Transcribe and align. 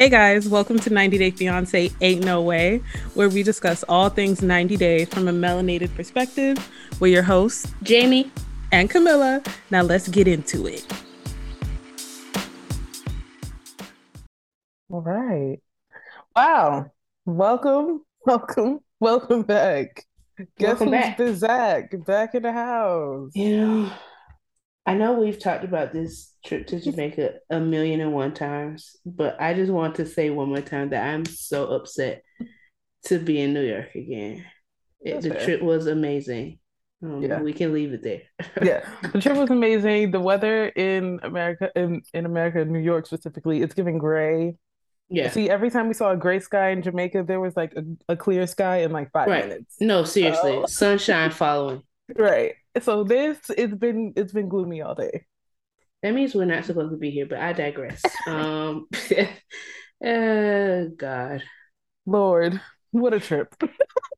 Hey 0.00 0.08
guys, 0.08 0.48
welcome 0.48 0.78
to 0.78 0.88
90 0.88 1.18
Day 1.18 1.30
Fiance 1.30 1.90
Ain't 2.00 2.24
No 2.24 2.40
Way, 2.40 2.80
where 3.12 3.28
we 3.28 3.42
discuss 3.42 3.82
all 3.82 4.08
things 4.08 4.40
90 4.40 4.78
Day 4.78 5.04
from 5.04 5.28
a 5.28 5.30
melanated 5.30 5.94
perspective. 5.94 6.56
We're 7.00 7.12
your 7.12 7.22
hosts, 7.22 7.70
Jamie 7.82 8.32
and 8.72 8.88
Camilla. 8.88 9.42
Now 9.70 9.82
let's 9.82 10.08
get 10.08 10.26
into 10.26 10.66
it. 10.66 10.86
All 14.88 15.02
right. 15.02 15.58
Wow. 16.34 16.90
Welcome, 17.26 18.00
welcome, 18.24 18.80
welcome 19.00 19.42
back. 19.42 20.06
Guess 20.56 20.80
welcome 20.80 20.94
who's 21.18 21.42
back. 21.42 21.90
back? 21.90 22.06
Back 22.06 22.34
in 22.34 22.44
the 22.44 22.52
house. 22.52 23.32
Yeah. 23.34 23.94
I 24.86 24.94
know 24.94 25.12
we've 25.12 25.38
talked 25.38 25.64
about 25.64 25.92
this 25.92 26.34
trip 26.44 26.66
to 26.68 26.80
Jamaica 26.80 27.34
a 27.50 27.60
million 27.60 28.00
and 28.00 28.12
one 28.12 28.32
times, 28.32 28.96
but 29.04 29.40
I 29.40 29.54
just 29.54 29.70
want 29.70 29.96
to 29.96 30.06
say 30.06 30.30
one 30.30 30.48
more 30.48 30.62
time 30.62 30.90
that 30.90 31.06
I'm 31.06 31.26
so 31.26 31.68
upset 31.68 32.22
to 33.04 33.18
be 33.18 33.40
in 33.40 33.52
New 33.52 33.62
York 33.62 33.94
again. 33.94 34.44
It, 35.00 35.22
the 35.22 35.30
fair. 35.30 35.44
trip 35.44 35.62
was 35.62 35.86
amazing. 35.86 36.58
Um, 37.02 37.22
yeah. 37.22 37.40
we 37.40 37.52
can 37.52 37.72
leave 37.72 37.92
it 37.94 38.02
there. 38.02 38.22
yeah, 38.62 38.86
the 39.12 39.20
trip 39.20 39.36
was 39.36 39.50
amazing. 39.50 40.10
The 40.10 40.20
weather 40.20 40.66
in 40.68 41.18
America, 41.22 41.70
in 41.74 42.02
in 42.12 42.26
America, 42.26 42.64
New 42.64 42.78
York 42.78 43.06
specifically, 43.06 43.62
it's 43.62 43.74
giving 43.74 43.96
gray. 43.96 44.56
Yeah. 45.08 45.30
See, 45.30 45.50
every 45.50 45.70
time 45.70 45.88
we 45.88 45.94
saw 45.94 46.10
a 46.10 46.16
gray 46.16 46.40
sky 46.40 46.70
in 46.70 46.82
Jamaica, 46.82 47.24
there 47.26 47.40
was 47.40 47.56
like 47.56 47.74
a, 47.74 47.82
a 48.12 48.16
clear 48.16 48.46
sky 48.46 48.82
in 48.82 48.92
like 48.92 49.10
five 49.12 49.28
right. 49.28 49.48
minutes. 49.48 49.76
No, 49.80 50.04
seriously, 50.04 50.52
oh. 50.52 50.66
sunshine 50.66 51.30
following. 51.30 51.82
Right. 52.14 52.54
So 52.82 53.04
this 53.04 53.38
it's 53.50 53.74
been 53.74 54.12
it's 54.16 54.32
been 54.32 54.48
gloomy 54.48 54.82
all 54.82 54.94
day. 54.94 55.26
That 56.02 56.14
means 56.14 56.34
we're 56.34 56.44
not 56.44 56.64
supposed 56.64 56.92
to 56.92 56.96
be 56.96 57.10
here, 57.10 57.26
but 57.26 57.38
I 57.38 57.52
digress. 57.52 58.02
um 58.26 58.86
uh 60.04 60.84
God. 60.96 61.42
Lord, 62.06 62.60
what 62.90 63.14
a 63.14 63.20
trip. 63.20 63.54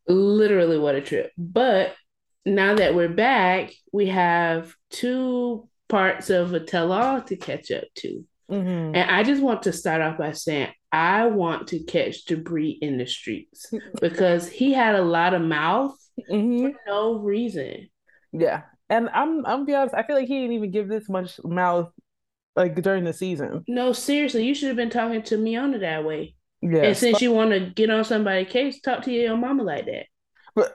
Literally 0.07 0.79
what 0.79 0.95
a 0.95 1.01
trip. 1.01 1.33
But 1.37 1.95
now 2.45 2.75
that 2.75 2.95
we're 2.95 3.09
back, 3.09 3.73
we 3.93 4.07
have 4.07 4.75
two 4.91 5.69
parts 5.89 6.31
of 6.31 6.53
a 6.55 6.61
tell 6.61 6.93
all 6.93 7.23
to 7.23 7.37
catch 7.37 7.71
up 7.71 7.85
to. 7.97 8.25
Mm-hmm. 8.51 8.95
And 8.95 9.11
I 9.11 9.23
just 9.23 9.43
want 9.43 9.63
to 9.63 9.73
start 9.73 10.03
off 10.03 10.19
by 10.19 10.33
saying 10.33 10.73
I 10.91 11.27
want 11.27 11.69
to 11.69 11.83
catch 11.85 12.27
Jibri 12.27 12.77
in 12.81 12.99
the 12.99 13.07
streets 13.07 13.73
because 14.01 14.49
he 14.49 14.73
had 14.73 14.95
a 14.95 15.03
lot 15.03 15.35
of 15.35 15.43
mouth 15.43 15.97
mm-hmm. 16.31 16.67
for 16.69 16.79
no 16.87 17.19
reason. 17.19 17.89
Yeah. 18.33 18.63
And 18.89 19.09
I'm 19.11 19.47
I'm 19.47 19.65
be 19.65 19.75
honest, 19.75 19.95
I 19.95 20.03
feel 20.03 20.17
like 20.17 20.29
he 20.29 20.41
didn't 20.41 20.57
even 20.57 20.71
give 20.71 20.89
this 20.89 21.09
much 21.09 21.41
mouth 21.45 21.91
like 22.57 22.81
during 22.83 23.05
the 23.05 23.13
season. 23.13 23.65
No, 23.67 23.93
seriously, 23.93 24.45
you 24.45 24.55
should 24.55 24.69
have 24.69 24.77
been 24.77 24.91
talking 24.91 25.23
to 25.23 25.39
Miona 25.39 25.81
that 25.81 26.05
way. 26.05 26.35
Yeah. 26.61 26.83
And 26.83 26.97
since 26.97 27.21
you 27.21 27.33
want 27.33 27.51
to 27.53 27.61
get 27.61 27.91
on 27.91 28.05
somebody's 28.05 28.53
case, 28.53 28.81
talk 28.81 29.03
to 29.05 29.13
your 29.13 29.37
mama 29.37 29.63
like 29.63 29.87
that. 29.87 30.07
But 30.55 30.75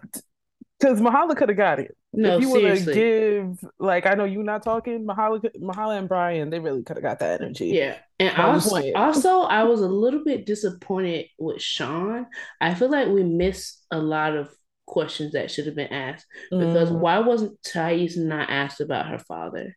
because 0.79 0.99
Mahala 0.99 1.35
could 1.35 1.49
have 1.49 1.57
got 1.57 1.79
it. 1.79 1.95
No, 2.13 2.37
if 2.37 2.41
you 2.41 2.49
want 2.49 2.79
to 2.79 2.93
give 2.93 3.69
like 3.79 4.05
I 4.05 4.15
know 4.15 4.23
you 4.23 4.41
not 4.41 4.63
talking 4.63 5.05
Mahala, 5.05 5.39
Mahala 5.61 5.99
and 5.99 6.09
Brian, 6.09 6.49
they 6.49 6.59
really 6.59 6.81
could 6.83 6.97
have 6.97 7.03
got 7.03 7.19
that 7.19 7.41
energy. 7.41 7.67
Yeah, 7.67 7.97
and 8.19 8.35
also, 8.37 8.81
also 8.95 9.41
I 9.41 9.63
was 9.63 9.81
a 9.81 9.87
little 9.87 10.23
bit 10.23 10.45
disappointed 10.45 11.27
with 11.37 11.61
Sean. 11.61 12.25
I 12.59 12.73
feel 12.73 12.89
like 12.89 13.09
we 13.09 13.23
missed 13.23 13.85
a 13.91 13.99
lot 13.99 14.35
of 14.35 14.49
questions 14.87 15.33
that 15.33 15.51
should 15.51 15.67
have 15.67 15.75
been 15.75 15.93
asked 15.93 16.25
because 16.49 16.89
mm. 16.89 16.99
why 16.99 17.19
wasn't 17.19 17.61
Thais 17.61 18.17
not 18.17 18.49
asked 18.49 18.81
about 18.81 19.07
her 19.07 19.19
father? 19.19 19.75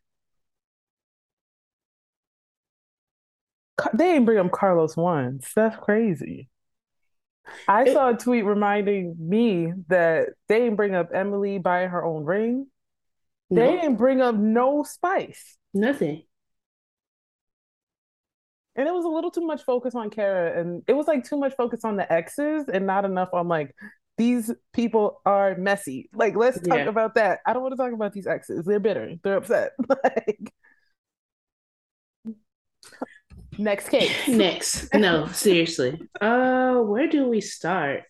They 3.95 4.13
didn't 4.13 4.27
bring 4.27 4.39
up 4.39 4.53
Carlos 4.53 4.97
once. 4.97 5.53
That's 5.55 5.77
crazy. 5.77 6.49
I 7.67 7.85
it, 7.85 7.93
saw 7.93 8.11
a 8.11 8.17
tweet 8.17 8.45
reminding 8.45 9.17
me 9.19 9.73
that 9.89 10.29
they 10.49 10.61
didn't 10.61 10.77
bring 10.77 10.95
up 10.95 11.11
Emily 11.13 11.59
buying 11.59 11.91
her 11.91 12.05
own 12.05 12.25
ring. 12.25 12.67
They 13.51 13.67
nope. 13.67 13.81
didn't 13.81 13.97
bring 13.97 14.21
up 14.21 14.37
no 14.37 14.85
spice. 14.85 15.57
Nothing. 15.75 16.23
And 18.77 18.87
it 18.87 18.95
was 18.95 19.05
a 19.05 19.09
little 19.09 19.31
too 19.31 19.45
much 19.45 19.63
focus 19.65 19.95
on 19.95 20.11
Kara, 20.11 20.59
and 20.61 20.83
it 20.87 20.93
was 20.93 21.09
like 21.09 21.25
too 21.25 21.37
much 21.37 21.55
focus 21.57 21.85
on 21.85 21.97
the 21.97 22.11
exes 22.11 22.67
and 22.73 22.87
not 22.87 23.05
enough 23.05 23.31
on 23.33 23.49
like 23.49 23.75
these 24.21 24.53
people 24.75 25.23
are 25.25 25.57
messy. 25.57 26.11
Like, 26.13 26.37
let's 26.37 26.61
talk 26.61 26.77
yeah. 26.77 26.85
about 26.85 27.15
that. 27.15 27.39
I 27.47 27.55
don't 27.55 27.63
want 27.63 27.73
to 27.73 27.79
talk 27.79 27.95
about 27.95 28.13
these 28.13 28.27
exes. 28.27 28.67
They're 28.67 28.79
bitter. 28.79 29.15
They're 29.23 29.39
upset. 29.39 29.73
like, 30.05 30.53
next 33.57 33.89
case. 33.89 34.13
Next. 34.29 34.93
No, 34.93 35.27
seriously. 35.29 35.99
Uh, 36.21 36.81
where 36.81 37.09
do 37.09 37.29
we 37.29 37.41
start? 37.41 38.03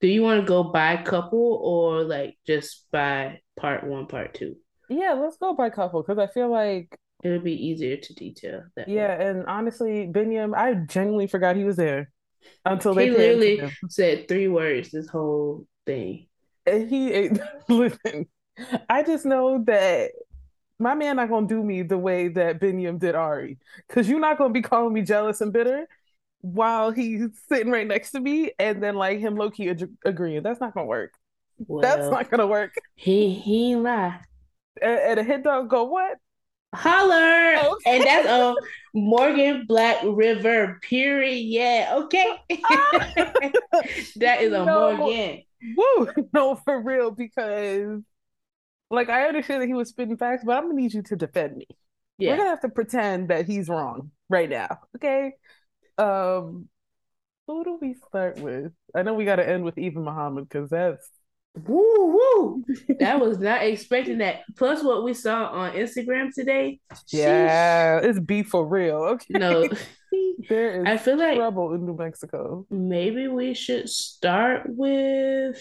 Do 0.00 0.08
you 0.08 0.22
want 0.22 0.40
to 0.40 0.46
go 0.46 0.64
by 0.64 0.96
couple 0.96 1.60
or 1.62 2.02
like 2.02 2.36
just 2.44 2.90
by 2.90 3.38
part 3.56 3.84
one, 3.84 4.08
part 4.08 4.34
two? 4.34 4.56
Yeah, 4.88 5.12
let's 5.12 5.36
go 5.36 5.54
by 5.54 5.70
couple 5.70 6.02
because 6.02 6.18
I 6.18 6.26
feel 6.26 6.50
like 6.50 6.98
it 7.22 7.28
would 7.28 7.44
be 7.44 7.68
easier 7.68 7.98
to 7.98 8.14
detail 8.14 8.64
that. 8.74 8.88
Yeah, 8.88 9.16
way. 9.16 9.26
and 9.28 9.46
honestly, 9.46 10.10
Biniyam, 10.12 10.56
I 10.56 10.74
genuinely 10.74 11.28
forgot 11.28 11.54
he 11.54 11.62
was 11.62 11.76
there 11.76 12.10
until 12.64 12.94
he 12.94 13.10
literally 13.10 13.70
said 13.88 14.28
three 14.28 14.48
words 14.48 14.90
this 14.90 15.08
whole 15.08 15.66
thing. 15.86 16.26
And 16.66 16.88
he 16.88 17.30
listen. 17.68 18.26
I 18.88 19.02
just 19.02 19.24
know 19.24 19.62
that 19.66 20.10
my 20.78 20.94
man 20.94 21.16
not 21.16 21.28
gonna 21.28 21.46
do 21.46 21.62
me 21.62 21.82
the 21.82 21.98
way 21.98 22.28
that 22.28 22.60
Biniyam 22.60 22.98
did 22.98 23.14
Ari, 23.14 23.58
because 23.88 24.08
you're 24.08 24.20
not 24.20 24.38
gonna 24.38 24.52
be 24.52 24.62
calling 24.62 24.92
me 24.92 25.02
jealous 25.02 25.40
and 25.40 25.52
bitter 25.52 25.86
while 26.42 26.90
he's 26.90 27.28
sitting 27.48 27.70
right 27.70 27.86
next 27.86 28.12
to 28.12 28.20
me, 28.20 28.52
and 28.58 28.82
then 28.82 28.94
like 28.94 29.18
him 29.18 29.36
low 29.36 29.50
key 29.50 29.68
ag- 29.68 29.90
agreeing. 30.04 30.42
That's 30.42 30.60
not 30.60 30.74
gonna 30.74 30.86
work. 30.86 31.14
Well, 31.58 31.82
That's 31.82 32.10
not 32.10 32.30
gonna 32.30 32.46
work. 32.46 32.74
He 32.94 33.30
he 33.34 33.76
lie. 33.76 34.20
And, 34.80 34.98
and 34.98 35.20
a 35.20 35.22
hit 35.22 35.42
dog 35.42 35.68
go 35.68 35.84
what? 35.84 36.16
Holler. 36.74 37.74
And 37.86 38.04
that's 38.04 38.28
a 38.28 38.54
Morgan 38.94 39.66
Black 39.66 39.98
River, 40.04 40.78
period. 40.82 41.44
Yeah, 41.46 41.98
okay. 42.04 42.36
that 44.16 44.38
is 44.40 44.52
a 44.52 44.64
no, 44.64 44.96
Morgan. 44.96 45.42
Woo. 45.76 46.08
No, 46.32 46.54
for 46.56 46.80
real, 46.80 47.10
because 47.10 48.02
like 48.90 49.08
I 49.08 49.26
understand 49.28 49.62
that 49.62 49.66
he 49.66 49.74
was 49.74 49.88
spitting 49.88 50.16
facts, 50.16 50.42
but 50.44 50.56
I'm 50.56 50.64
gonna 50.64 50.74
need 50.80 50.94
you 50.94 51.02
to 51.02 51.16
defend 51.16 51.56
me. 51.56 51.66
Yeah. 52.18 52.32
We're 52.32 52.36
gonna 52.38 52.50
have 52.50 52.60
to 52.60 52.68
pretend 52.68 53.28
that 53.28 53.46
he's 53.46 53.68
wrong 53.68 54.10
right 54.28 54.48
now. 54.48 54.78
Okay. 54.96 55.32
Um 55.98 56.68
who 57.46 57.64
do 57.64 57.78
we 57.80 57.94
start 58.08 58.38
with? 58.38 58.72
I 58.94 59.02
know 59.02 59.14
we 59.14 59.24
gotta 59.24 59.48
end 59.48 59.64
with 59.64 59.78
Eva 59.78 60.00
Muhammad 60.00 60.48
because 60.48 60.70
that's 60.70 61.08
Woo 61.54 62.16
woo! 62.16 62.64
that 63.00 63.18
was 63.18 63.38
not 63.38 63.62
expecting 63.62 64.18
that. 64.18 64.42
Plus, 64.56 64.84
what 64.84 65.02
we 65.02 65.14
saw 65.14 65.46
on 65.46 65.72
Instagram 65.72 66.32
today. 66.32 66.80
Yeah, 67.08 68.00
sheesh. 68.00 68.04
it's 68.04 68.20
beef 68.20 68.48
for 68.48 68.64
real. 68.64 68.96
Okay. 68.96 69.34
No, 69.38 69.68
there 70.48 70.80
is. 70.80 70.86
I 70.86 70.96
feel 70.96 71.18
like 71.18 71.36
trouble 71.36 71.74
in 71.74 71.84
New 71.84 71.96
Mexico. 71.96 72.66
Maybe 72.70 73.26
we 73.26 73.54
should 73.54 73.88
start 73.88 74.62
with 74.66 75.60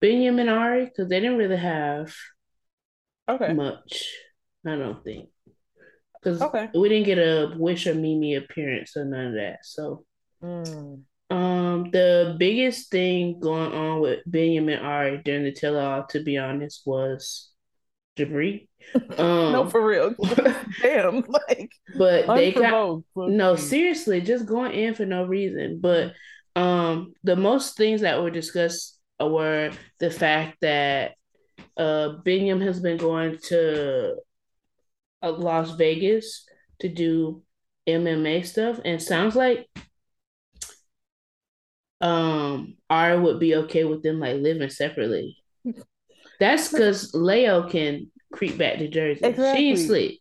Benjamin 0.00 0.48
Ari 0.48 0.84
because 0.84 1.08
they 1.08 1.20
didn't 1.20 1.38
really 1.38 1.56
have 1.56 2.14
okay 3.28 3.52
much. 3.52 4.14
I 4.64 4.76
don't 4.76 5.02
think 5.02 5.30
because 6.22 6.40
okay. 6.42 6.68
we 6.74 6.88
didn't 6.88 7.06
get 7.06 7.18
a 7.18 7.54
Wish 7.56 7.88
or 7.88 7.94
Mimi 7.94 8.36
appearance 8.36 8.96
or 8.96 9.04
none 9.04 9.26
of 9.28 9.34
that. 9.34 9.58
So. 9.64 10.04
Mm. 10.42 11.02
Um, 11.30 11.90
the 11.90 12.36
biggest 12.38 12.90
thing 12.90 13.38
going 13.38 13.72
on 13.72 14.00
with 14.00 14.20
Benjamin 14.26 14.78
and 14.78 14.86
Ari 14.86 15.22
during 15.24 15.44
the 15.44 15.52
tell 15.52 15.78
all, 15.78 16.04
to 16.06 16.22
be 16.22 16.38
honest, 16.38 16.82
was 16.86 17.50
Jibri. 18.16 18.66
Um, 19.18 19.52
no, 19.52 19.68
for 19.68 19.84
real. 19.84 20.14
Damn, 20.82 21.22
like, 21.28 21.72
but 21.98 22.26
they 22.34 22.52
got 22.52 23.02
no 23.16 23.56
seriously, 23.56 24.22
just 24.22 24.46
going 24.46 24.72
in 24.72 24.94
for 24.94 25.04
no 25.04 25.26
reason. 25.26 25.80
But 25.80 26.14
um, 26.56 27.12
the 27.22 27.36
most 27.36 27.76
things 27.76 28.00
that 28.00 28.22
were 28.22 28.30
discussed 28.30 28.98
were 29.20 29.72
the 29.98 30.10
fact 30.10 30.58
that 30.62 31.16
uh, 31.76 32.14
Benjamin 32.24 32.66
has 32.66 32.80
been 32.80 32.96
going 32.96 33.38
to 33.48 34.16
uh, 35.22 35.32
Las 35.32 35.72
Vegas 35.72 36.46
to 36.80 36.88
do 36.88 37.42
MMA 37.86 38.46
stuff, 38.46 38.80
and 38.84 39.02
sounds 39.02 39.36
like 39.36 39.68
um 42.00 42.76
Ari 42.88 43.18
would 43.18 43.40
be 43.40 43.56
okay 43.56 43.84
with 43.84 44.02
them 44.02 44.20
like 44.20 44.36
living 44.36 44.70
separately. 44.70 45.36
That's 46.40 46.70
because 46.70 47.12
Leo 47.14 47.68
can 47.68 48.10
creep 48.32 48.58
back 48.58 48.78
to 48.78 48.88
Jersey. 48.88 49.20
Exactly. 49.24 49.60
She 49.60 49.68
ain't 49.70 49.78
sleep. 49.78 50.20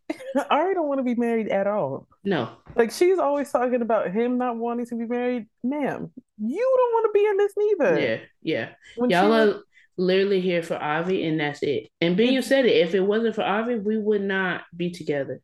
Ari 0.50 0.74
don't 0.74 0.88
want 0.88 1.00
to 1.00 1.04
be 1.04 1.16
married 1.16 1.50
at 1.50 1.68
all. 1.68 2.08
No. 2.24 2.50
Like 2.76 2.92
she's 2.92 3.20
always 3.20 3.52
talking 3.52 3.82
about 3.82 4.12
him 4.12 4.38
not 4.38 4.56
wanting 4.58 4.86
to 4.88 4.96
be 4.96 5.06
married. 5.06 5.48
Ma'am, 5.64 6.12
you 6.40 6.76
don't 6.78 6.94
want 6.94 7.06
to 7.06 7.12
be 7.14 7.26
in 7.26 7.38
this 7.38 7.54
neither. 7.58 8.00
Yeah, 8.00 8.20
yeah. 8.42 8.70
When 8.96 9.10
Y'all 9.10 9.34
are 9.34 9.46
was... 9.48 9.64
literally 9.98 10.42
here 10.42 10.64
for 10.64 10.76
Avi 10.76 11.28
and 11.28 11.40
that's 11.40 11.62
it. 11.62 11.90
And 12.02 12.18
Ben, 12.18 12.34
you 12.34 12.42
said 12.42 12.66
it. 12.66 12.78
If 12.78 12.96
it 12.96 13.02
wasn't 13.02 13.36
for 13.36 13.44
Avi, 13.44 13.76
we 13.76 13.98
would 13.98 14.22
not 14.22 14.62
be 14.76 14.90
together. 14.90 15.42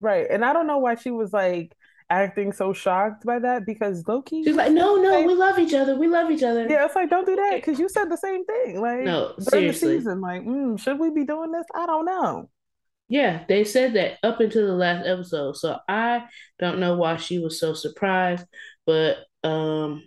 Right. 0.00 0.26
And 0.28 0.44
I 0.44 0.52
don't 0.52 0.66
know 0.66 0.78
why 0.78 0.94
she 0.94 1.10
was 1.10 1.32
like, 1.32 1.76
acting 2.10 2.52
so 2.52 2.72
shocked 2.72 3.24
by 3.24 3.38
that 3.38 3.64
because 3.64 4.06
Loki. 4.06 4.44
She's 4.44 4.56
like, 4.56 4.72
no, 4.72 4.96
no, 4.96 5.18
like, 5.18 5.26
we 5.26 5.34
love 5.34 5.58
each 5.58 5.74
other. 5.74 5.96
We 5.96 6.08
love 6.08 6.30
each 6.30 6.42
other. 6.42 6.66
Yeah, 6.68 6.84
it's 6.84 6.94
like 6.94 7.08
don't 7.08 7.26
do 7.26 7.36
that 7.36 7.56
because 7.56 7.78
you 7.78 7.88
said 7.88 8.10
the 8.10 8.16
same 8.16 8.44
thing. 8.44 8.80
Like 8.80 9.00
no, 9.00 9.34
the 9.38 9.72
season, 9.72 10.20
like, 10.20 10.42
mm, 10.42 10.78
should 10.78 10.98
we 10.98 11.10
be 11.10 11.24
doing 11.24 11.52
this? 11.52 11.66
I 11.74 11.86
don't 11.86 12.04
know. 12.04 12.50
Yeah, 13.08 13.44
they 13.48 13.64
said 13.64 13.94
that 13.94 14.18
up 14.22 14.40
until 14.40 14.66
the 14.66 14.74
last 14.74 15.06
episode. 15.06 15.56
So 15.56 15.78
I 15.88 16.26
don't 16.58 16.78
know 16.78 16.96
why 16.96 17.16
she 17.16 17.40
was 17.40 17.58
so 17.58 17.74
surprised, 17.74 18.46
but 18.86 19.18
um 19.42 20.04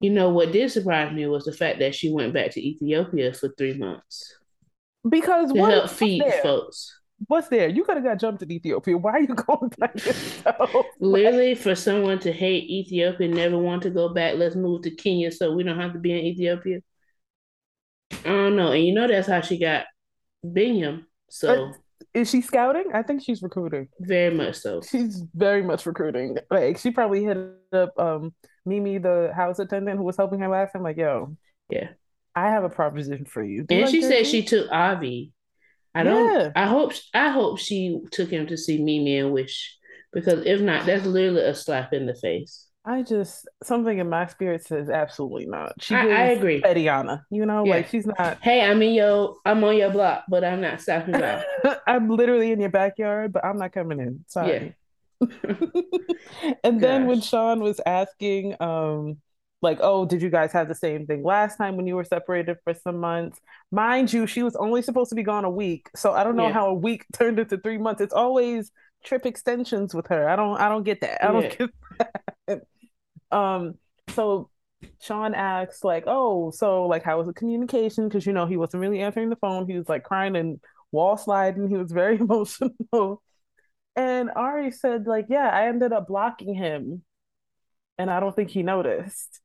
you 0.00 0.10
know 0.10 0.28
what 0.28 0.52
did 0.52 0.70
surprise 0.70 1.12
me 1.12 1.26
was 1.26 1.44
the 1.44 1.52
fact 1.52 1.78
that 1.78 1.94
she 1.94 2.12
went 2.12 2.34
back 2.34 2.50
to 2.50 2.60
Ethiopia 2.60 3.32
for 3.32 3.48
three 3.56 3.78
months. 3.78 4.34
Because 5.08 5.52
to 5.52 5.58
what, 5.58 5.72
help 5.72 5.90
feed 5.90 6.22
folks. 6.42 7.00
What's 7.28 7.48
there? 7.48 7.68
You 7.68 7.84
could 7.84 7.96
have 7.96 8.04
got 8.04 8.20
jumped 8.20 8.42
in 8.42 8.52
Ethiopia. 8.52 8.96
Why 8.96 9.12
are 9.12 9.20
you 9.20 9.34
going 9.34 9.72
back 9.78 9.94
yourself? 10.04 10.86
Literally, 11.00 11.54
for 11.54 11.74
someone 11.74 12.18
to 12.20 12.32
hate 12.32 12.68
Ethiopia, 12.68 13.28
never 13.28 13.58
want 13.58 13.82
to 13.84 13.90
go 13.90 14.10
back, 14.10 14.34
let's 14.36 14.54
move 14.54 14.82
to 14.82 14.90
Kenya 14.90 15.32
so 15.32 15.52
we 15.52 15.62
don't 15.62 15.80
have 15.80 15.94
to 15.94 15.98
be 15.98 16.12
in 16.12 16.18
Ethiopia. 16.18 16.80
I 18.12 18.28
don't 18.28 18.56
know. 18.56 18.72
And 18.72 18.84
you 18.84 18.94
know 18.94 19.08
that's 19.08 19.28
how 19.28 19.40
she 19.40 19.58
got 19.58 19.86
Biniyam. 20.44 21.04
So 21.28 21.72
is 22.14 22.30
she 22.30 22.40
scouting? 22.40 22.92
I 22.94 23.02
think 23.02 23.22
she's 23.22 23.42
recruiting. 23.42 23.88
Very 24.00 24.34
much 24.34 24.56
so. 24.56 24.80
She's 24.80 25.22
very 25.34 25.62
much 25.62 25.86
recruiting. 25.86 26.38
Like 26.50 26.78
she 26.78 26.90
probably 26.90 27.24
hit 27.24 27.38
up 27.72 27.98
um 27.98 28.34
Mimi, 28.64 28.98
the 28.98 29.32
house 29.34 29.58
attendant 29.58 29.98
who 29.98 30.04
was 30.04 30.16
helping 30.16 30.40
her 30.40 30.48
last 30.48 30.72
time. 30.72 30.82
Like, 30.82 30.96
yo, 30.96 31.36
yeah, 31.68 31.88
I 32.34 32.48
have 32.48 32.64
a 32.64 32.68
proposition 32.68 33.26
for 33.26 33.42
you. 33.42 33.64
Do 33.64 33.74
and 33.74 33.84
you 33.84 33.90
she 33.90 34.02
said 34.02 34.26
she 34.26 34.42
took 34.42 34.70
Avi. 34.70 35.32
I 35.96 36.02
don't. 36.02 36.40
Yeah. 36.40 36.52
I 36.54 36.66
hope. 36.66 36.92
I 37.14 37.30
hope 37.30 37.58
she 37.58 38.00
took 38.10 38.30
him 38.30 38.46
to 38.48 38.56
see 38.56 38.82
Mimi 38.82 39.18
and 39.18 39.32
Wish 39.32 39.76
because 40.12 40.44
if 40.46 40.60
not, 40.60 40.86
that's 40.86 41.06
literally 41.06 41.42
a 41.42 41.54
slap 41.54 41.92
in 41.92 42.06
the 42.06 42.14
face. 42.14 42.66
I 42.88 43.02
just 43.02 43.48
something 43.64 43.98
in 43.98 44.08
my 44.08 44.26
spirit 44.26 44.64
says 44.64 44.88
absolutely 44.88 45.46
not. 45.46 45.72
She 45.80 45.94
I, 45.94 46.06
I 46.06 46.22
agree. 46.28 46.62
Petiana, 46.62 47.22
you 47.30 47.44
know, 47.44 47.64
yeah. 47.64 47.74
like 47.74 47.88
she's 47.88 48.06
not. 48.06 48.38
Hey, 48.40 48.64
I'm 48.64 48.80
in 48.80 48.94
your, 48.94 49.36
I'm 49.44 49.64
on 49.64 49.76
your 49.76 49.90
block, 49.90 50.24
but 50.28 50.44
I'm 50.44 50.60
not 50.60 50.80
stopping 50.80 51.12
by. 51.12 51.44
I'm 51.86 52.08
literally 52.08 52.52
in 52.52 52.60
your 52.60 52.70
backyard, 52.70 53.32
but 53.32 53.44
I'm 53.44 53.58
not 53.58 53.72
coming 53.72 53.98
in. 53.98 54.24
Sorry. 54.28 54.76
Yeah. 55.20 55.26
and 56.64 56.80
then 56.80 57.06
when 57.06 57.20
Sean 57.20 57.60
was 57.60 57.80
asking, 57.84 58.54
um, 58.60 59.16
like, 59.62 59.78
oh, 59.80 60.04
did 60.04 60.22
you 60.22 60.30
guys 60.30 60.52
have 60.52 60.68
the 60.68 60.74
same 60.74 61.06
thing 61.06 61.22
last 61.22 61.56
time 61.56 61.76
when 61.76 61.86
you 61.86 61.96
were 61.96 62.04
separated 62.04 62.58
for 62.64 62.74
some 62.74 62.98
months? 62.98 63.40
Mind 63.70 64.12
you, 64.12 64.26
she 64.26 64.42
was 64.42 64.54
only 64.56 64.82
supposed 64.82 65.10
to 65.10 65.16
be 65.16 65.22
gone 65.22 65.44
a 65.44 65.50
week, 65.50 65.88
so 65.96 66.12
I 66.12 66.24
don't 66.24 66.36
know 66.36 66.48
yeah. 66.48 66.52
how 66.52 66.68
a 66.68 66.74
week 66.74 67.04
turned 67.12 67.38
into 67.38 67.58
three 67.58 67.78
months. 67.78 68.00
It's 68.00 68.14
always 68.14 68.70
trip 69.04 69.26
extensions 69.26 69.94
with 69.94 70.08
her. 70.08 70.28
I 70.28 70.36
don't, 70.36 70.58
I 70.60 70.68
don't 70.68 70.82
get 70.82 71.00
that. 71.00 71.24
I 71.24 71.32
don't 71.32 71.58
get 71.58 71.70
that. 71.98 72.62
Um, 73.32 73.74
so 74.10 74.50
Sean 75.00 75.34
asks, 75.34 75.82
like, 75.82 76.04
oh, 76.06 76.52
so 76.52 76.86
like 76.86 77.02
how 77.02 77.18
was 77.18 77.26
the 77.26 77.32
communication? 77.32 78.08
Because 78.08 78.24
you 78.24 78.32
know, 78.32 78.46
he 78.46 78.56
wasn't 78.56 78.80
really 78.80 79.00
answering 79.00 79.30
the 79.30 79.36
phone. 79.36 79.66
He 79.68 79.76
was 79.76 79.88
like 79.88 80.04
crying 80.04 80.36
and 80.36 80.60
wall 80.92 81.16
sliding. 81.16 81.68
He 81.68 81.76
was 81.76 81.92
very 81.92 82.16
emotional. 82.20 83.22
And 83.96 84.30
Ari 84.36 84.72
said, 84.72 85.06
like, 85.06 85.26
yeah, 85.28 85.48
I 85.48 85.68
ended 85.68 85.92
up 85.92 86.06
blocking 86.06 86.54
him. 86.54 87.02
And 87.98 88.10
I 88.10 88.20
don't 88.20 88.36
think 88.36 88.50
he 88.50 88.62
noticed. 88.62 89.40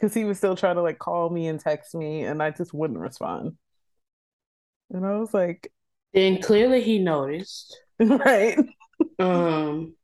Cause 0.00 0.12
he 0.12 0.24
was 0.24 0.36
still 0.36 0.56
trying 0.56 0.76
to 0.76 0.82
like 0.82 0.98
call 0.98 1.30
me 1.30 1.48
and 1.48 1.58
text 1.58 1.94
me, 1.94 2.22
and 2.22 2.42
I 2.42 2.50
just 2.50 2.74
wouldn't 2.74 2.98
respond. 2.98 3.56
And 4.90 5.06
I 5.06 5.16
was 5.16 5.32
like, 5.32 5.72
and 6.14 6.42
clearly 6.42 6.82
he 6.82 6.98
noticed. 6.98 7.80
right. 8.00 8.58
Um 9.18 9.94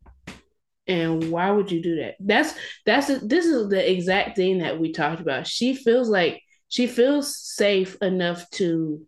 and 0.87 1.31
why 1.31 1.51
would 1.51 1.71
you 1.71 1.83
do 1.83 1.97
that? 1.97 2.17
That's 2.21 2.55
that's 2.85 3.07
this 3.07 3.47
is 3.47 3.69
the 3.69 3.91
exact 3.91 4.37
thing 4.37 4.59
that 4.59 4.81
we 4.81 4.93
talked 4.93 5.21
about. 5.21 5.47
She 5.47 5.75
feels 5.75 6.09
like 6.09 6.43
she 6.69 6.87
feels 6.87 7.39
safe 7.39 7.97
enough 8.03 8.49
to 8.53 9.07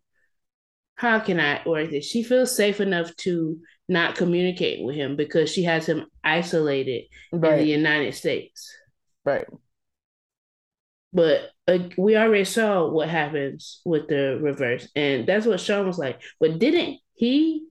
how 0.96 1.18
can 1.18 1.40
I 1.40 1.60
word 1.66 1.90
this? 1.90 2.04
She 2.04 2.22
feels 2.22 2.54
safe 2.54 2.80
enough 2.80 3.14
to 3.16 3.58
not 3.88 4.14
communicate 4.14 4.84
with 4.84 4.94
him 4.94 5.16
because 5.16 5.50
she 5.50 5.64
has 5.64 5.86
him 5.86 6.06
isolated 6.22 7.04
right. 7.32 7.52
in 7.52 7.58
the 7.58 7.70
United 7.70 8.14
States. 8.14 8.72
Right. 9.24 9.46
But 11.14 11.50
uh, 11.68 11.78
we 11.96 12.16
already 12.16 12.44
saw 12.44 12.88
what 12.88 13.08
happens 13.08 13.80
with 13.84 14.08
the 14.08 14.38
reverse, 14.42 14.88
and 14.96 15.26
that's 15.26 15.46
what 15.46 15.60
Sean 15.60 15.86
was 15.86 15.98
like. 15.98 16.20
But 16.40 16.58
didn't 16.58 16.98
he 17.14 17.66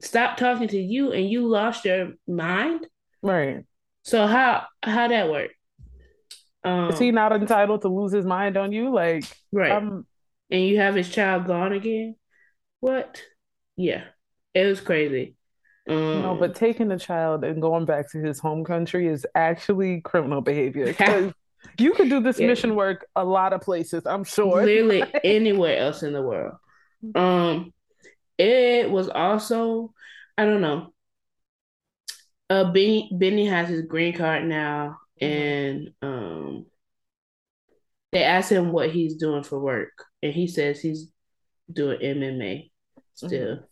stop 0.00 0.36
talking 0.36 0.68
to 0.68 0.78
you 0.78 1.12
and 1.12 1.28
you 1.28 1.46
lost 1.48 1.84
your 1.84 2.12
mind? 2.26 2.86
Right. 3.20 3.64
So 4.02 4.26
how 4.26 4.66
how 4.82 5.08
that 5.08 5.28
work? 5.28 5.50
Um, 6.64 6.90
Is 6.90 6.98
he 6.98 7.10
not 7.10 7.32
entitled 7.32 7.82
to 7.82 7.88
lose 7.88 8.12
his 8.12 8.24
mind 8.24 8.56
on 8.56 8.72
you? 8.72 8.92
Like 8.94 9.24
right. 9.52 9.72
Um, 9.72 10.06
and 10.50 10.62
you 10.62 10.78
have 10.78 10.94
his 10.94 11.08
child 11.08 11.46
gone 11.46 11.72
again? 11.72 12.14
What? 12.80 13.20
Yeah. 13.76 14.04
It 14.54 14.64
was 14.64 14.80
crazy. 14.80 15.36
Um, 15.88 16.22
no, 16.22 16.36
but 16.38 16.54
taking 16.54 16.88
the 16.88 16.98
child 16.98 17.44
and 17.44 17.62
going 17.62 17.86
back 17.86 18.10
to 18.12 18.18
his 18.18 18.38
home 18.38 18.64
country 18.64 19.08
is 19.08 19.26
actually 19.34 20.00
criminal 20.02 20.40
behavior 20.40 20.92
you 21.78 21.92
could 21.92 22.08
do 22.08 22.20
this 22.20 22.38
yeah. 22.38 22.46
mission 22.46 22.74
work 22.74 23.06
a 23.14 23.24
lot 23.24 23.52
of 23.52 23.60
places, 23.60 24.06
I'm 24.06 24.24
sure. 24.24 24.64
Literally 24.64 25.02
anywhere 25.24 25.78
else 25.78 26.02
in 26.02 26.12
the 26.12 26.22
world. 26.22 26.56
Um, 27.14 27.72
it 28.36 28.90
was 28.90 29.08
also, 29.08 29.92
I 30.36 30.44
don't 30.44 30.60
know, 30.60 30.92
uh, 32.50 32.72
Benny 32.72 33.10
Benny 33.12 33.46
has 33.46 33.68
his 33.68 33.82
green 33.82 34.16
card 34.16 34.46
now, 34.46 34.98
mm-hmm. 35.20 35.32
and 35.32 35.90
um, 36.02 36.66
they 38.12 38.22
asked 38.24 38.50
him 38.50 38.72
what 38.72 38.90
he's 38.90 39.16
doing 39.16 39.42
for 39.42 39.58
work, 39.58 40.04
and 40.22 40.32
he 40.32 40.46
says 40.46 40.80
he's 40.80 41.10
doing 41.70 42.00
MMA 42.00 42.70
still. 43.14 43.30
Mm-hmm. 43.30 43.64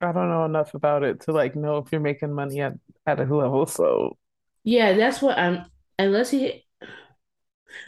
I 0.00 0.12
don't 0.12 0.28
know 0.28 0.44
enough 0.44 0.74
about 0.74 1.02
it 1.02 1.20
to 1.22 1.32
like 1.32 1.56
know 1.56 1.78
if 1.78 1.90
you're 1.92 2.00
making 2.00 2.32
money 2.32 2.60
at 2.60 2.74
at 3.06 3.20
a 3.20 3.22
level. 3.24 3.66
So 3.66 4.16
yeah, 4.64 4.94
that's 4.94 5.20
what 5.22 5.38
I'm. 5.38 5.66
Unless 5.98 6.30
he, 6.30 6.64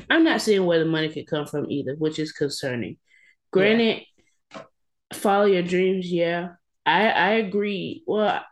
I'm 0.08 0.22
not 0.22 0.42
seeing 0.42 0.64
where 0.64 0.78
the 0.78 0.84
money 0.84 1.08
could 1.08 1.26
come 1.26 1.46
from 1.46 1.70
either, 1.70 1.96
which 1.96 2.18
is 2.18 2.32
concerning. 2.32 2.98
Granted, 3.50 4.02
yeah. 4.52 4.62
follow 5.14 5.46
your 5.46 5.62
dreams, 5.62 6.10
yeah, 6.10 6.50
I 6.84 7.08
I 7.08 7.30
agree. 7.32 8.04
Well, 8.06 8.44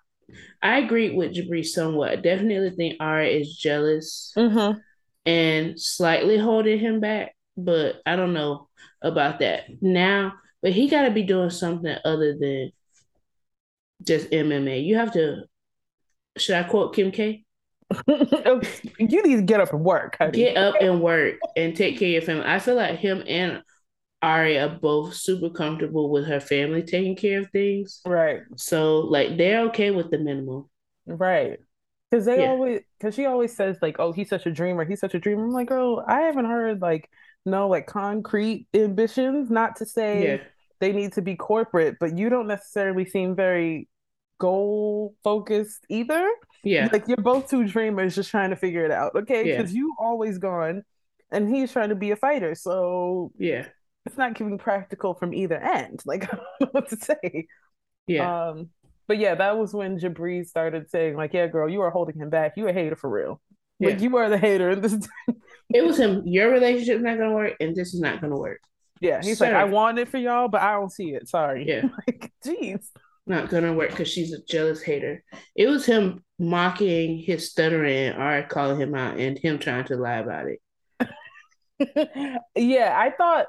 I 0.62 0.78
agree 0.78 1.10
with 1.14 1.34
Jibri 1.34 1.64
somewhat. 1.64 2.10
I 2.10 2.16
definitely 2.16 2.70
think 2.70 2.96
Ara 3.00 3.26
is 3.26 3.56
jealous 3.56 4.32
mm-hmm. 4.36 4.78
and 5.26 5.80
slightly 5.80 6.38
holding 6.38 6.78
him 6.78 7.00
back, 7.00 7.36
but 7.56 8.00
I 8.06 8.16
don't 8.16 8.32
know 8.32 8.68
about 9.02 9.40
that 9.40 9.64
now. 9.82 10.32
But 10.62 10.72
he 10.72 10.88
got 10.88 11.02
to 11.02 11.10
be 11.10 11.22
doing 11.22 11.50
something 11.50 11.94
other 12.04 12.36
than 12.38 12.72
just 14.02 14.30
MMA. 14.30 14.84
You 14.84 14.96
have 14.96 15.12
to. 15.12 15.42
Should 16.38 16.56
I 16.56 16.62
quote 16.62 16.94
Kim 16.94 17.10
K? 17.12 17.44
you 18.06 19.22
need 19.22 19.36
to 19.36 19.42
get 19.42 19.60
up 19.60 19.72
and 19.72 19.84
work. 19.84 20.16
Honey. 20.18 20.32
Get 20.32 20.56
up 20.56 20.74
and 20.80 21.00
work 21.00 21.36
and 21.56 21.76
take 21.76 21.98
care 21.98 22.08
of 22.08 22.12
your 22.12 22.22
family. 22.22 22.46
I 22.46 22.58
feel 22.58 22.76
like 22.76 22.98
him 22.98 23.22
and 23.26 23.62
Ari 24.22 24.58
are 24.58 24.68
both 24.68 25.14
super 25.14 25.50
comfortable 25.50 26.10
with 26.10 26.26
her 26.26 26.40
family 26.40 26.82
taking 26.82 27.14
care 27.14 27.40
of 27.40 27.50
things. 27.50 28.00
Right. 28.06 28.40
So 28.56 29.00
like 29.00 29.36
they're 29.36 29.66
okay 29.66 29.90
with 29.90 30.10
the 30.10 30.18
minimal. 30.18 30.70
Right. 31.06 31.58
Cause 32.10 32.24
they 32.24 32.42
yeah. 32.42 32.48
always 32.48 32.80
cause 33.00 33.14
she 33.14 33.26
always 33.26 33.54
says 33.54 33.76
like, 33.82 33.96
oh, 33.98 34.12
he's 34.12 34.30
such 34.30 34.46
a 34.46 34.50
dreamer, 34.50 34.84
he's 34.84 35.00
such 35.00 35.14
a 35.14 35.18
dreamer. 35.18 35.44
I'm 35.44 35.50
like, 35.50 35.68
girl, 35.68 36.02
I 36.06 36.22
haven't 36.22 36.46
heard 36.46 36.80
like 36.80 37.10
no 37.44 37.68
like 37.68 37.86
concrete 37.86 38.66
ambitions. 38.72 39.50
Not 39.50 39.76
to 39.76 39.86
say 39.86 40.24
yeah. 40.24 40.36
they 40.80 40.92
need 40.92 41.12
to 41.14 41.22
be 41.22 41.36
corporate, 41.36 41.96
but 42.00 42.16
you 42.16 42.30
don't 42.30 42.46
necessarily 42.46 43.04
seem 43.04 43.36
very 43.36 43.88
goal 44.38 45.14
focused 45.22 45.84
either. 45.90 46.30
Yeah. 46.64 46.88
Like 46.92 47.06
you're 47.08 47.16
both 47.16 47.48
two 47.48 47.66
dreamers 47.66 48.14
just 48.14 48.30
trying 48.30 48.50
to 48.50 48.56
figure 48.56 48.84
it 48.84 48.90
out. 48.90 49.14
Okay. 49.14 49.44
Because 49.44 49.72
yeah. 49.72 49.78
you 49.78 49.94
always 49.98 50.38
gone 50.38 50.82
and 51.30 51.54
he's 51.54 51.72
trying 51.72 51.90
to 51.90 51.94
be 51.94 52.10
a 52.10 52.16
fighter. 52.16 52.54
So 52.54 53.32
yeah 53.38 53.66
it's 54.06 54.18
not 54.18 54.34
giving 54.34 54.58
practical 54.58 55.14
from 55.14 55.34
either 55.34 55.56
end. 55.56 56.02
Like 56.06 56.24
I 56.24 56.36
don't 56.36 56.60
know 56.60 56.68
what 56.72 56.88
to 56.90 56.96
say. 56.96 57.46
Yeah. 58.06 58.48
Um, 58.48 58.70
but 59.06 59.18
yeah, 59.18 59.34
that 59.34 59.58
was 59.58 59.74
when 59.74 59.98
Jibri 59.98 60.46
started 60.46 60.90
saying, 60.90 61.16
like, 61.16 61.34
yeah, 61.34 61.46
girl, 61.46 61.68
you 61.68 61.82
are 61.82 61.90
holding 61.90 62.16
him 62.16 62.30
back. 62.30 62.54
You 62.56 62.68
a 62.68 62.72
hater 62.72 62.96
for 62.96 63.10
real. 63.10 63.40
Yeah. 63.78 63.90
Like 63.90 64.00
you 64.00 64.16
are 64.16 64.30
the 64.30 64.38
hater 64.38 64.70
in 64.70 64.80
this. 64.80 64.94
it 65.74 65.84
was 65.84 65.98
him. 65.98 66.22
Your 66.26 66.50
relationship's 66.50 67.02
not 67.02 67.18
gonna 67.18 67.34
work, 67.34 67.54
and 67.60 67.74
this 67.74 67.92
is 67.92 68.00
not 68.00 68.20
gonna 68.20 68.36
work. 68.36 68.60
Yeah, 69.00 69.20
he's 69.22 69.38
Sir. 69.38 69.46
like, 69.46 69.54
I 69.54 69.64
want 69.64 69.98
it 69.98 70.08
for 70.08 70.18
y'all, 70.18 70.48
but 70.48 70.62
I 70.62 70.72
don't 70.72 70.92
see 70.92 71.10
it. 71.10 71.28
Sorry. 71.28 71.66
Yeah. 71.66 71.82
like, 72.06 72.32
jeez. 72.44 72.86
Not 73.26 73.50
gonna 73.50 73.74
work 73.74 73.90
because 73.90 74.08
she's 74.08 74.32
a 74.32 74.42
jealous 74.44 74.82
hater. 74.82 75.22
It 75.54 75.66
was 75.66 75.84
him 75.84 76.23
mocking 76.38 77.18
his 77.18 77.50
stuttering 77.50 78.12
or 78.12 78.42
calling 78.44 78.80
him 78.80 78.94
out 78.94 79.18
and 79.18 79.38
him 79.38 79.58
trying 79.58 79.84
to 79.84 79.96
lie 79.96 80.16
about 80.16 80.46
it. 80.46 80.60
yeah, 82.56 82.94
I 82.98 83.10
thought 83.10 83.46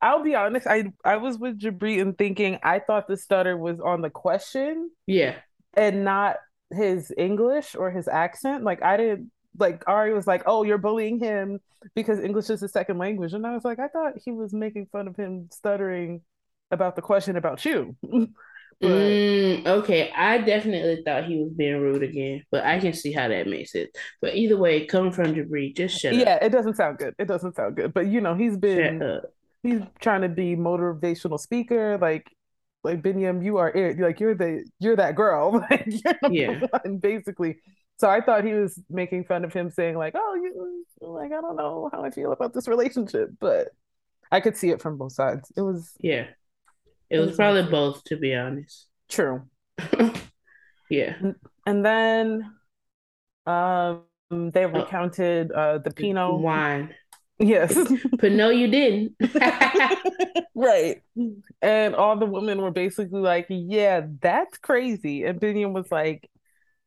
I'll 0.00 0.22
be 0.22 0.34
honest. 0.34 0.66
I 0.66 0.92
I 1.04 1.16
was 1.16 1.38
with 1.38 1.58
Jibri 1.58 2.00
and 2.00 2.16
thinking 2.16 2.58
I 2.62 2.78
thought 2.78 3.08
the 3.08 3.16
stutter 3.16 3.56
was 3.56 3.80
on 3.80 4.02
the 4.02 4.10
question. 4.10 4.90
Yeah. 5.06 5.36
And 5.74 6.04
not 6.04 6.36
his 6.70 7.12
English 7.16 7.74
or 7.74 7.90
his 7.90 8.08
accent. 8.08 8.64
Like 8.64 8.82
I 8.82 8.96
didn't 8.96 9.30
like 9.58 9.84
Ari 9.86 10.12
was 10.12 10.26
like, 10.26 10.42
"Oh, 10.46 10.62
you're 10.62 10.78
bullying 10.78 11.18
him 11.18 11.60
because 11.94 12.20
English 12.20 12.50
is 12.50 12.60
his 12.60 12.72
second 12.72 12.98
language," 12.98 13.32
and 13.32 13.46
I 13.46 13.54
was 13.54 13.64
like, 13.64 13.78
I 13.78 13.88
thought 13.88 14.14
he 14.24 14.32
was 14.32 14.52
making 14.52 14.86
fun 14.86 15.08
of 15.08 15.16
him 15.16 15.48
stuttering 15.52 16.22
about 16.70 16.96
the 16.96 17.02
question 17.02 17.36
about 17.36 17.64
you. 17.64 17.96
but, 18.80 18.88
mm, 18.88 19.66
okay, 19.66 20.10
I 20.10 20.38
definitely 20.38 21.02
thought 21.04 21.24
he 21.24 21.42
was 21.42 21.52
being 21.52 21.80
rude 21.80 22.02
again, 22.02 22.42
but 22.50 22.64
I 22.64 22.78
can 22.78 22.92
see 22.92 23.12
how 23.12 23.28
that 23.28 23.46
makes 23.46 23.74
it. 23.74 23.96
But 24.20 24.34
either 24.34 24.56
way, 24.56 24.86
coming 24.86 25.12
from 25.12 25.34
Jibri, 25.34 25.76
just 25.76 25.98
shut 25.98 26.14
yeah, 26.14 26.34
up. 26.34 26.42
it 26.42 26.50
doesn't 26.50 26.76
sound 26.76 26.98
good. 26.98 27.14
It 27.18 27.26
doesn't 27.26 27.56
sound 27.56 27.76
good. 27.76 27.94
But 27.94 28.06
you 28.08 28.20
know, 28.20 28.34
he's 28.34 28.56
been 28.56 29.20
he's 29.62 29.80
trying 29.98 30.22
to 30.22 30.28
be 30.28 30.56
motivational 30.56 31.40
speaker, 31.40 31.98
like 31.98 32.30
like 32.84 33.02
Biniyam, 33.02 33.42
you 33.42 33.56
are 33.56 33.70
it. 33.70 33.98
Like 33.98 34.20
you're 34.20 34.34
the 34.34 34.64
you're 34.78 34.96
that 34.96 35.16
girl. 35.16 35.64
like 35.70 35.86
you're 35.86 36.30
yeah. 36.30 36.60
One, 36.84 36.98
basically. 36.98 37.56
So 37.98 38.08
I 38.08 38.20
thought 38.20 38.44
he 38.44 38.52
was 38.52 38.78
making 38.90 39.24
fun 39.24 39.44
of 39.44 39.52
him, 39.52 39.70
saying 39.70 39.96
like, 39.96 40.14
"Oh, 40.16 40.34
you 40.34 40.84
like 41.00 41.32
I 41.32 41.40
don't 41.40 41.56
know 41.56 41.88
how 41.92 42.04
I 42.04 42.10
feel 42.10 42.32
about 42.32 42.52
this 42.52 42.68
relationship," 42.68 43.30
but 43.40 43.68
I 44.30 44.40
could 44.40 44.56
see 44.56 44.70
it 44.70 44.82
from 44.82 44.98
both 44.98 45.12
sides. 45.12 45.50
It 45.56 45.62
was 45.62 45.92
yeah, 46.00 46.26
it, 47.14 47.26
was, 47.26 47.36
probably 47.36 47.62
both 47.70 48.04
to 48.04 48.16
be 48.16 48.34
honest. 48.34 48.86
True. 49.08 49.42
yeah, 50.90 51.16
and 51.66 51.84
then 51.84 52.52
um 53.46 54.02
they 54.30 54.64
oh. 54.64 54.68
recounted 54.68 55.52
uh 55.52 55.78
the 55.78 55.90
Pinot 55.90 56.40
wine. 56.40 56.94
Yes. 57.38 57.76
but 58.20 58.32
no, 58.32 58.50
you 58.50 58.68
didn't. 58.68 59.16
right. 60.54 61.02
And 61.62 61.94
all 61.94 62.16
the 62.16 62.26
women 62.26 62.60
were 62.60 62.70
basically 62.70 63.20
like, 63.20 63.46
yeah, 63.48 64.02
that's 64.20 64.58
crazy. 64.58 65.24
And 65.24 65.40
Biniyam 65.40 65.72
was 65.72 65.90
like, 65.90 66.30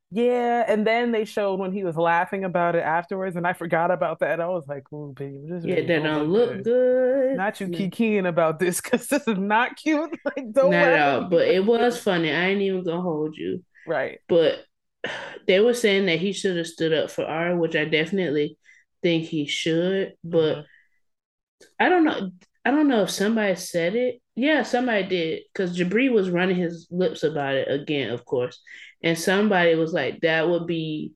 yeah. 0.09 0.63
And 0.67 0.85
then 0.87 1.11
they 1.11 1.25
showed 1.25 1.59
when 1.59 1.71
he 1.71 1.83
was 1.83 1.97
laughing 1.97 2.43
about 2.43 2.75
it 2.75 2.83
afterwards, 2.83 3.35
and 3.35 3.45
I 3.45 3.53
forgot 3.53 3.91
about 3.91 4.19
that. 4.19 4.39
I 4.39 4.47
was 4.47 4.65
like, 4.67 4.83
oh, 4.91 5.13
baby, 5.13 5.39
this 5.43 5.65
yeah, 5.65 5.85
that 5.85 6.03
don't 6.03 6.29
look 6.29 6.49
good. 6.49 6.63
good. 6.63 7.37
Not 7.37 7.59
you 7.59 7.67
kikiing 7.67 8.27
about 8.27 8.59
this 8.59 8.79
because 8.81 9.07
this 9.07 9.27
is 9.27 9.37
not 9.37 9.75
cute. 9.75 10.17
Like, 10.25 10.51
don't 10.51 10.71
Not 10.71 10.87
at 10.87 10.99
all. 10.99 11.29
But 11.29 11.47
it 11.47 11.65
was 11.65 12.01
funny. 12.01 12.31
I 12.31 12.47
ain't 12.47 12.61
even 12.61 12.83
gonna 12.83 13.01
hold 13.01 13.35
you. 13.37 13.63
Right. 13.85 14.19
But 14.27 14.63
they 15.47 15.59
were 15.59 15.73
saying 15.73 16.05
that 16.05 16.19
he 16.19 16.33
should 16.33 16.57
have 16.57 16.67
stood 16.67 16.93
up 16.93 17.11
for 17.11 17.25
R, 17.25 17.55
which 17.55 17.75
I 17.75 17.85
definitely 17.85 18.57
think 19.03 19.25
he 19.25 19.45
should, 19.45 20.13
but 20.23 20.55
mm-hmm. 20.55 21.65
I 21.79 21.89
don't 21.89 22.03
know. 22.03 22.31
I 22.65 22.71
don't 22.71 22.87
know 22.87 23.03
if 23.03 23.09
somebody 23.09 23.55
said 23.55 23.95
it. 23.95 24.21
Yeah, 24.37 24.61
somebody 24.61 25.03
did 25.07 25.41
because 25.51 25.75
Jibri 25.75 26.11
was 26.11 26.29
running 26.29 26.57
his 26.57 26.87
lips 26.91 27.23
about 27.23 27.55
it 27.55 27.71
again, 27.71 28.11
of 28.11 28.23
course, 28.23 28.61
and 29.01 29.17
somebody 29.17 29.73
was 29.73 29.93
like, 29.93 30.21
"That 30.21 30.47
would 30.47 30.67
be 30.67 31.13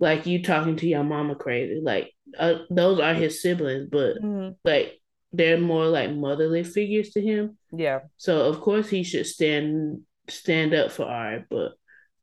like 0.00 0.26
you 0.26 0.42
talking 0.42 0.74
to 0.76 0.88
your 0.88 1.04
mama 1.04 1.36
crazy." 1.36 1.80
Like 1.80 2.12
uh, 2.36 2.62
those 2.68 2.98
are 2.98 3.14
his 3.14 3.40
siblings, 3.40 3.88
but 3.88 4.20
mm-hmm. 4.20 4.54
like 4.64 5.00
they're 5.32 5.60
more 5.60 5.86
like 5.86 6.10
motherly 6.10 6.64
figures 6.64 7.10
to 7.10 7.20
him. 7.20 7.56
Yeah. 7.70 8.00
So 8.16 8.48
of 8.48 8.60
course 8.60 8.88
he 8.88 9.04
should 9.04 9.26
stand 9.26 10.00
stand 10.28 10.74
up 10.74 10.90
for 10.90 11.04
Ari, 11.04 11.44
but 11.48 11.74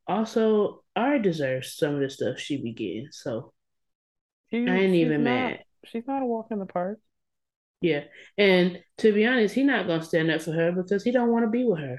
also 0.06 0.84
Ari 0.94 1.22
deserves 1.22 1.74
some 1.74 1.94
of 1.94 2.00
the 2.00 2.10
stuff 2.10 2.38
she 2.38 2.60
be 2.60 2.74
getting. 2.74 3.08
So 3.12 3.54
she, 4.50 4.68
I 4.68 4.76
ain't 4.76 4.94
even 4.94 5.24
not, 5.24 5.30
mad. 5.30 5.64
She's 5.86 6.06
not 6.06 6.20
a 6.20 6.26
walk 6.26 6.48
in 6.50 6.58
the 6.58 6.66
park. 6.66 6.98
Yeah, 7.80 8.04
and 8.36 8.80
to 8.98 9.12
be 9.12 9.26
honest, 9.26 9.54
he's 9.54 9.64
not 9.64 9.86
gonna 9.86 10.02
stand 10.02 10.30
up 10.30 10.42
for 10.42 10.52
her 10.52 10.72
because 10.72 11.04
he 11.04 11.12
don't 11.12 11.30
want 11.30 11.44
to 11.44 11.50
be 11.50 11.64
with 11.64 11.78
her. 11.78 11.98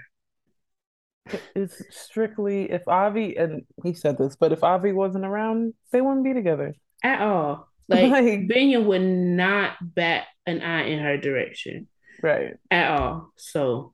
It's 1.55 1.81
strictly 1.91 2.71
if 2.71 2.87
Avi 2.87 3.37
and 3.37 3.63
he 3.83 3.93
said 3.93 4.17
this, 4.17 4.35
but 4.35 4.51
if 4.51 4.63
Avi 4.63 4.91
wasn't 4.91 5.25
around, 5.25 5.73
they 5.91 6.01
wouldn't 6.01 6.25
be 6.25 6.33
together 6.33 6.73
at 7.03 7.21
all. 7.21 7.67
Like, 7.87 8.11
like 8.11 8.47
Benya 8.47 8.83
would 8.83 9.01
not 9.01 9.73
bat 9.81 10.25
an 10.45 10.61
eye 10.61 10.85
in 10.85 10.99
her 10.99 11.17
direction, 11.17 11.87
right? 12.21 12.55
At 12.71 12.91
all. 12.91 13.31
So 13.37 13.93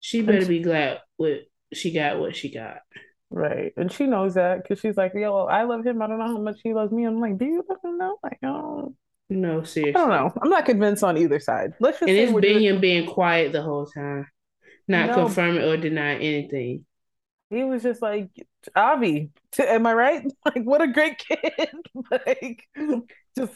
she 0.00 0.22
better 0.22 0.46
be 0.46 0.62
glad 0.62 1.00
what 1.16 1.40
she 1.72 1.92
got 1.92 2.18
what 2.18 2.36
she 2.36 2.52
got. 2.52 2.78
Right. 3.30 3.72
And 3.76 3.90
she 3.90 4.06
knows 4.06 4.34
that 4.34 4.62
because 4.62 4.80
she's 4.80 4.96
like, 4.96 5.12
yo, 5.14 5.46
I 5.46 5.64
love 5.64 5.84
him. 5.84 6.00
I 6.00 6.06
don't 6.06 6.18
know 6.18 6.26
how 6.26 6.38
much 6.38 6.60
he 6.62 6.72
loves 6.72 6.92
me. 6.92 7.04
I'm 7.04 7.20
like, 7.20 7.38
do 7.38 7.44
you 7.46 7.64
love 7.68 7.78
him 7.82 7.98
though? 7.98 8.18
Like, 8.22 8.38
oh. 8.44 8.94
No, 9.30 9.62
seriously. 9.62 10.00
I 10.00 10.06
don't 10.06 10.10
know. 10.10 10.32
I'm 10.42 10.50
not 10.50 10.66
convinced 10.66 11.02
on 11.02 11.16
either 11.16 11.40
side. 11.40 11.72
Let's 11.80 11.98
just 11.98 12.08
and 12.08 12.18
it's 12.18 12.32
been 12.32 12.80
being 12.80 13.06
quiet 13.06 13.52
the 13.52 13.62
whole 13.62 13.86
time, 13.86 14.26
not 14.86 15.08
no, 15.08 15.14
confirming 15.14 15.62
or 15.62 15.76
denying 15.76 16.20
anything. 16.20 16.84
He 17.50 17.64
was 17.64 17.82
just 17.82 18.02
like, 18.02 18.28
Avi, 18.74 19.30
am 19.58 19.86
I 19.86 19.94
right? 19.94 20.32
Like, 20.44 20.64
what 20.64 20.82
a 20.82 20.88
great 20.88 21.18
kid. 21.18 21.70
like, 22.10 22.68
just, 23.36 23.52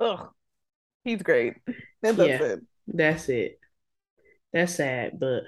ugh, 0.00 0.30
he's 1.04 1.22
great. 1.22 1.54
And 2.02 2.16
that's 2.16 2.28
yeah, 2.28 2.42
it. 2.42 2.60
That's 2.88 3.28
it. 3.28 3.58
That's 4.52 4.74
sad, 4.74 5.18
but. 5.20 5.44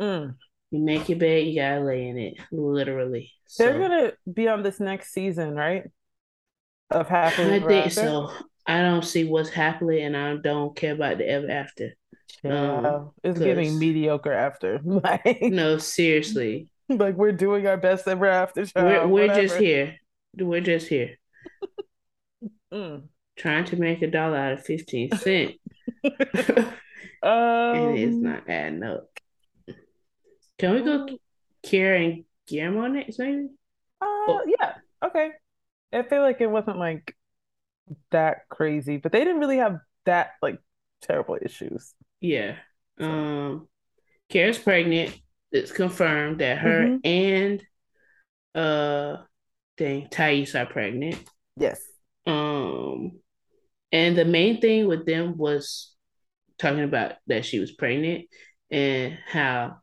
Mm. 0.00 0.36
You 0.70 0.80
make 0.80 1.08
your 1.08 1.18
bed, 1.18 1.46
you 1.46 1.60
gotta 1.60 1.80
lay 1.80 2.06
in 2.06 2.18
it, 2.18 2.34
literally. 2.52 3.32
So. 3.46 3.64
They're 3.64 3.78
gonna 3.78 4.12
be 4.32 4.48
on 4.48 4.62
this 4.62 4.78
next 4.78 5.12
season, 5.12 5.54
right? 5.54 5.84
Of 6.90 7.08
happily. 7.08 7.56
I 7.56 7.60
think 7.60 7.92
so. 7.92 8.30
I 8.66 8.82
don't 8.82 9.04
see 9.04 9.24
what's 9.24 9.50
happily, 9.50 10.02
and 10.02 10.16
I 10.16 10.36
don't 10.36 10.76
care 10.76 10.92
about 10.92 11.18
the 11.18 11.28
ever 11.28 11.50
after. 11.50 11.94
Yeah, 12.42 12.76
um, 12.76 13.10
it's 13.22 13.38
giving 13.38 13.78
mediocre 13.78 14.32
after. 14.32 14.80
like, 14.84 15.42
no, 15.42 15.78
seriously. 15.78 16.68
Like 16.88 17.16
we're 17.16 17.32
doing 17.32 17.66
our 17.66 17.76
best 17.76 18.06
ever 18.08 18.26
after. 18.26 18.64
Child, 18.66 19.10
we're, 19.10 19.28
we're 19.28 19.34
just 19.34 19.56
here. 19.56 19.96
We're 20.36 20.60
just 20.60 20.86
here. 20.86 21.18
mm. 22.72 23.02
Trying 23.36 23.64
to 23.66 23.76
make 23.76 24.02
a 24.02 24.10
dollar 24.10 24.36
out 24.36 24.52
of 24.52 24.64
fifteen 24.64 25.10
cent. 25.16 25.54
um, 26.04 26.72
and 27.22 27.98
it's 27.98 28.16
not 28.16 28.48
adding 28.48 28.82
up. 28.82 29.08
Can 30.58 30.74
we 30.74 30.82
go 30.82 31.06
Kira 31.64 32.04
and 32.04 32.24
Guillermo 32.46 32.86
next, 32.88 33.18
maybe? 33.18 33.48
Uh, 34.00 34.04
oh. 34.04 34.40
yeah. 34.46 34.74
Okay. 35.04 35.30
I 35.92 36.02
feel 36.02 36.22
like 36.22 36.40
it 36.40 36.50
wasn't 36.50 36.78
like 36.78 37.16
that 38.10 38.48
crazy, 38.48 38.98
but 38.98 39.12
they 39.12 39.20
didn't 39.20 39.40
really 39.40 39.58
have 39.58 39.80
that 40.04 40.32
like 40.42 40.58
terrible 41.02 41.38
issues. 41.40 41.94
Yeah. 42.20 42.56
Um, 43.00 43.68
Kara's 44.28 44.58
pregnant. 44.58 45.18
It's 45.50 45.72
confirmed 45.72 46.40
that 46.40 46.58
her 46.58 46.84
mm-hmm. 46.84 46.98
and 47.04 47.62
uh, 48.54 49.22
thing 49.78 50.08
Thais 50.10 50.54
are 50.54 50.66
pregnant. 50.66 51.24
Yes. 51.56 51.80
Um, 52.26 53.20
and 53.90 54.16
the 54.16 54.26
main 54.26 54.60
thing 54.60 54.86
with 54.86 55.06
them 55.06 55.38
was 55.38 55.94
talking 56.58 56.82
about 56.82 57.14
that 57.28 57.46
she 57.46 57.58
was 57.58 57.72
pregnant 57.72 58.26
and 58.70 59.18
how 59.26 59.78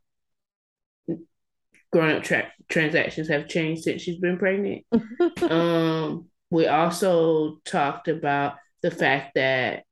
grown 1.95 2.11
up 2.11 2.23
tra- 2.23 2.51
transactions 2.67 3.29
have 3.29 3.47
changed 3.47 3.83
since 3.83 4.01
she's 4.01 4.19
been 4.19 4.37
pregnant. 4.37 4.83
um, 5.49 6.27
we 6.49 6.67
also 6.67 7.59
talked 7.63 8.09
about 8.09 8.55
the 8.81 8.91
fact 8.91 9.35
that 9.35 9.83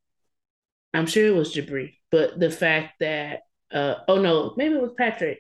I'm 0.93 1.05
sure 1.05 1.25
it 1.25 1.33
was 1.33 1.55
Jibri, 1.55 1.93
but 2.11 2.37
the 2.37 2.51
fact 2.51 2.95
that 2.99 3.43
uh, 3.71 3.95
oh 4.09 4.19
no, 4.21 4.53
maybe 4.57 4.75
it 4.75 4.81
was 4.81 4.91
Patrick. 4.97 5.39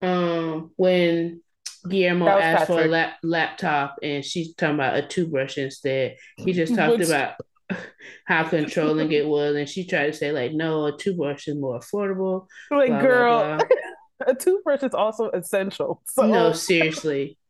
Um, 0.00 0.70
when 0.76 1.42
Guillermo 1.86 2.28
asked 2.28 2.68
Patrick. 2.68 2.78
for 2.78 2.84
a 2.86 2.88
lap- 2.88 3.18
laptop 3.22 3.96
and 4.02 4.24
she's 4.24 4.54
talking 4.54 4.76
about 4.76 4.96
a 4.96 5.06
toothbrush 5.06 5.58
instead, 5.58 6.16
he 6.38 6.54
just 6.54 6.74
talked 6.74 6.98
Which... 6.98 7.08
about 7.08 7.34
how 8.24 8.44
controlling 8.44 9.12
it 9.12 9.26
was, 9.26 9.54
and 9.54 9.68
she 9.68 9.86
tried 9.86 10.06
to 10.06 10.12
say 10.14 10.32
like, 10.32 10.52
no, 10.52 10.86
a 10.86 10.96
toothbrush 10.96 11.46
is 11.46 11.56
more 11.56 11.78
affordable. 11.78 12.46
Like, 12.70 12.88
blah, 12.88 13.00
girl. 13.02 13.38
Blah, 13.38 13.56
blah 13.58 13.66
a 14.26 14.34
toothbrush 14.38 14.82
is 14.82 14.94
also 14.94 15.30
essential. 15.30 16.02
So 16.06 16.26
no, 16.26 16.52
seriously. 16.52 17.36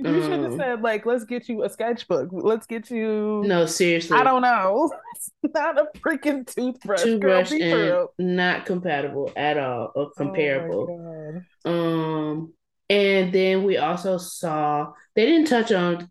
You 0.00 0.10
um, 0.10 0.22
should 0.22 0.40
have 0.44 0.54
said 0.54 0.80
like, 0.80 1.06
let's 1.06 1.24
get 1.24 1.48
you 1.48 1.64
a 1.64 1.68
sketchbook. 1.68 2.28
Let's 2.30 2.66
get 2.66 2.88
you. 2.88 3.42
No, 3.44 3.66
seriously. 3.66 4.16
I 4.16 4.22
don't 4.22 4.42
know. 4.42 4.92
It's 5.16 5.30
not 5.54 5.76
a 5.76 5.86
freaking 5.98 6.46
toothbrush. 6.46 7.02
Toothbrush 7.02 7.50
girl, 7.50 8.14
and 8.16 8.36
not 8.36 8.64
compatible 8.64 9.32
at 9.34 9.58
all 9.58 9.90
or 9.96 10.04
oh 10.04 10.12
comparable. 10.16 11.42
Oh 11.64 11.70
um, 11.72 12.52
and 12.88 13.32
then 13.32 13.64
we 13.64 13.76
also 13.76 14.18
saw 14.18 14.92
they 15.16 15.26
didn't 15.26 15.48
touch 15.48 15.72
on 15.72 16.08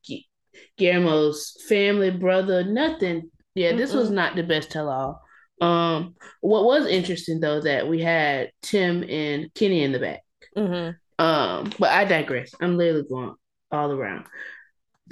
Guillermo's 0.78 1.56
family, 1.70 2.12
brother, 2.12 2.66
nothing. 2.66 3.32
Yeah, 3.56 3.72
this 3.72 3.94
Mm-mm. 3.94 4.00
was 4.00 4.10
not 4.10 4.36
the 4.36 4.44
best 4.44 4.70
tell 4.70 4.90
all. 4.90 5.22
Um, 5.60 6.16
what 6.42 6.66
was 6.66 6.86
interesting 6.86 7.40
though 7.40 7.62
that 7.62 7.88
we 7.88 8.02
had 8.02 8.52
Tim 8.62 9.04
and 9.04 9.54
Kenny 9.54 9.84
in 9.84 9.92
the 9.92 10.00
back. 10.00 10.22
Mm-hmm. 10.56 11.24
Um, 11.24 11.72
but 11.80 11.90
I 11.90 12.06
digress. 12.06 12.52
I'm 12.62 12.78
literally 12.78 13.08
going 13.10 13.34
all 13.72 13.92
around. 13.92 14.26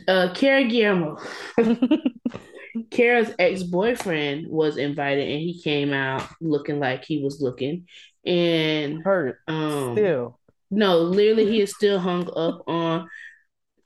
Uh, 0.07 0.33
Kara 0.33 0.63
Guillermo. 0.63 1.19
Kara's 2.91 3.33
ex 3.39 3.63
boyfriend 3.63 4.47
was 4.47 4.77
invited, 4.77 5.29
and 5.29 5.39
he 5.39 5.61
came 5.61 5.93
out 5.93 6.27
looking 6.41 6.79
like 6.79 7.05
he 7.05 7.23
was 7.23 7.41
looking, 7.41 7.87
and 8.25 9.01
hurt. 9.03 9.39
Um, 9.47 9.93
still, 9.93 10.39
no, 10.69 10.99
literally, 10.99 11.49
he 11.49 11.61
is 11.61 11.71
still 11.71 11.99
hung 11.99 12.29
up 12.35 12.63
on 12.67 13.07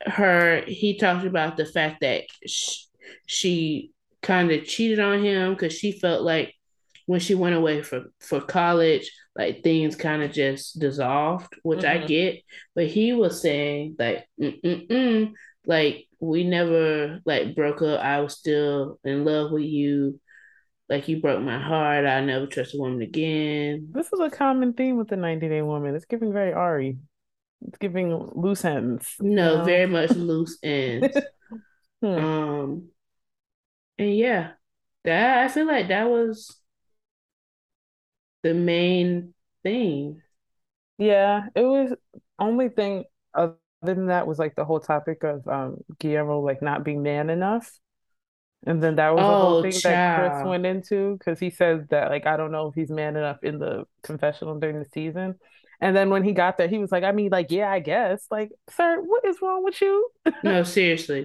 her. 0.04 0.64
He 0.66 0.98
talked 0.98 1.24
about 1.24 1.56
the 1.56 1.66
fact 1.66 2.00
that 2.00 2.24
she, 2.46 2.80
she 3.26 3.92
kind 4.22 4.50
of 4.50 4.64
cheated 4.64 5.00
on 5.00 5.22
him 5.24 5.54
because 5.54 5.72
she 5.72 5.92
felt 5.92 6.22
like 6.22 6.54
when 7.06 7.20
she 7.20 7.34
went 7.34 7.56
away 7.56 7.82
for 7.82 8.04
for 8.20 8.40
college, 8.40 9.10
like 9.36 9.62
things 9.62 9.96
kind 9.96 10.22
of 10.22 10.32
just 10.32 10.78
dissolved, 10.78 11.52
which 11.62 11.80
mm-hmm. 11.80 12.04
I 12.04 12.06
get. 12.06 12.42
But 12.74 12.86
he 12.86 13.12
was 13.12 13.42
saying 13.42 13.96
like, 13.98 14.26
Mm-mm-mm, 14.40 15.32
like 15.66 16.06
we 16.20 16.44
never 16.44 17.20
like 17.24 17.54
broke 17.54 17.82
up. 17.82 18.00
I 18.00 18.20
was 18.20 18.34
still 18.34 18.98
in 19.04 19.24
love 19.24 19.50
with 19.50 19.64
you. 19.64 20.20
Like 20.88 21.08
you 21.08 21.20
broke 21.20 21.42
my 21.42 21.58
heart. 21.58 22.04
I 22.04 22.20
never 22.20 22.46
trust 22.46 22.74
a 22.74 22.78
woman 22.78 23.02
again. 23.02 23.88
This 23.92 24.12
is 24.12 24.20
a 24.20 24.30
common 24.30 24.72
theme 24.72 24.96
with 24.96 25.08
the 25.08 25.16
90 25.16 25.48
Day 25.48 25.62
Woman. 25.62 25.94
It's 25.94 26.04
giving 26.04 26.32
very 26.32 26.52
Ari. 26.52 26.98
It's 27.66 27.78
giving 27.78 28.30
loose 28.34 28.64
ends. 28.64 29.14
No, 29.20 29.58
know? 29.58 29.64
very 29.64 29.86
much 29.86 30.10
loose 30.16 30.58
ends. 30.62 31.16
hmm. 32.00 32.06
Um, 32.06 32.88
and 34.00 34.16
yeah, 34.16 34.52
that 35.04 35.44
I 35.44 35.48
feel 35.48 35.66
like 35.66 35.88
that 35.88 36.08
was 36.08 36.58
the 38.42 38.54
main 38.54 39.34
thing. 39.62 40.22
Yeah, 40.96 41.48
it 41.54 41.62
was 41.62 41.92
only 42.38 42.70
thing 42.70 43.04
other 43.34 43.56
than 43.82 44.06
that 44.06 44.26
was 44.26 44.38
like 44.38 44.54
the 44.56 44.64
whole 44.64 44.80
topic 44.80 45.22
of 45.22 45.46
um 45.46 45.84
Guillermo 45.98 46.40
like 46.40 46.62
not 46.62 46.82
being 46.82 47.02
man 47.02 47.28
enough. 47.28 47.70
And 48.66 48.82
then 48.82 48.96
that 48.96 49.14
was 49.14 49.22
oh, 49.22 49.28
the 49.28 49.36
whole 49.36 49.56
oh, 49.56 49.62
thing 49.62 49.72
child. 49.72 49.82
that 49.92 50.32
Chris 50.32 50.48
went 50.48 50.64
into 50.64 51.18
because 51.18 51.38
he 51.38 51.50
says 51.50 51.86
that 51.90 52.10
like 52.10 52.26
I 52.26 52.38
don't 52.38 52.52
know 52.52 52.68
if 52.68 52.74
he's 52.74 52.90
man 52.90 53.16
enough 53.16 53.42
in 53.42 53.58
the 53.58 53.84
confessional 54.02 54.58
during 54.58 54.78
the 54.78 54.88
season. 54.94 55.34
And 55.82 55.94
then 55.94 56.08
when 56.08 56.24
he 56.24 56.32
got 56.32 56.56
there, 56.56 56.68
he 56.68 56.76
was 56.76 56.92
like, 56.92 57.04
I 57.04 57.12
mean, 57.12 57.30
like, 57.30 57.50
yeah, 57.50 57.70
I 57.70 57.80
guess. 57.80 58.26
Like, 58.30 58.50
sir, 58.68 59.00
what 59.00 59.24
is 59.24 59.40
wrong 59.40 59.64
with 59.64 59.80
you? 59.80 60.10
No, 60.44 60.62
seriously. 60.64 61.24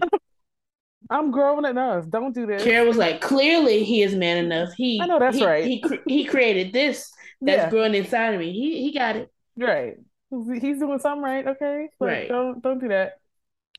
I'm 1.10 1.32
grown 1.32 1.66
enough. 1.66 2.10
Don't 2.10 2.34
do 2.34 2.46
this. 2.46 2.64
Kara 2.64 2.86
was 2.86 2.98
like, 2.98 3.22
clearly 3.22 3.84
he 3.84 4.02
is 4.02 4.16
man 4.16 4.38
enough. 4.38 4.74
He 4.74 5.00
I 5.02 5.06
know 5.06 5.20
that's 5.20 5.38
he, 5.38 5.46
right. 5.46 5.64
He 5.64 5.84
he 6.08 6.26
created 6.26 6.74
this 6.74 7.12
that's 7.42 7.64
yeah. 7.64 7.70
growing 7.70 7.94
inside 7.94 8.34
of 8.34 8.40
me. 8.40 8.52
He 8.52 8.82
he 8.82 8.92
got 8.92 9.16
it. 9.16 9.32
Right. 9.58 9.96
He's 10.32 10.80
doing 10.80 11.00
something 11.00 11.24
right. 11.24 11.48
Okay. 11.48 11.90
Like, 12.00 12.10
right. 12.10 12.28
Don't 12.28 12.62
don't 12.62 12.80
do 12.80 12.90
that. 12.90 13.20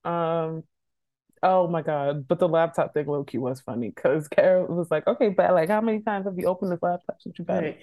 Um. 0.09 0.63
Oh 1.43 1.69
my 1.69 1.83
god! 1.83 2.27
But 2.27 2.39
the 2.39 2.49
laptop 2.49 2.95
thing, 2.95 3.07
low 3.07 3.23
key, 3.23 3.39
was 3.39 3.61
funny 3.61 3.91
because 3.91 4.27
Kara 4.27 4.65
was 4.65 4.91
like, 4.91 5.07
"Okay, 5.07 5.29
but 5.29 5.53
like, 5.53 5.69
how 5.69 5.81
many 5.81 6.01
times 6.01 6.27
have 6.27 6.39
you 6.39 6.47
opened 6.47 6.73
this 6.73 6.83
laptop 6.83 7.21
since 7.21 7.39
you 7.39 7.45
got 7.45 7.57
right. 7.57 7.65
it?" 7.65 7.81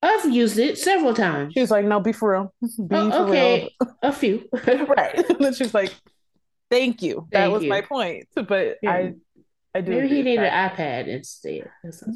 I've 0.00 0.32
used 0.32 0.58
it 0.58 0.78
several 0.78 1.14
times. 1.14 1.54
She 1.54 1.60
was 1.60 1.70
like, 1.70 1.86
"No, 1.86 1.98
be 1.98 2.12
for 2.12 2.32
real. 2.32 2.54
Be 2.62 2.96
oh, 2.96 3.10
for 3.10 3.16
okay, 3.28 3.70
real. 3.80 3.96
a 4.02 4.12
few. 4.12 4.48
right?" 4.52 5.14
and 5.30 5.38
then 5.40 5.54
she's 5.54 5.74
like, 5.74 5.92
"Thank 6.74 7.02
you. 7.02 7.28
That 7.32 7.52
was 7.52 7.62
you. 7.62 7.68
my 7.68 7.80
point." 7.80 8.26
But 8.34 8.78
yeah. 8.82 8.90
I 8.90 9.14
I 9.74 9.80
do. 9.80 9.90
Maybe 9.90 10.08
he 10.08 10.22
needed 10.22 10.44
an 10.44 10.70
iPad 10.70 11.08
instead. 11.08 11.68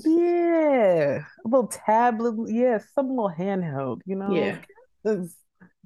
Yeah, 0.04 1.24
a 1.44 1.48
little 1.48 1.66
tablet. 1.66 2.50
Yeah, 2.50 2.78
some 2.94 3.08
little 3.08 3.32
handheld. 3.36 4.00
You 4.04 4.16
know. 4.16 4.32
Yeah. 4.32 4.58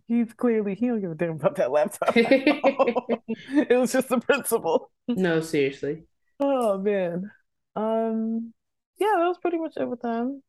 He's 0.09 0.33
clearly 0.35 0.75
he 0.75 0.89
don't 0.89 1.01
give 1.01 1.11
a 1.11 1.15
damn 1.15 1.31
about 1.31 1.57
that 1.57 1.71
laptop. 1.71 2.13
it 2.17 3.79
was 3.79 3.93
just 3.93 4.09
the 4.09 4.19
principle. 4.19 4.91
No, 5.09 5.41
seriously. 5.41 6.05
Oh 6.41 6.77
man. 6.79 7.31
Um. 7.75 8.53
Yeah, 8.99 9.15
that 9.17 9.27
was 9.29 9.39
pretty 9.41 9.59
much 9.59 9.73
it 9.77 9.89
with 9.89 10.03
them. 10.03 10.43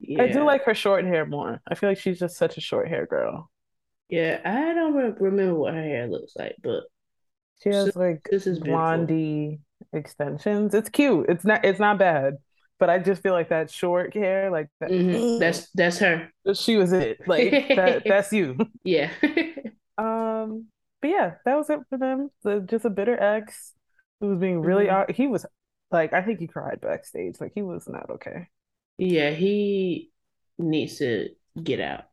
Yeah. 0.00 0.22
I 0.22 0.28
do 0.28 0.44
like 0.44 0.64
her 0.64 0.74
short 0.74 1.04
hair 1.04 1.26
more. 1.26 1.60
I 1.68 1.74
feel 1.74 1.90
like 1.90 1.98
she's 1.98 2.18
just 2.18 2.36
such 2.36 2.56
a 2.56 2.62
short 2.62 2.88
hair 2.88 3.06
girl. 3.06 3.50
Yeah, 4.08 4.40
I 4.44 4.74
don't 4.74 5.20
remember 5.20 5.54
what 5.54 5.74
her 5.74 5.82
hair 5.82 6.08
looks 6.08 6.32
like, 6.34 6.56
but 6.62 6.84
she 7.62 7.70
has 7.70 7.94
like 7.96 8.26
this 8.30 8.46
is 8.46 8.58
blondie 8.58 9.60
extensions. 9.92 10.74
It's 10.74 10.88
cute. 10.88 11.26
It's 11.28 11.44
not. 11.44 11.64
It's 11.64 11.78
not 11.78 11.98
bad. 11.98 12.36
But 12.78 12.90
I 12.90 12.98
just 12.98 13.22
feel 13.22 13.32
like 13.32 13.50
that 13.50 13.70
short 13.70 14.12
hair, 14.12 14.50
like 14.50 14.68
that, 14.80 14.90
mm-hmm. 14.90 15.38
that's 15.38 15.70
that's 15.70 15.98
her. 15.98 16.30
She 16.54 16.76
was 16.76 16.92
it. 16.92 17.20
Like 17.26 17.50
that, 17.68 18.02
that's 18.06 18.32
you. 18.32 18.58
Yeah. 18.84 19.10
um. 19.98 20.66
But 21.00 21.10
yeah, 21.10 21.32
that 21.44 21.56
was 21.56 21.68
it 21.68 21.80
for 21.90 21.98
them. 21.98 22.30
The, 22.42 22.60
just 22.60 22.84
a 22.84 22.90
bitter 22.90 23.20
ex 23.20 23.72
who 24.20 24.28
was 24.28 24.38
being 24.38 24.60
really. 24.60 24.86
Mm-hmm. 24.86 25.12
He 25.12 25.26
was 25.26 25.46
like, 25.90 26.12
I 26.12 26.22
think 26.22 26.40
he 26.40 26.46
cried 26.46 26.80
backstage. 26.80 27.40
Like 27.40 27.52
he 27.54 27.62
was 27.62 27.88
not 27.88 28.10
okay. 28.10 28.48
Yeah, 28.98 29.30
he 29.30 30.10
needs 30.58 30.98
to 30.98 31.30
get 31.60 31.80
out 31.80 32.04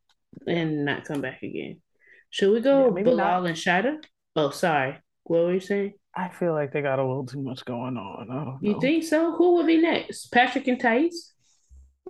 and 0.47 0.85
not 0.85 1.05
come 1.05 1.21
back 1.21 1.43
again. 1.43 1.81
Should 2.29 2.51
we 2.51 2.61
go 2.61 2.95
yeah, 2.95 3.03
Bilal 3.03 3.41
not. 3.41 3.45
and 3.47 3.55
Shaeeda? 3.55 4.03
Oh, 4.35 4.51
sorry. 4.51 4.97
What 5.29 5.43
were 5.43 5.53
you 5.53 5.59
saying? 5.59 5.93
I 6.15 6.29
feel 6.29 6.53
like 6.53 6.73
they 6.73 6.81
got 6.81 6.97
a 6.97 7.05
little 7.05 7.23
too 7.23 7.39
much 7.39 7.63
going 7.63 7.97
on. 7.97 8.57
You 8.63 8.81
think 8.81 9.03
so? 9.03 9.35
Who 9.35 9.53
will 9.53 9.65
be 9.65 9.77
next? 9.77 10.31
Patrick 10.31 10.67
and 10.67 10.79
Thais? 10.79 11.33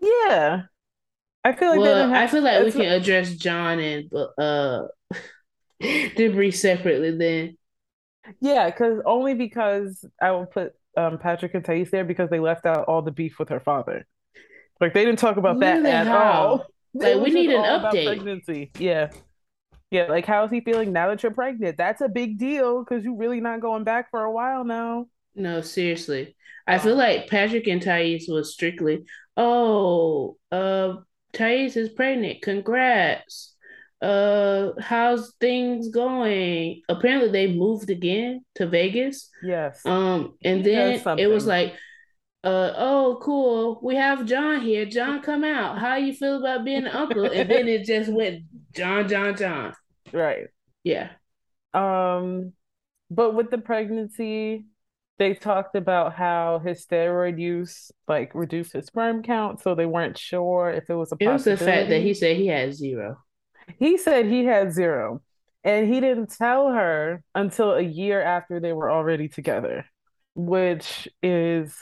Yeah. 0.02 0.62
I 1.44 1.52
feel 1.52 1.72
like 1.72 1.80
well, 1.82 2.08
have, 2.08 2.18
I 2.18 2.28
feel 2.28 2.42
like 2.42 2.64
we 2.64 2.72
can 2.72 2.90
address 2.90 3.36
John 3.36 3.80
and 3.80 4.10
uh 4.38 4.84
Jibri 5.84 6.54
separately 6.54 7.18
then. 7.18 7.58
Yeah, 8.40 8.68
because 8.68 9.02
only 9.06 9.34
because 9.34 10.06
I 10.22 10.32
will 10.32 10.46
put 10.46 10.72
um, 10.96 11.18
Patrick 11.18 11.54
and 11.56 11.66
Thais 11.66 11.92
there 11.92 12.06
because 12.06 12.30
they 12.30 12.40
left 12.40 12.66
out 12.66 12.86
all 12.86 13.02
the 13.02 13.12
beef 13.12 13.38
with 13.38 13.50
her 13.50 13.60
father. 13.60 14.08
Like 14.80 14.94
they 14.94 15.04
didn't 15.04 15.20
talk 15.20 15.36
about 15.36 15.60
that 15.60 15.86
at 15.86 16.08
how? 16.08 16.22
all. 16.22 16.66
Like 16.94 17.22
we 17.22 17.30
need 17.30 17.52
an 17.52 17.62
update. 17.62 18.06
Pregnancy. 18.08 18.72
Yeah. 18.80 19.12
Yeah, 19.92 20.06
like 20.06 20.26
how's 20.26 20.52
he 20.52 20.62
feeling 20.62 20.94
now 20.94 21.10
that 21.10 21.24
you're 21.24 21.32
pregnant? 21.32 21.78
That's 21.78 22.02
a 22.02 22.10
big 22.10 22.38
deal 22.38 22.84
because 22.84 23.04
you're 23.04 23.18
really 23.18 23.42
not 23.42 23.62
going 23.62 23.84
back 23.84 24.12
for 24.12 24.24
a 24.24 24.32
while 24.32 24.64
now. 24.64 25.08
No, 25.36 25.62
seriously. 25.62 26.36
I 26.68 26.78
feel 26.78 26.96
like 26.96 27.28
Patrick 27.28 27.68
and 27.68 27.82
Thais 27.82 28.28
was 28.28 28.54
strictly, 28.54 29.06
oh, 29.36 30.38
uh, 30.52 30.98
Thais 31.34 31.76
is 31.76 31.90
pregnant. 31.90 32.44
Congrats. 32.44 33.56
Uh, 34.02 34.72
how's 34.80 35.34
things 35.42 35.90
going? 35.90 36.82
Apparently, 36.88 37.32
they 37.32 37.54
moved 37.54 37.90
again 37.90 38.46
to 38.56 38.68
Vegas. 38.68 39.30
Yes. 39.44 39.82
Um, 39.86 40.36
and 40.44 40.64
he 40.64 40.72
then 40.72 41.18
it 41.18 41.28
was 41.28 41.48
like, 41.48 41.74
uh, 42.44 42.72
oh, 42.78 43.20
cool. 43.22 43.80
We 43.84 43.96
have 43.96 44.26
John 44.26 44.62
here. 44.62 44.86
John, 44.86 45.22
come 45.22 45.44
out. 45.44 45.80
How 45.80 45.96
you 45.96 46.14
feel 46.14 46.40
about 46.40 46.64
being 46.64 46.86
an 46.86 46.88
uncle? 46.88 47.26
And 47.26 47.50
then 47.50 47.68
it 47.68 47.86
just 47.86 48.12
went 48.12 48.44
John, 48.74 49.08
John, 49.08 49.36
John. 49.36 49.74
Right. 50.14 50.48
Yeah. 50.84 51.10
Um, 51.74 52.54
but 53.12 53.34
with 53.36 53.52
the 53.52 53.58
pregnancy, 53.58 54.66
they 55.18 55.34
talked 55.34 55.76
about 55.76 56.14
how 56.14 56.60
his 56.60 56.86
steroid 56.86 57.40
use 57.40 57.92
like 58.08 58.34
reduced 58.34 58.74
his 58.74 58.86
sperm 58.86 59.22
count, 59.22 59.62
so 59.62 59.76
they 59.76 59.86
weren't 59.86 60.18
sure 60.18 60.72
if 60.72 60.90
it 60.90 60.96
was 60.96 61.12
a. 61.12 61.18
It 61.20 61.28
was 61.28 61.44
the 61.44 61.58
fact 61.58 61.90
that 61.90 62.02
he 62.02 62.14
said 62.14 62.38
he 62.38 62.48
had 62.48 62.74
zero. 62.74 63.18
He 63.78 63.98
said 63.98 64.26
he 64.26 64.46
had 64.46 64.72
zero, 64.72 65.22
and 65.64 65.94
he 65.94 66.00
didn't 66.00 66.32
tell 66.36 66.72
her 66.72 67.22
until 67.36 67.74
a 67.74 67.82
year 67.82 68.22
after 68.22 68.60
they 68.60 68.74
were 68.74 68.90
already 68.90 69.28
together, 69.28 69.86
which 70.36 71.08
is 71.22 71.78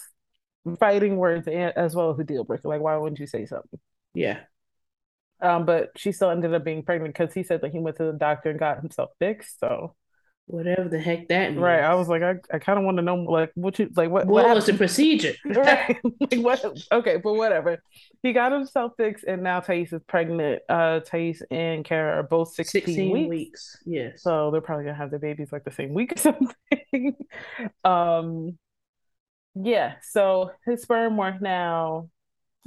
fighting 0.80 1.16
words 1.16 1.48
and, 1.48 1.72
as 1.78 1.96
well 1.96 2.12
as 2.12 2.20
a 2.20 2.24
deal 2.24 2.44
breaker. 2.44 2.68
Like, 2.68 2.82
why 2.82 2.98
wouldn't 2.98 3.20
you 3.20 3.28
say 3.28 3.46
something? 3.46 3.80
Yeah. 4.14 4.40
Um, 5.42 5.66
but 5.66 5.92
she 5.96 6.12
still 6.12 6.32
ended 6.32 6.54
up 6.54 6.64
being 6.64 6.84
pregnant 6.84 7.14
because 7.14 7.34
he 7.34 7.44
said 7.44 7.62
that 7.62 7.72
he 7.72 7.80
went 7.80 7.98
to 7.98 8.06
the 8.06 8.14
doctor 8.14 8.50
and 8.50 8.60
got 8.60 8.80
himself 8.80 9.12
fixed. 9.20 9.60
So 9.60 9.96
whatever 10.48 10.88
the 10.88 11.00
heck 11.00 11.28
that 11.28 11.52
means. 11.52 11.62
Right. 11.62 11.84
I 11.84 11.94
was 11.96 12.08
like, 12.08 12.24
I, 12.24 12.36
I 12.52 12.60
kind 12.60 12.80
of 12.80 12.86
want 12.86 12.98
to 12.98 13.04
know 13.04 13.16
like 13.16 13.52
what 13.54 13.78
you 13.78 13.90
like 13.96 14.10
what 14.10 14.26
what, 14.26 14.46
what 14.46 14.56
was 14.56 14.66
the 14.66 14.74
procedure? 14.74 15.34
right. 15.46 15.98
like 16.32 16.40
what 16.40 16.64
okay, 16.92 17.18
but 17.18 17.34
whatever. 17.34 17.84
He 18.24 18.34
got 18.34 18.52
himself 18.52 18.94
fixed 18.98 19.26
and 19.26 19.44
now 19.44 19.60
Thais 19.60 19.94
is 19.94 20.02
pregnant. 20.08 20.62
Uh 20.68 21.02
Thais 21.02 21.44
and 21.52 21.86
Kara 21.86 22.20
are 22.20 22.24
both 22.24 22.54
16, 22.54 22.82
16 22.82 23.12
weeks. 23.12 23.30
weeks. 23.30 23.78
Yes. 23.86 24.24
So 24.24 24.50
they're 24.52 24.62
probably 24.62 24.86
gonna 24.86 24.98
have 24.98 25.12
their 25.12 25.20
babies 25.20 25.52
like 25.52 25.66
the 25.66 25.72
same 25.72 25.94
week 25.94 26.14
or 26.14 26.18
something. 26.18 27.16
um 27.84 28.58
yeah, 29.60 29.96
so 30.04 30.52
his 30.66 30.84
sperm 30.84 31.18
work 31.18 31.42
now 31.42 32.10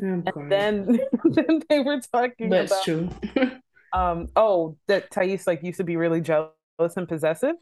and 0.01 0.51
then, 0.51 1.01
then 1.25 1.63
they 1.69 1.81
were 1.81 2.01
talking 2.13 2.51
That's 2.51 2.73
about, 2.73 2.85
true. 2.85 3.09
um, 3.93 4.29
oh, 4.37 4.77
that 4.89 5.11
Thais 5.11 5.47
like 5.47 5.63
used 5.63 5.79
to 5.79 5.85
be 5.85 5.97
really 5.97 6.21
jealous 6.21 6.53
and 6.97 7.09
possessive. 7.09 7.57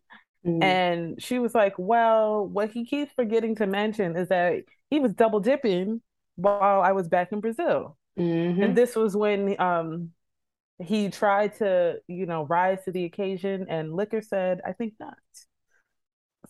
Mm. 0.47 0.63
And 0.63 1.23
she 1.23 1.39
was 1.39 1.55
like, 1.55 1.75
Well, 1.79 2.47
what 2.47 2.71
he 2.71 2.85
keeps 2.85 3.13
forgetting 3.13 3.57
to 3.57 3.67
mention 3.67 4.17
is 4.17 4.29
that 4.29 4.63
he 4.91 5.01
was 5.01 5.13
double 5.13 5.41
dipping 5.41 6.01
while 6.37 6.81
I 6.81 6.93
was 6.93 7.09
back 7.09 7.33
in 7.33 7.41
Brazil. 7.41 7.97
Mm-hmm. 8.19 8.63
And 8.63 8.77
this 8.77 8.95
was 8.97 9.17
when 9.17 9.61
um 9.61 10.11
he 10.81 11.09
tried 11.09 11.57
to, 11.59 11.97
you 12.07 12.27
know, 12.27 12.45
rise 12.45 12.85
to 12.85 12.93
the 12.93 13.05
occasion 13.05 13.67
and 13.69 13.95
Liquor 13.95 14.23
said, 14.23 14.61
I 14.65 14.73
think 14.73 14.95
not. 15.01 15.17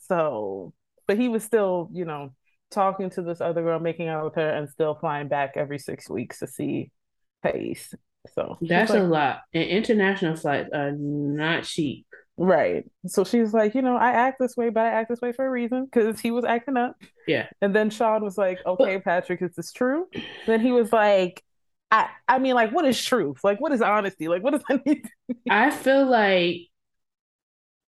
So, 0.01 0.74
but 1.07 1.18
he 1.18 1.29
was 1.29 1.42
still, 1.44 1.88
you 1.92 2.05
know, 2.05 2.35
talking 2.70 3.11
to 3.11 3.22
this 3.22 3.40
other 3.40 3.62
girl, 3.62 3.81
making 3.81 4.09
out 4.09 4.24
with 4.24 4.35
her, 4.35 4.48
and 4.48 4.68
still 4.68 4.94
flying 4.94 5.28
back 5.28 5.52
every 5.57 5.78
six 5.78 6.09
weeks 6.09 6.40
to 6.40 6.46
see 6.46 6.90
Thais. 7.42 7.94
So 8.35 8.59
that's 8.61 8.90
like, 8.90 9.00
a 9.00 9.04
lot. 9.04 9.40
And 9.54 9.64
international 9.64 10.37
flights 10.37 10.70
are 10.72 10.92
not 10.92 11.64
cheap. 11.64 12.07
Right. 12.37 12.85
So 13.07 13.24
she's 13.24 13.52
like, 13.52 13.74
you 13.74 13.83
know, 13.83 13.96
I 13.96 14.12
act 14.12 14.38
this 14.38 14.57
way, 14.57 14.68
but 14.70 14.85
I 14.85 14.90
act 14.90 15.11
this 15.11 15.20
way 15.20 15.33
for 15.33 15.44
a 15.44 15.50
reason 15.50 15.87
because 15.87 16.20
he 16.20 16.31
was 16.31 16.44
acting 16.44 16.76
up. 16.76 16.94
Yeah. 17.26 17.48
And 17.61 17.74
then 17.74 17.90
Sean 17.90 18.22
was 18.22 18.38
like, 18.38 18.61
okay, 18.64 19.00
Patrick, 19.00 19.42
is 19.42 19.54
this 19.57 19.72
true? 19.72 20.07
Then 20.46 20.61
he 20.61 20.70
was 20.70 20.92
like, 20.92 21.42
I, 21.90 22.09
I 22.28 22.38
mean, 22.38 22.54
like, 22.54 22.70
what 22.70 22.85
is 22.85 23.02
truth? 23.02 23.42
Like, 23.42 23.61
what 23.61 23.72
is 23.72 23.83
honesty? 23.83 24.28
Like, 24.28 24.42
what 24.44 24.52
does 24.52 24.62
that 24.68 24.87
mean? 24.87 25.02
I 25.50 25.70
feel 25.70 26.07
like 26.07 26.67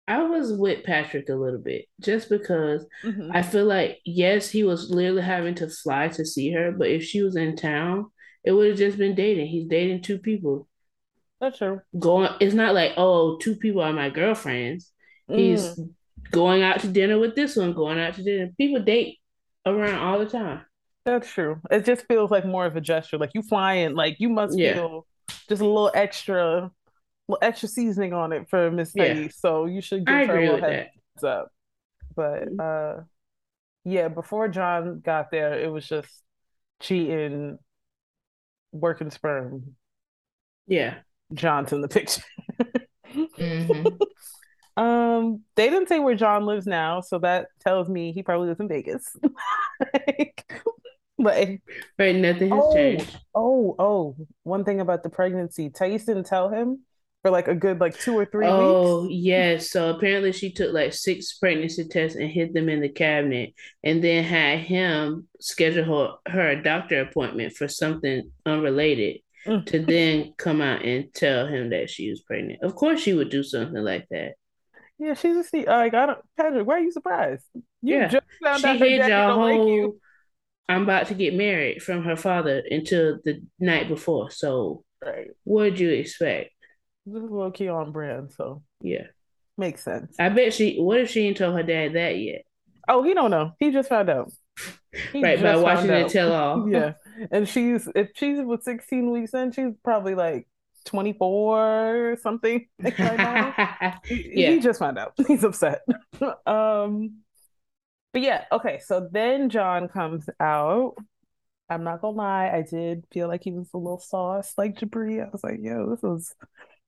I 0.10 0.24
was 0.24 0.52
with 0.52 0.84
Patrick 0.84 1.30
a 1.30 1.36
little 1.36 1.60
bit 1.60 1.86
just 2.02 2.30
because 2.30 2.84
mm-hmm. 3.04 3.30
I 3.32 3.44
feel 3.44 3.66
like, 3.66 4.00
yes, 4.04 4.50
he 4.50 4.64
was 4.64 4.90
literally 4.90 5.22
having 5.22 5.54
to 5.56 5.70
fly 5.70 6.08
to 6.10 6.26
see 6.26 6.52
her, 6.52 6.72
but 6.72 6.90
if 6.90 7.04
she 7.04 7.22
was 7.22 7.36
in 7.36 7.56
town, 7.56 8.08
it 8.44 8.52
would 8.52 8.70
have 8.70 8.78
just 8.78 8.98
been 8.98 9.14
dating. 9.14 9.48
He's 9.48 9.68
dating 9.68 10.02
two 10.02 10.18
people. 10.18 10.68
That's 11.40 11.60
true. 11.60 11.82
Going, 11.98 12.32
it's 12.40 12.56
not 12.56 12.74
like, 12.74 12.94
oh, 12.98 13.38
two 13.38 13.56
people 13.56 13.84
are 13.84 13.94
my 13.94 14.10
girlfriends. 14.10 14.92
Mm. 15.30 15.38
He's 15.38 15.80
going 16.32 16.64
out 16.64 16.80
to 16.80 16.88
dinner 16.88 17.20
with 17.20 17.36
this 17.36 17.56
one, 17.56 17.74
going 17.74 18.00
out 18.00 18.16
to 18.16 18.24
dinner. 18.24 18.50
People 18.58 18.82
date 18.82 19.20
around 19.66 20.00
all 20.00 20.18
the 20.18 20.26
time. 20.26 20.62
That's 21.06 21.32
true. 21.32 21.62
It 21.70 21.86
just 21.86 22.08
feels 22.08 22.32
like 22.32 22.46
more 22.46 22.66
of 22.66 22.76
a 22.76 22.82
gesture. 22.82 23.20
Like 23.20 23.32
you 23.36 23.44
flying, 23.44 23.94
like 23.94 24.18
you 24.20 24.30
must 24.30 24.58
yeah. 24.58 24.74
feel 24.74 25.06
just 25.48 25.62
a 25.62 25.66
little 25.66 25.92
extra 25.94 26.72
extra 27.42 27.70
seasoning 27.70 28.14
on 28.14 28.32
it 28.32 28.50
for 28.50 28.72
Miss 28.72 28.92
yeah. 28.96 29.28
So 29.32 29.66
you 29.66 29.82
should 29.82 30.06
give 30.06 30.16
I 30.16 30.26
her 30.26 30.40
a 30.40 30.62
heads 30.62 30.90
that. 31.22 31.28
up. 31.28 31.52
But 32.16 32.50
mm-hmm. 32.50 33.00
uh 33.00 33.04
yeah, 33.86 34.08
before 34.08 34.48
John 34.48 35.00
got 35.00 35.32
there, 35.32 35.60
it 35.60 35.72
was 35.72 35.88
just 35.88 36.10
cheating, 36.82 37.58
working 38.72 39.10
sperm. 39.10 39.76
Yeah. 40.68 40.96
John's 41.34 41.72
in 41.72 41.82
the 41.82 41.88
picture. 41.88 42.24
mm-hmm. 43.14 43.88
Um, 44.78 45.42
they 45.58 45.70
didn't 45.70 45.90
say 45.90 46.00
where 46.00 46.16
John 46.16 46.46
lives 46.46 46.66
now, 46.66 47.02
so 47.02 47.20
that 47.20 47.48
tells 47.60 47.90
me 47.90 48.14
he 48.14 48.24
probably 48.24 48.48
lives 48.48 48.62
in 48.62 48.70
Vegas. 48.70 49.14
like, 49.94 50.64
but 51.18 51.50
right, 52.00 52.16
nothing 52.16 52.50
has 52.50 52.62
oh, 52.64 52.74
changed. 52.74 53.20
Oh, 53.36 53.76
oh, 53.78 54.16
one 54.44 54.64
thing 54.64 54.80
about 54.80 55.04
the 55.04 55.10
pregnancy, 55.10 55.70
Thais 55.70 56.06
didn't 56.06 56.28
tell 56.28 56.48
him 56.48 56.80
for 57.22 57.32
like 57.32 57.48
a 57.48 57.56
good 57.56 57.80
like 57.80 58.00
two 58.00 58.18
or 58.18 58.26
three 58.26 58.48
oh, 58.48 59.02
weeks. 59.02 59.06
Oh, 59.06 59.08
yes. 59.10 59.72
So 59.72 59.90
apparently 59.90 60.32
she 60.32 60.52
took 60.52 60.74
like 60.74 60.94
six 60.94 61.34
pregnancy 61.38 61.88
tests 61.88 62.18
and 62.18 62.30
hid 62.30 62.54
them 62.54 62.70
in 62.70 62.82
the 62.82 62.90
cabinet 62.90 63.54
and 63.84 64.04
then 64.04 64.24
had 64.24 64.60
him 64.60 65.28
schedule 65.40 65.84
her, 66.26 66.32
her 66.32 66.50
a 66.52 66.64
doctor 66.64 67.02
appointment 67.02 67.54
for 67.54 67.68
something 67.68 68.32
unrelated 68.46 69.18
mm. 69.46 69.66
to 69.66 69.80
then 69.80 70.34
come 70.38 70.62
out 70.62 70.86
and 70.86 71.14
tell 71.14 71.48
him 71.48 71.72
that 71.72 71.90
she 71.90 72.10
was 72.10 72.22
pregnant. 72.22 72.64
Of 72.64 72.76
course 72.76 73.02
she 73.02 73.14
would 73.14 73.30
do 73.30 73.44
something 73.44 73.84
like 73.84 74.08
that. 74.12 74.34
Yeah, 74.98 75.14
she's 75.14 75.38
a 75.38 75.44
see 75.44 75.66
like 75.66 75.94
I 75.94 76.06
don't 76.06 76.20
Patrick, 76.38 76.68
why 76.68 76.76
are 76.76 76.80
you 76.80 76.92
surprised? 76.92 77.46
You 77.82 77.96
yeah. 77.96 78.08
just 78.08 78.26
found 78.44 78.62
she 78.62 78.68
out 78.68 78.80
hid 78.80 79.08
your 79.08 79.32
whole 79.32 79.84
like 79.86 79.94
I'm 80.70 80.84
about 80.84 81.08
to 81.08 81.16
get 81.16 81.34
married 81.34 81.82
from 81.82 82.04
her 82.04 82.16
father 82.16 82.62
until 82.70 83.18
the 83.26 83.42
night 83.60 83.88
before. 83.88 84.30
So 84.30 84.84
right. 85.04 85.28
what'd 85.44 85.80
you 85.80 85.90
expect? 85.90 86.52
This 87.14 87.24
is 87.24 87.32
low 87.32 87.52
key 87.52 87.68
on 87.68 87.92
brand, 87.92 88.32
so 88.32 88.64
yeah, 88.82 89.08
makes 89.58 89.84
sense. 89.84 90.16
I 90.20 90.30
bet 90.30 90.54
she. 90.54 90.78
What 90.78 91.00
if 91.00 91.10
she 91.10 91.28
ain't 91.28 91.38
told 91.38 91.56
her 91.56 91.64
dad 91.64 91.94
that 91.94 92.18
yet? 92.18 92.44
Oh, 92.88 93.04
he 93.04 93.14
don't 93.14 93.32
know. 93.32 93.54
He 93.60 93.72
just 93.72 93.90
found 93.90 94.10
out. 94.10 94.32
He 95.14 95.22
right 95.22 95.40
by 95.40 95.56
watching 95.56 95.92
it 95.92 96.10
tell 96.10 96.34
all. 96.34 96.68
yeah, 96.72 96.94
and 97.32 97.48
she's 97.48 97.88
if 97.96 98.10
she's 98.16 98.40
with 98.42 98.64
sixteen 98.64 99.12
weeks 99.12 99.36
in, 99.36 99.52
she's 99.52 99.74
probably 99.84 100.16
like 100.16 100.48
24 100.86 102.12
or 102.12 102.18
something 102.18 102.66
like 102.82 102.98
right 102.98 103.18
now. 103.18 103.54
yeah. 104.10 104.50
He 104.50 104.60
just 104.60 104.80
found 104.80 104.98
out. 104.98 105.14
He's 105.28 105.44
upset. 105.44 105.82
um 106.48 107.20
but 108.12 108.24
yeah, 108.24 108.46
okay. 108.52 108.80
So 108.84 109.08
then 109.12 109.52
John 109.52 109.88
comes 109.90 110.28
out 110.40 110.96
I'm 111.70 111.84
not 111.84 112.02
gonna 112.02 112.18
lie, 112.18 112.50
I 112.50 112.64
did 112.64 113.06
feel 113.12 113.28
like 113.28 113.44
he 113.44 113.52
was 113.52 113.70
a 113.74 113.78
little 113.78 114.00
sauce 114.00 114.54
like 114.58 114.76
Jibri. 114.80 115.24
I 115.24 115.30
was 115.30 115.44
like, 115.44 115.60
yo, 115.62 115.90
this 115.90 116.02
was 116.02 116.34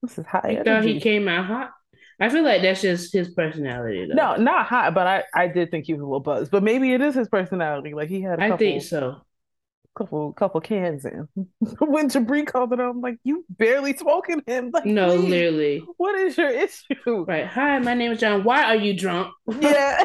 this 0.02 0.18
is 0.18 0.26
high. 0.26 0.56
You 0.58 0.64
thought 0.64 0.84
he 0.84 1.00
came 1.00 1.28
out 1.28 1.46
hot? 1.46 1.70
I 2.20 2.28
feel 2.28 2.44
like 2.44 2.62
that's 2.62 2.82
just 2.82 3.12
his 3.12 3.30
personality. 3.30 4.06
Though. 4.06 4.14
No, 4.14 4.36
not 4.36 4.66
hot, 4.66 4.94
but 4.94 5.06
I, 5.06 5.24
I 5.34 5.48
did 5.48 5.70
think 5.70 5.86
he 5.86 5.94
was 5.94 6.02
a 6.02 6.04
little 6.04 6.20
buzzed. 6.20 6.50
But 6.50 6.62
maybe 6.62 6.92
it 6.92 7.00
is 7.00 7.14
his 7.14 7.28
personality. 7.28 7.94
Like 7.94 8.08
he 8.08 8.20
had 8.20 8.34
a 8.34 8.48
couple, 8.48 8.54
I 8.54 8.58
think 8.58 8.82
so. 8.82 9.16
Couple 9.96 10.32
couple 10.32 10.60
cans 10.60 11.04
in. 11.04 11.28
when 11.80 12.08
Jibri 12.08 12.46
called 12.46 12.72
it 12.72 12.80
I'm 12.80 13.00
like, 13.00 13.18
you 13.24 13.44
barely 13.50 13.96
smoking 13.96 14.42
him. 14.46 14.70
Like, 14.72 14.86
no, 14.86 15.16
please, 15.16 15.28
literally. 15.28 15.84
What 15.96 16.14
is 16.14 16.38
your 16.38 16.50
issue? 16.50 17.24
Right. 17.26 17.46
Hi, 17.46 17.78
my 17.78 17.94
name 17.94 18.12
is 18.12 18.20
John. 18.20 18.44
Why 18.44 18.64
are 18.64 18.76
you 18.76 18.96
drunk? 18.96 19.32
Yeah. 19.60 20.04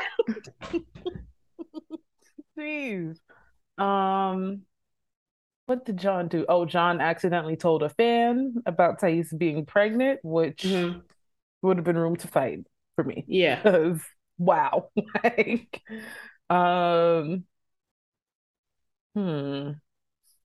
Jeez. 2.57 3.19
Um, 3.77 4.63
what 5.67 5.85
did 5.85 5.97
John 5.97 6.29
do? 6.29 6.45
Oh, 6.47 6.65
John 6.65 7.01
accidentally 7.01 7.57
told 7.57 7.83
a 7.83 7.89
fan 7.89 8.55
about 8.65 8.99
Thais 8.99 9.31
being 9.31 9.65
pregnant, 9.65 10.21
which 10.23 10.63
mm-hmm. 10.63 10.99
would 11.61 11.77
have 11.77 11.83
been 11.83 11.97
room 11.97 12.15
to 12.15 12.27
fight 12.27 12.59
for 12.95 13.03
me. 13.03 13.25
Yeah. 13.27 13.95
wow. 14.37 14.89
like, 15.23 15.81
um, 16.49 17.43
hmm. 19.13 19.71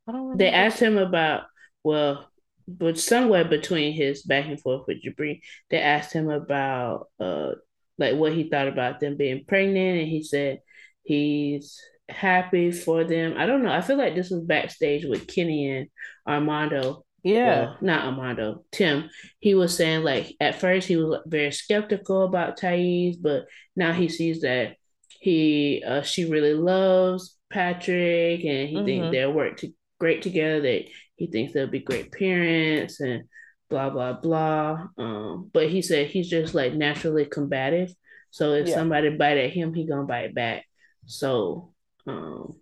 I 0.09 0.33
they 0.35 0.51
asked 0.51 0.81
him 0.81 0.99
about 0.99 1.45
well, 1.85 2.29
but 2.67 2.99
somewhere 2.99 3.45
between 3.45 3.93
his 3.93 4.23
back 4.23 4.47
and 4.47 4.61
forth 4.61 4.89
with 4.89 5.05
Jibri, 5.05 5.41
they 5.71 5.79
asked 5.79 6.13
him 6.13 6.31
about 6.31 7.07
uh 7.21 7.53
like 7.97 8.17
what 8.17 8.33
he 8.33 8.49
thought 8.51 8.67
about 8.67 8.99
them 8.99 9.17
being 9.17 9.45
pregnant, 9.47 10.01
and 10.01 10.09
he 10.09 10.25
said 10.25 10.63
he's 11.05 11.81
happy 12.13 12.71
for 12.73 13.05
them. 13.05 13.35
I 13.37 13.47
don't 13.47 13.63
know. 13.63 13.73
I 13.73 13.81
feel 13.81 13.97
like 13.97 14.15
this 14.15 14.31
was 14.31 14.43
backstage 14.45 15.05
with 15.05 15.27
Kenny 15.27 15.71
and 15.71 15.89
Armando. 16.27 17.05
Yeah. 17.23 17.61
Well, 17.61 17.79
not 17.81 18.05
Armando, 18.07 18.65
Tim. 18.73 19.09
He 19.39 19.55
was 19.55 19.77
saying 19.77 20.03
like 20.03 20.35
at 20.41 20.61
first 20.61 20.89
he 20.89 20.97
was 20.97 21.21
very 21.27 21.53
skeptical 21.53 22.25
about 22.25 22.57
Thais, 22.57 23.17
but 23.17 23.47
now 23.77 23.93
he 23.93 24.09
sees 24.09 24.41
that 24.41 24.77
he 25.21 25.85
uh, 25.87 26.03
she 26.03 26.29
really 26.29 26.55
loves 26.55 27.37
Patrick 27.51 28.45
and 28.45 28.69
he 28.69 28.75
mm-hmm. 28.75 28.85
thinks 28.85 29.11
they'll 29.13 29.33
work 29.33 29.59
to, 29.59 29.73
great 30.01 30.23
together. 30.23 30.61
That 30.63 30.89
he 31.15 31.29
thinks 31.29 31.53
they'll 31.53 31.69
be 31.69 31.81
great 31.81 32.11
parents 32.11 33.01
and 33.01 33.25
blah 33.71 33.91
blah 33.91 34.15
blah. 34.15 34.89
Um, 34.99 35.51
but 35.53 35.69
he 35.71 35.81
said 35.81 36.09
he's 36.09 36.29
just 36.29 36.55
like 36.55 36.75
naturally 36.75 37.25
combative. 37.25 37.95
So 38.31 38.55
if 38.55 38.67
yeah. 38.67 38.75
somebody 38.75 39.11
bite 39.11 39.39
at 39.39 39.51
him, 39.51 39.75
he 39.75 39.87
gonna 39.87 40.05
bite 40.05 40.35
back. 40.35 40.65
So 41.07 41.73
um, 42.07 42.61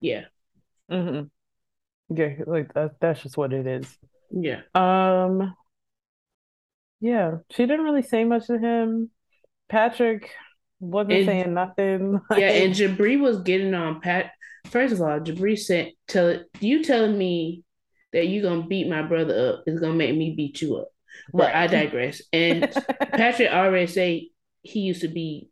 yeah. 0.00 0.24
Mm-hmm. 0.90 1.24
Yeah, 2.16 2.44
like 2.46 2.74
that, 2.74 2.92
that's 3.00 3.22
just 3.22 3.36
what 3.36 3.52
it 3.52 3.66
is. 3.66 3.98
Yeah. 4.30 4.60
Um. 4.74 5.54
Yeah, 7.00 7.38
she 7.50 7.66
didn't 7.66 7.84
really 7.84 8.02
say 8.02 8.24
much 8.24 8.46
to 8.46 8.58
him. 8.58 9.10
Patrick 9.68 10.30
wasn't 10.80 11.12
and, 11.12 11.26
saying 11.26 11.54
nothing. 11.54 12.20
yeah, 12.36 12.50
and 12.50 12.74
Jibri 12.74 13.20
was 13.20 13.40
getting 13.42 13.74
on 13.74 14.00
Pat. 14.00 14.32
First 14.70 14.94
of 14.94 15.00
all, 15.00 15.20
Jibri 15.20 15.58
said, 15.58 15.92
"Tell 16.08 16.40
you 16.60 16.82
telling 16.82 17.16
me 17.16 17.62
that 18.12 18.28
you 18.28 18.42
gonna 18.42 18.66
beat 18.66 18.88
my 18.88 19.02
brother 19.02 19.54
up 19.54 19.64
is 19.66 19.80
gonna 19.80 19.94
make 19.94 20.16
me 20.16 20.34
beat 20.34 20.62
you 20.62 20.76
up." 20.76 20.88
But 21.32 21.52
right. 21.52 21.56
I 21.56 21.66
digress. 21.84 22.22
And 22.32 22.70
Patrick 23.12 23.50
already 23.50 23.86
say 23.86 24.30
he 24.62 24.80
used 24.80 25.02
to 25.02 25.08
be, 25.08 25.50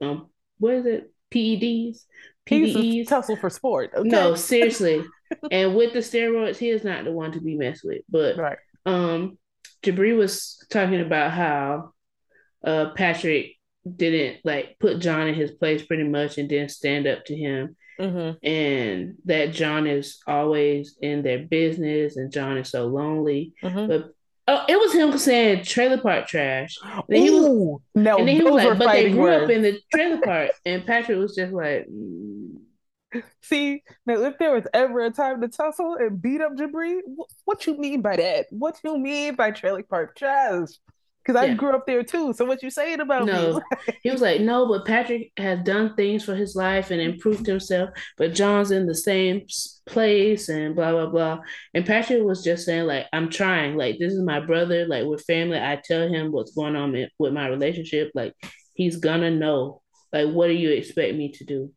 um, 0.00 0.28
what 0.58 0.74
is 0.74 0.86
it? 0.86 1.12
PEDs. 1.32 2.04
PEDs. 2.46 3.08
tussle 3.08 3.36
for 3.36 3.50
sport. 3.50 3.92
Okay? 3.94 4.08
No, 4.08 4.34
seriously. 4.34 5.04
and 5.50 5.74
with 5.74 5.92
the 5.92 6.00
steroids, 6.00 6.56
he 6.56 6.70
is 6.70 6.84
not 6.84 7.04
the 7.04 7.12
one 7.12 7.32
to 7.32 7.40
be 7.40 7.56
messed 7.56 7.84
with. 7.84 8.02
But 8.08 8.36
right. 8.36 8.58
um, 8.86 9.38
Jibri 9.82 10.16
was 10.16 10.64
talking 10.70 11.00
about 11.00 11.32
how 11.32 11.92
uh 12.64 12.90
Patrick 12.90 13.56
didn't 13.96 14.38
like 14.44 14.76
put 14.78 15.00
John 15.00 15.26
in 15.26 15.34
his 15.34 15.50
place 15.50 15.84
pretty 15.84 16.04
much 16.04 16.38
and 16.38 16.48
didn't 16.48 16.70
stand 16.70 17.06
up 17.06 17.24
to 17.26 17.36
him. 17.36 17.76
Mm-hmm. 18.00 18.46
And 18.46 19.14
that 19.26 19.52
John 19.52 19.86
is 19.86 20.20
always 20.26 20.96
in 21.00 21.22
their 21.22 21.40
business 21.40 22.16
and 22.16 22.32
John 22.32 22.58
is 22.58 22.70
so 22.70 22.86
lonely. 22.86 23.52
Mm-hmm. 23.62 23.86
But 23.86 24.10
Oh, 24.48 24.64
it 24.68 24.76
was 24.76 24.92
him 24.92 25.16
saying 25.18 25.64
trailer 25.64 25.98
park 25.98 26.26
trash. 26.26 26.76
And 26.82 27.04
then 27.08 27.22
he 27.22 27.30
was, 27.30 27.80
no, 27.94 28.18
and 28.18 28.28
then 28.28 28.36
he 28.36 28.42
was 28.42 28.64
like, 28.64 28.78
but 28.78 28.92
they 28.92 29.10
grew 29.10 29.22
words. 29.22 29.44
up 29.44 29.50
in 29.50 29.62
the 29.62 29.80
trailer 29.94 30.20
park. 30.20 30.50
and 30.66 30.84
Patrick 30.84 31.18
was 31.18 31.36
just 31.36 31.52
like, 31.52 31.86
mm. 31.88 32.56
see, 33.40 33.84
now 34.04 34.22
if 34.24 34.38
there 34.38 34.52
was 34.52 34.66
ever 34.74 35.00
a 35.00 35.10
time 35.10 35.40
to 35.42 35.48
tussle 35.48 35.94
and 35.94 36.20
beat 36.20 36.40
up 36.40 36.56
Jibri, 36.56 37.00
what 37.44 37.66
you 37.66 37.78
mean 37.78 38.02
by 38.02 38.16
that? 38.16 38.46
What 38.50 38.80
you 38.82 38.98
mean 38.98 39.36
by 39.36 39.52
trailer 39.52 39.84
park 39.84 40.16
trash? 40.16 40.70
Because 41.24 41.40
I 41.40 41.46
yeah. 41.46 41.54
grew 41.54 41.74
up 41.74 41.86
there 41.86 42.02
too. 42.02 42.32
So 42.32 42.44
what 42.44 42.62
you 42.62 42.70
saying 42.70 43.00
about 43.00 43.26
no. 43.26 43.54
me? 43.54 43.94
he 44.02 44.10
was 44.10 44.20
like, 44.20 44.40
no, 44.40 44.66
but 44.66 44.84
Patrick 44.84 45.32
has 45.36 45.60
done 45.62 45.94
things 45.94 46.24
for 46.24 46.34
his 46.34 46.56
life 46.56 46.90
and 46.90 47.00
improved 47.00 47.46
himself, 47.46 47.90
but 48.16 48.34
John's 48.34 48.70
in 48.70 48.86
the 48.86 48.94
same 48.94 49.42
place 49.86 50.48
and 50.48 50.74
blah 50.74 50.92
blah 50.92 51.06
blah. 51.06 51.40
And 51.74 51.86
Patrick 51.86 52.22
was 52.22 52.42
just 52.42 52.66
saying 52.66 52.86
like, 52.86 53.06
I'm 53.12 53.30
trying. 53.30 53.76
Like 53.76 53.98
this 53.98 54.12
is 54.12 54.22
my 54.22 54.40
brother. 54.40 54.86
Like 54.86 55.06
with 55.06 55.24
family, 55.24 55.58
I 55.58 55.80
tell 55.82 56.08
him 56.08 56.32
what's 56.32 56.54
going 56.54 56.76
on 56.76 56.94
with 57.18 57.32
my 57.32 57.48
relationship. 57.48 58.10
Like 58.14 58.34
he's 58.74 58.96
gonna 58.96 59.30
know. 59.30 59.82
Like 60.12 60.28
what 60.28 60.48
do 60.48 60.54
you 60.54 60.70
expect 60.70 61.16
me 61.16 61.32
to 61.32 61.44
do? 61.44 61.72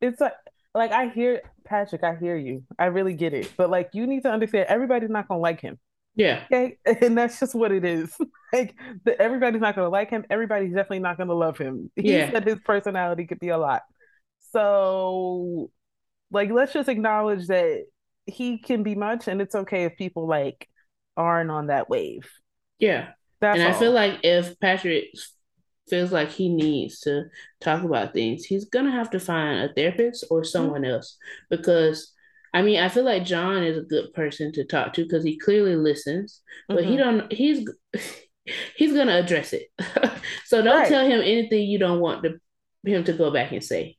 It's 0.00 0.20
like 0.20 0.34
like 0.74 0.92
I 0.92 1.08
hear 1.08 1.42
Patrick, 1.64 2.04
I 2.04 2.14
hear 2.14 2.36
you. 2.36 2.62
I 2.78 2.86
really 2.86 3.14
get 3.14 3.34
it. 3.34 3.52
But 3.56 3.70
like 3.70 3.90
you 3.92 4.06
need 4.06 4.22
to 4.22 4.30
understand 4.30 4.66
everybody's 4.68 5.10
not 5.10 5.26
gonna 5.26 5.40
like 5.40 5.60
him. 5.60 5.78
Yeah. 6.16 6.44
Okay. 6.50 6.78
And 7.02 7.16
that's 7.16 7.38
just 7.38 7.54
what 7.54 7.70
it 7.70 7.84
is. 7.84 8.16
like 8.52 8.74
the, 9.04 9.20
everybody's 9.20 9.60
not 9.60 9.76
gonna 9.76 9.90
like 9.90 10.10
him. 10.10 10.24
Everybody's 10.30 10.72
definitely 10.72 11.00
not 11.00 11.18
gonna 11.18 11.34
love 11.34 11.58
him. 11.58 11.90
He 11.94 12.14
yeah. 12.14 12.30
said 12.30 12.44
his 12.44 12.58
personality 12.64 13.26
could 13.26 13.38
be 13.38 13.50
a 13.50 13.58
lot. 13.58 13.82
So 14.52 15.70
like 16.30 16.50
let's 16.50 16.72
just 16.72 16.88
acknowledge 16.88 17.46
that 17.48 17.84
he 18.24 18.58
can 18.58 18.82
be 18.82 18.94
much 18.94 19.28
and 19.28 19.40
it's 19.40 19.54
okay 19.54 19.84
if 19.84 19.96
people 19.96 20.26
like 20.26 20.68
aren't 21.16 21.50
on 21.50 21.66
that 21.68 21.90
wave. 21.90 22.28
Yeah. 22.78 23.10
That's 23.40 23.58
and 23.58 23.68
all. 23.68 23.74
I 23.74 23.78
feel 23.78 23.92
like 23.92 24.20
if 24.24 24.58
Patrick 24.58 25.04
feels 25.88 26.12
like 26.12 26.30
he 26.30 26.48
needs 26.48 27.00
to 27.00 27.24
talk 27.60 27.84
about 27.84 28.14
things, 28.14 28.44
he's 28.44 28.64
gonna 28.64 28.90
have 28.90 29.10
to 29.10 29.20
find 29.20 29.60
a 29.60 29.72
therapist 29.74 30.24
or 30.30 30.44
someone 30.44 30.82
mm-hmm. 30.82 30.92
else 30.92 31.18
because 31.50 32.14
I 32.56 32.62
mean, 32.62 32.80
I 32.80 32.88
feel 32.88 33.04
like 33.04 33.26
John 33.26 33.62
is 33.62 33.76
a 33.76 33.82
good 33.82 34.14
person 34.14 34.50
to 34.52 34.64
talk 34.64 34.94
to 34.94 35.02
because 35.02 35.22
he 35.22 35.38
clearly 35.38 35.76
listens, 35.76 36.40
but 36.68 36.78
mm-hmm. 36.78 36.90
he 36.90 36.96
don't. 36.96 37.30
He's 37.30 37.68
he's 38.76 38.94
gonna 38.94 39.18
address 39.18 39.52
it. 39.52 39.66
so 40.46 40.62
don't 40.62 40.78
right. 40.78 40.88
tell 40.88 41.04
him 41.04 41.20
anything 41.20 41.68
you 41.68 41.78
don't 41.78 42.00
want 42.00 42.22
to, 42.22 42.40
him 42.90 43.04
to 43.04 43.12
go 43.12 43.30
back 43.30 43.52
and 43.52 43.62
say. 43.62 43.98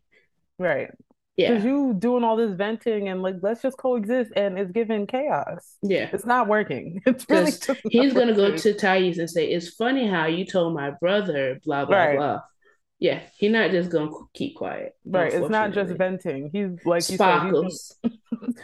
Right. 0.58 0.90
Yeah. 1.36 1.50
Because 1.50 1.66
you 1.66 1.94
doing 2.00 2.24
all 2.24 2.36
this 2.36 2.56
venting 2.56 3.10
and 3.10 3.22
like 3.22 3.36
let's 3.44 3.62
just 3.62 3.78
coexist 3.78 4.32
and 4.36 4.58
it's 4.58 4.72
giving 4.72 5.06
chaos. 5.06 5.76
Yeah. 5.84 6.10
It's 6.12 6.26
not 6.26 6.48
working. 6.48 7.00
It's 7.06 7.28
really 7.30 7.52
he's 7.92 8.14
gonna 8.16 8.34
go 8.34 8.58
to 8.58 8.74
Thais 8.74 9.20
and 9.20 9.30
say, 9.30 9.52
It's 9.52 9.70
funny 9.76 10.08
how 10.08 10.26
you 10.26 10.48
told 10.48 10.74
my 10.74 10.94
brother, 11.00 11.60
blah 11.64 11.86
blah 11.86 11.96
right. 11.96 12.18
blah. 12.18 12.42
Yeah, 13.00 13.22
he's 13.38 13.52
not 13.52 13.72
just 13.72 13.92
gonna 13.92 14.10
keep 14.34 14.56
quiet. 14.56 14.96
Right, 15.06 15.32
it's 15.32 15.50
not 15.50 15.72
just 15.72 15.94
venting. 15.94 16.50
He's 16.52 16.84
like 16.84 17.04
sparkles. 17.04 17.96
Said, 18.02 18.12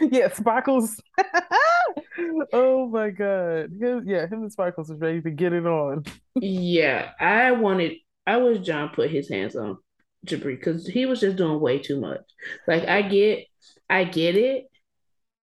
yeah, 0.12 0.32
sparkles. 0.32 1.00
oh 2.52 2.88
my 2.88 3.10
god. 3.10 3.70
yeah, 3.78 4.26
him 4.26 4.42
and 4.42 4.52
Sparkles 4.52 4.88
was 4.88 4.98
ready 4.98 5.22
to 5.22 5.30
get 5.30 5.52
it 5.52 5.66
on. 5.66 6.04
yeah, 6.34 7.10
I 7.20 7.52
wanted. 7.52 7.98
I 8.26 8.38
wish 8.38 8.58
John 8.60 8.88
put 8.88 9.10
his 9.10 9.28
hands 9.28 9.54
on 9.54 9.78
Jibri 10.26 10.56
because 10.56 10.86
he 10.86 11.06
was 11.06 11.20
just 11.20 11.36
doing 11.36 11.60
way 11.60 11.78
too 11.78 12.00
much. 12.00 12.22
Like 12.66 12.88
I 12.88 13.02
get, 13.02 13.46
I 13.88 14.02
get 14.02 14.36
it, 14.36 14.64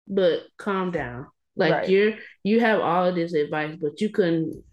but 0.07 0.43
calm 0.57 0.89
down. 0.89 1.27
Like 1.55 1.71
right. 1.73 1.89
you're 1.89 2.13
you 2.43 2.59
have 2.61 2.79
all 2.79 3.05
of 3.05 3.15
this 3.15 3.33
advice, 3.33 3.75
but 3.79 4.01
you 4.01 4.09
couldn't 4.09 4.63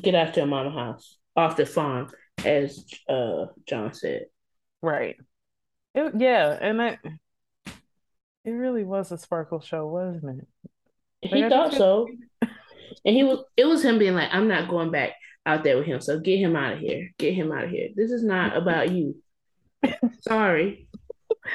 get 0.00 0.14
out 0.14 0.36
your 0.36 0.46
mama 0.46 0.70
house 0.70 1.16
off 1.36 1.56
the 1.56 1.66
farm 1.66 2.10
as 2.44 2.84
uh 3.08 3.46
John 3.66 3.92
said. 3.94 4.26
Right. 4.82 5.16
It, 5.94 6.14
yeah, 6.18 6.58
and 6.60 6.80
that 6.80 6.98
it 8.44 8.50
really 8.50 8.84
was 8.84 9.12
a 9.12 9.18
sparkle 9.18 9.60
show, 9.60 9.86
wasn't 9.86 10.40
it? 10.40 10.48
Like, 11.22 11.34
he 11.34 11.44
I 11.44 11.48
thought 11.48 11.72
so. 11.72 12.08
and 12.42 13.16
he 13.16 13.22
was 13.24 13.44
it 13.56 13.64
was 13.64 13.84
him 13.84 13.98
being 13.98 14.14
like, 14.14 14.28
I'm 14.32 14.48
not 14.48 14.68
going 14.68 14.90
back 14.90 15.12
out 15.46 15.64
there 15.64 15.76
with 15.76 15.86
him. 15.86 16.00
So 16.00 16.20
get 16.20 16.38
him 16.38 16.56
out 16.56 16.74
of 16.74 16.78
here. 16.80 17.10
Get 17.18 17.34
him 17.34 17.52
out 17.52 17.64
of 17.64 17.70
here. 17.70 17.88
This 17.94 18.10
is 18.10 18.24
not 18.24 18.56
about 18.56 18.90
you. 18.90 19.16
Sorry. 20.20 20.88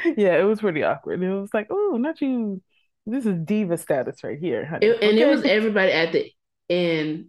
Yeah, 0.06 0.38
it 0.38 0.44
was 0.44 0.60
pretty 0.60 0.84
awkward. 0.84 1.22
It 1.22 1.34
was 1.34 1.54
like, 1.54 1.68
oh, 1.70 1.98
not 2.00 2.22
you. 2.22 2.62
This 3.06 3.26
is 3.26 3.40
diva 3.44 3.78
status 3.78 4.24
right 4.24 4.40
here. 4.40 4.78
It, 4.82 5.02
and 5.02 5.14
okay. 5.14 5.22
it 5.22 5.28
was 5.28 5.44
everybody 5.44 5.92
at 5.92 6.12
the 6.12 6.32
end 6.70 7.28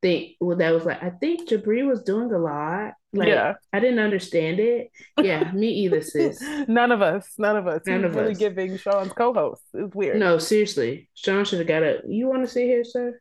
think 0.00 0.36
well 0.40 0.56
that 0.56 0.72
was 0.72 0.84
like 0.84 1.02
I 1.02 1.10
think 1.10 1.48
Jibri 1.48 1.86
was 1.86 2.02
doing 2.02 2.32
a 2.32 2.38
lot. 2.38 2.94
Like 3.12 3.28
yeah. 3.28 3.54
I 3.72 3.80
didn't 3.80 4.00
understand 4.00 4.60
it. 4.60 4.90
Yeah, 5.18 5.50
me 5.52 5.68
either, 5.68 6.02
sis. 6.02 6.42
none 6.68 6.92
of 6.92 7.00
us. 7.00 7.32
None 7.38 7.56
of 7.56 7.66
us. 7.66 7.82
None 7.86 8.02
He's 8.02 8.04
of 8.04 8.14
really 8.14 8.32
us. 8.32 8.38
giving 8.38 8.76
Sean's 8.76 9.12
co-host. 9.12 9.62
It's 9.72 9.94
weird. 9.94 10.18
No, 10.18 10.36
seriously. 10.38 11.08
Sean 11.14 11.44
should 11.44 11.58
have 11.60 11.68
got 11.68 11.82
a 11.82 12.00
you 12.06 12.28
want 12.28 12.44
to 12.44 12.48
sit 12.48 12.64
here, 12.64 12.84
sir? 12.84 13.18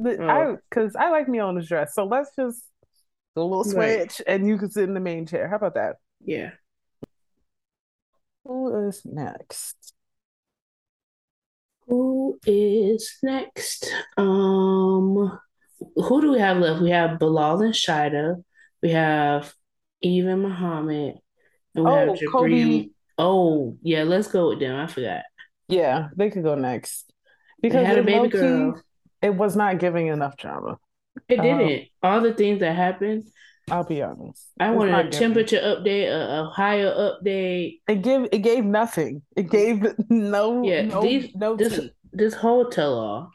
The, 0.00 0.18
oh. 0.20 0.28
I 0.28 0.56
because 0.68 0.96
I 0.96 1.10
like 1.10 1.28
me 1.28 1.38
on 1.38 1.56
his 1.56 1.68
dress. 1.68 1.94
So 1.94 2.04
let's 2.04 2.30
just 2.36 2.64
do 3.36 3.42
a 3.42 3.44
little 3.44 3.64
switch 3.64 4.20
right. 4.20 4.22
and 4.26 4.46
you 4.46 4.58
can 4.58 4.70
sit 4.70 4.84
in 4.84 4.94
the 4.94 5.00
main 5.00 5.24
chair. 5.24 5.48
How 5.48 5.56
about 5.56 5.74
that? 5.74 5.96
Yeah. 6.24 6.50
Who 8.44 8.88
is 8.88 9.02
next? 9.04 9.94
Who 11.86 12.40
is 12.44 13.18
next? 13.22 13.92
Um 14.16 15.38
who 15.94 16.20
do 16.20 16.32
we 16.32 16.40
have 16.40 16.58
left? 16.58 16.82
We 16.82 16.90
have 16.90 17.20
Bilal 17.20 17.62
and 17.62 17.74
Shaeeda. 17.74 18.42
We 18.82 18.90
have 18.90 19.52
Even 20.02 20.40
Muhammad. 20.40 21.16
And 21.74 21.84
we 21.84 21.90
oh, 21.90 21.94
have 21.94 22.08
Jabri. 22.18 22.30
Kobe. 22.30 22.88
Oh, 23.18 23.76
yeah, 23.82 24.04
let's 24.04 24.28
go 24.28 24.50
with 24.50 24.60
them. 24.60 24.76
I 24.76 24.86
forgot. 24.86 25.22
Yeah, 25.68 26.08
they 26.16 26.30
could 26.30 26.44
go 26.44 26.54
next. 26.54 27.12
Because 27.60 27.82
they 27.82 27.84
had 27.84 27.98
a 27.98 28.02
baby 28.04 28.28
girl. 28.28 28.80
It 29.20 29.34
was 29.34 29.56
not 29.56 29.78
giving 29.78 30.06
enough 30.06 30.36
drama. 30.36 30.78
It 31.28 31.40
um, 31.40 31.44
didn't. 31.44 31.88
All 32.02 32.20
the 32.20 32.32
things 32.32 32.60
that 32.60 32.76
happened. 32.76 33.28
I'll 33.70 33.84
be 33.84 34.02
honest. 34.02 34.46
I 34.58 34.70
wanted 34.70 35.06
a 35.06 35.10
temperature 35.10 35.58
update, 35.58 36.08
a, 36.08 36.48
higher 36.48 36.90
update. 36.90 37.80
It 37.88 38.02
gave 38.02 38.28
it 38.32 38.38
gave 38.38 38.64
nothing. 38.64 39.22
It 39.36 39.50
gave 39.50 39.86
no 40.08 40.62
yeah. 40.62 40.82
No, 40.82 41.02
these, 41.02 41.34
no 41.34 41.56
this 41.56 41.80
this 42.12 42.34
whole 42.34 42.70
tell 42.70 42.98
all. 42.98 43.30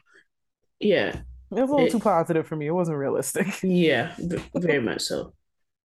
Yeah, 0.80 1.20
it 1.56 1.60
was 1.60 1.70
a 1.70 1.72
little 1.72 1.86
it, 1.86 1.90
too 1.90 2.00
positive 2.00 2.46
for 2.46 2.56
me. 2.56 2.66
It 2.66 2.72
wasn't 2.72 2.98
realistic. 2.98 3.46
Yeah, 3.62 4.14
very 4.54 4.80
much 4.80 5.02
so. 5.02 5.32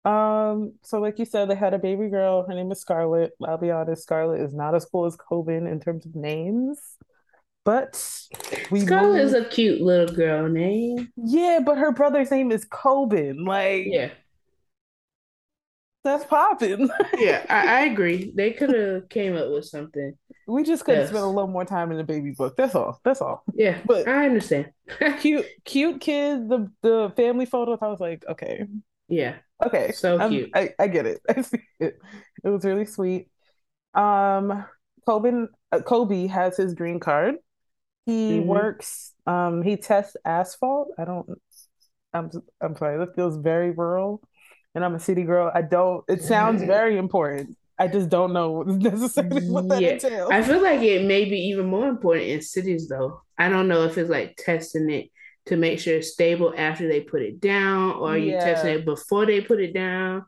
Um, 0.05 0.75
so 0.83 1.01
like 1.01 1.19
you 1.19 1.25
said, 1.25 1.51
they 1.51 1.55
had 1.55 1.75
a 1.75 1.79
baby 1.79 2.09
girl. 2.09 2.45
Her 2.47 2.55
name 2.55 2.71
is 2.73 2.81
Scarlett. 2.81 3.33
I'll 3.45 3.59
be 3.59 3.71
honest, 3.71 4.03
Scarlett 4.03 4.41
is 4.41 4.55
not 4.55 4.75
as 4.75 4.85
cool 4.85 5.07
as 5.07 5.17
Koban 5.17 5.71
in 5.71 5.81
terms 5.81 6.07
of 6.07 6.15
names. 6.15 6.79
But 7.65 8.03
we 8.71 8.81
Scarlett 8.81 9.21
is 9.21 9.35
a 9.35 9.45
cute 9.45 9.83
little 9.83 10.15
girl 10.15 10.49
name. 10.49 11.13
Yeah, 11.17 11.61
but 11.65 11.77
her 11.77 11.93
brother's 11.93 12.31
name 12.31 12.51
is 12.51 12.65
Koban. 12.67 13.47
Like 13.47 13.85
Yeah. 13.87 14.11
That's 16.09 16.25
popping. 16.25 16.89
yeah, 17.19 17.45
I, 17.51 17.81
I, 17.81 17.81
agree. 17.85 18.33
They 18.35 18.53
could 18.53 18.75
have 18.75 19.11
came 19.11 19.37
up 19.37 19.51
with 19.51 19.67
something. 19.67 20.15
We 20.47 20.63
just 20.63 20.87
could 20.87 20.95
have 20.95 21.03
yes. 21.03 21.11
spent 21.11 21.23
a 21.23 21.29
little 21.29 21.51
more 21.51 21.67
time 21.67 21.91
in 21.91 21.99
the 21.99 22.05
baby 22.05 22.31
book. 22.31 22.57
That's 22.57 22.75
all. 22.75 22.99
That's 23.05 23.21
all. 23.21 23.45
Yeah, 23.55 23.79
but 23.85 24.09
I 24.09 24.25
understand. 24.25 24.71
cute, 25.21 25.45
cute 25.67 26.01
kid. 26.01 26.49
The 26.49 26.73
the 26.81 27.13
family 27.15 27.45
photos. 27.45 27.81
I 27.83 27.89
was 27.89 28.01
like, 28.01 28.25
okay. 28.27 28.65
Yeah. 29.09 29.35
Okay. 29.63 29.93
So 29.93 30.31
cute. 30.31 30.51
I, 30.55 30.71
I 30.79 30.89
get 30.89 31.05
it. 31.05 31.21
I 31.29 31.43
see 31.43 31.61
it. 31.79 31.99
It 32.43 32.49
was 32.49 32.65
really 32.65 32.87
sweet. 32.87 33.29
Um, 33.93 34.65
Koban, 35.07 35.49
uh, 35.73 35.81
Kobe 35.81 36.27
has 36.29 36.57
his 36.57 36.73
green 36.73 37.01
card. 37.01 37.35
He 38.07 38.39
mm-hmm. 38.39 38.49
works. 38.49 39.13
Um, 39.27 39.61
he 39.61 39.77
tests 39.77 40.17
asphalt. 40.25 40.89
I 40.97 41.05
don't. 41.05 41.29
I'm. 42.15 42.31
I'm 42.63 42.77
sorry. 42.77 42.97
That 42.97 43.15
feels 43.15 43.37
very 43.37 43.73
rural 43.73 44.23
and 44.79 44.85
I'm 44.85 44.95
a 44.95 45.01
city 45.01 45.25
girl. 45.25 45.51
I 45.53 45.63
don't. 45.63 46.05
It 46.07 46.23
sounds 46.23 46.63
very 46.63 46.99
important. 46.99 47.57
I 47.81 47.89
just 47.89 48.09
don't 48.09 48.33
know 48.33 48.63
necessarily 48.67 49.51
what 49.51 49.69
that 49.69 49.83
yeah. 49.83 49.91
entails. 49.91 50.31
I 50.31 50.43
feel 50.43 50.63
like 50.63 50.83
it 50.83 51.05
may 51.05 51.25
be 51.25 51.37
even 51.49 51.67
more 51.67 51.89
important 51.89 52.29
in 52.29 52.41
cities, 52.43 52.89
though. 52.89 53.21
I 53.37 53.49
don't 53.49 53.67
know 53.67 53.85
if 53.85 53.99
it's 53.99 54.09
like 54.09 54.37
testing 54.37 54.89
it 54.89 55.11
to 55.47 55.57
make 55.57 55.81
sure 55.81 55.97
it's 55.97 56.13
stable 56.13 56.55
after 56.57 56.87
they 56.87 57.01
put 57.01 57.23
it 57.23 57.41
down, 57.41 57.97
or 57.97 58.17
yeah. 58.17 58.35
you 58.35 58.41
testing 58.41 58.75
it 58.75 58.85
before 58.85 59.27
they 59.27 59.41
put 59.41 59.61
it 59.61 59.75
down, 59.75 60.25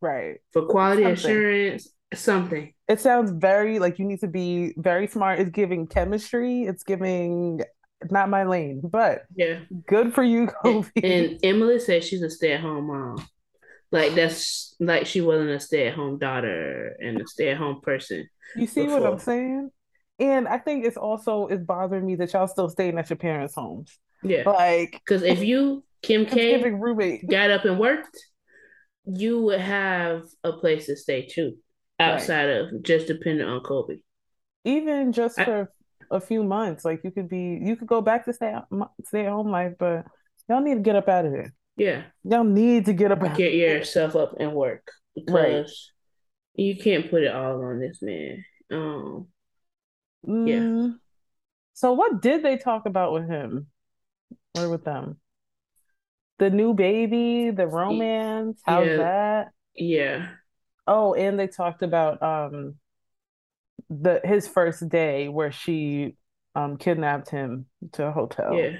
right? 0.00 0.38
For 0.54 0.62
quality 0.64 1.02
something. 1.02 1.12
assurance, 1.12 1.88
something. 2.14 2.72
It 2.88 3.00
sounds 3.00 3.30
very 3.30 3.78
like 3.78 3.98
you 3.98 4.06
need 4.06 4.20
to 4.20 4.28
be 4.28 4.72
very 4.78 5.08
smart. 5.08 5.40
It's 5.40 5.50
giving 5.50 5.86
chemistry. 5.86 6.62
It's 6.62 6.84
giving 6.84 7.60
not 8.10 8.30
my 8.30 8.44
lane, 8.44 8.80
but 8.82 9.24
yeah, 9.36 9.58
good 9.86 10.14
for 10.14 10.22
you, 10.22 10.46
Kobe. 10.46 10.88
And, 10.96 11.04
and 11.04 11.40
Emily 11.42 11.78
says 11.78 12.06
she's 12.06 12.22
a 12.22 12.30
stay-at-home 12.30 12.86
mom 12.86 13.26
like 13.92 14.14
that's 14.14 14.74
like 14.78 15.06
she 15.06 15.20
wasn't 15.20 15.50
a 15.50 15.60
stay-at-home 15.60 16.18
daughter 16.18 16.96
and 17.00 17.20
a 17.20 17.26
stay-at-home 17.26 17.80
person. 17.82 18.28
You 18.56 18.66
see 18.66 18.84
before. 18.84 19.00
what 19.00 19.12
I'm 19.12 19.18
saying? 19.18 19.70
And 20.18 20.46
I 20.46 20.58
think 20.58 20.84
it's 20.84 20.96
also 20.96 21.46
it's 21.46 21.64
bothering 21.64 22.04
me 22.04 22.16
that 22.16 22.32
y'all 22.32 22.46
still 22.46 22.68
staying 22.68 22.98
at 22.98 23.10
your 23.10 23.16
parents' 23.16 23.54
homes. 23.54 23.98
Yeah, 24.22 24.42
like 24.46 24.92
because 24.92 25.22
if 25.22 25.42
you 25.42 25.82
Kim 26.02 26.26
K 26.26 26.62
roommate 26.62 27.28
got 27.28 27.50
up 27.50 27.64
and 27.64 27.78
worked, 27.78 28.18
you 29.06 29.42
would 29.42 29.60
have 29.60 30.24
a 30.44 30.52
place 30.52 30.86
to 30.86 30.96
stay 30.96 31.26
too, 31.26 31.56
outside 31.98 32.46
right. 32.46 32.74
of 32.74 32.82
just 32.82 33.06
depending 33.06 33.46
on 33.46 33.60
Kobe. 33.60 33.96
Even 34.64 35.12
just 35.12 35.38
I, 35.38 35.44
for 35.44 35.72
a 36.10 36.20
few 36.20 36.44
months, 36.44 36.84
like 36.84 37.02
you 37.02 37.10
could 37.10 37.28
be, 37.28 37.58
you 37.62 37.76
could 37.76 37.88
go 37.88 38.02
back 38.02 38.26
to 38.26 38.32
stay 38.32 38.54
stay 39.06 39.26
at 39.26 39.32
home 39.32 39.50
life, 39.50 39.72
but 39.78 40.04
y'all 40.48 40.60
need 40.60 40.74
to 40.74 40.80
get 40.80 40.96
up 40.96 41.08
out 41.08 41.24
of 41.24 41.32
there. 41.32 41.54
Yeah. 41.80 42.02
Y'all 42.24 42.44
need 42.44 42.84
to 42.84 42.92
get 42.92 43.10
up 43.10 43.20
get 43.38 43.54
yourself 43.54 44.14
up 44.14 44.34
and 44.38 44.52
work 44.52 44.92
because 45.14 45.32
right. 45.32 46.62
you 46.62 46.76
can't 46.76 47.10
put 47.10 47.22
it 47.22 47.34
all 47.34 47.64
on 47.64 47.80
this 47.80 48.02
man. 48.02 48.44
Um 48.70 49.28
mm. 50.28 50.46
yeah. 50.46 50.92
So 51.72 51.94
what 51.94 52.20
did 52.20 52.42
they 52.42 52.58
talk 52.58 52.84
about 52.84 53.14
with 53.14 53.30
him? 53.30 53.68
Or 54.58 54.68
with 54.68 54.84
them? 54.84 55.20
The 56.38 56.50
new 56.50 56.74
baby, 56.74 57.50
the 57.50 57.66
romance, 57.66 58.60
how's 58.66 58.86
yeah. 58.86 58.96
that? 58.98 59.48
Yeah. 59.74 60.28
Oh, 60.86 61.14
and 61.14 61.40
they 61.40 61.46
talked 61.46 61.82
about 61.82 62.22
um 62.22 62.74
the 63.88 64.20
his 64.22 64.46
first 64.46 64.86
day 64.90 65.28
where 65.28 65.50
she 65.50 66.16
um 66.54 66.76
kidnapped 66.76 67.30
him 67.30 67.64
to 67.92 68.08
a 68.08 68.12
hotel. 68.12 68.52
Yeah. 68.52 68.76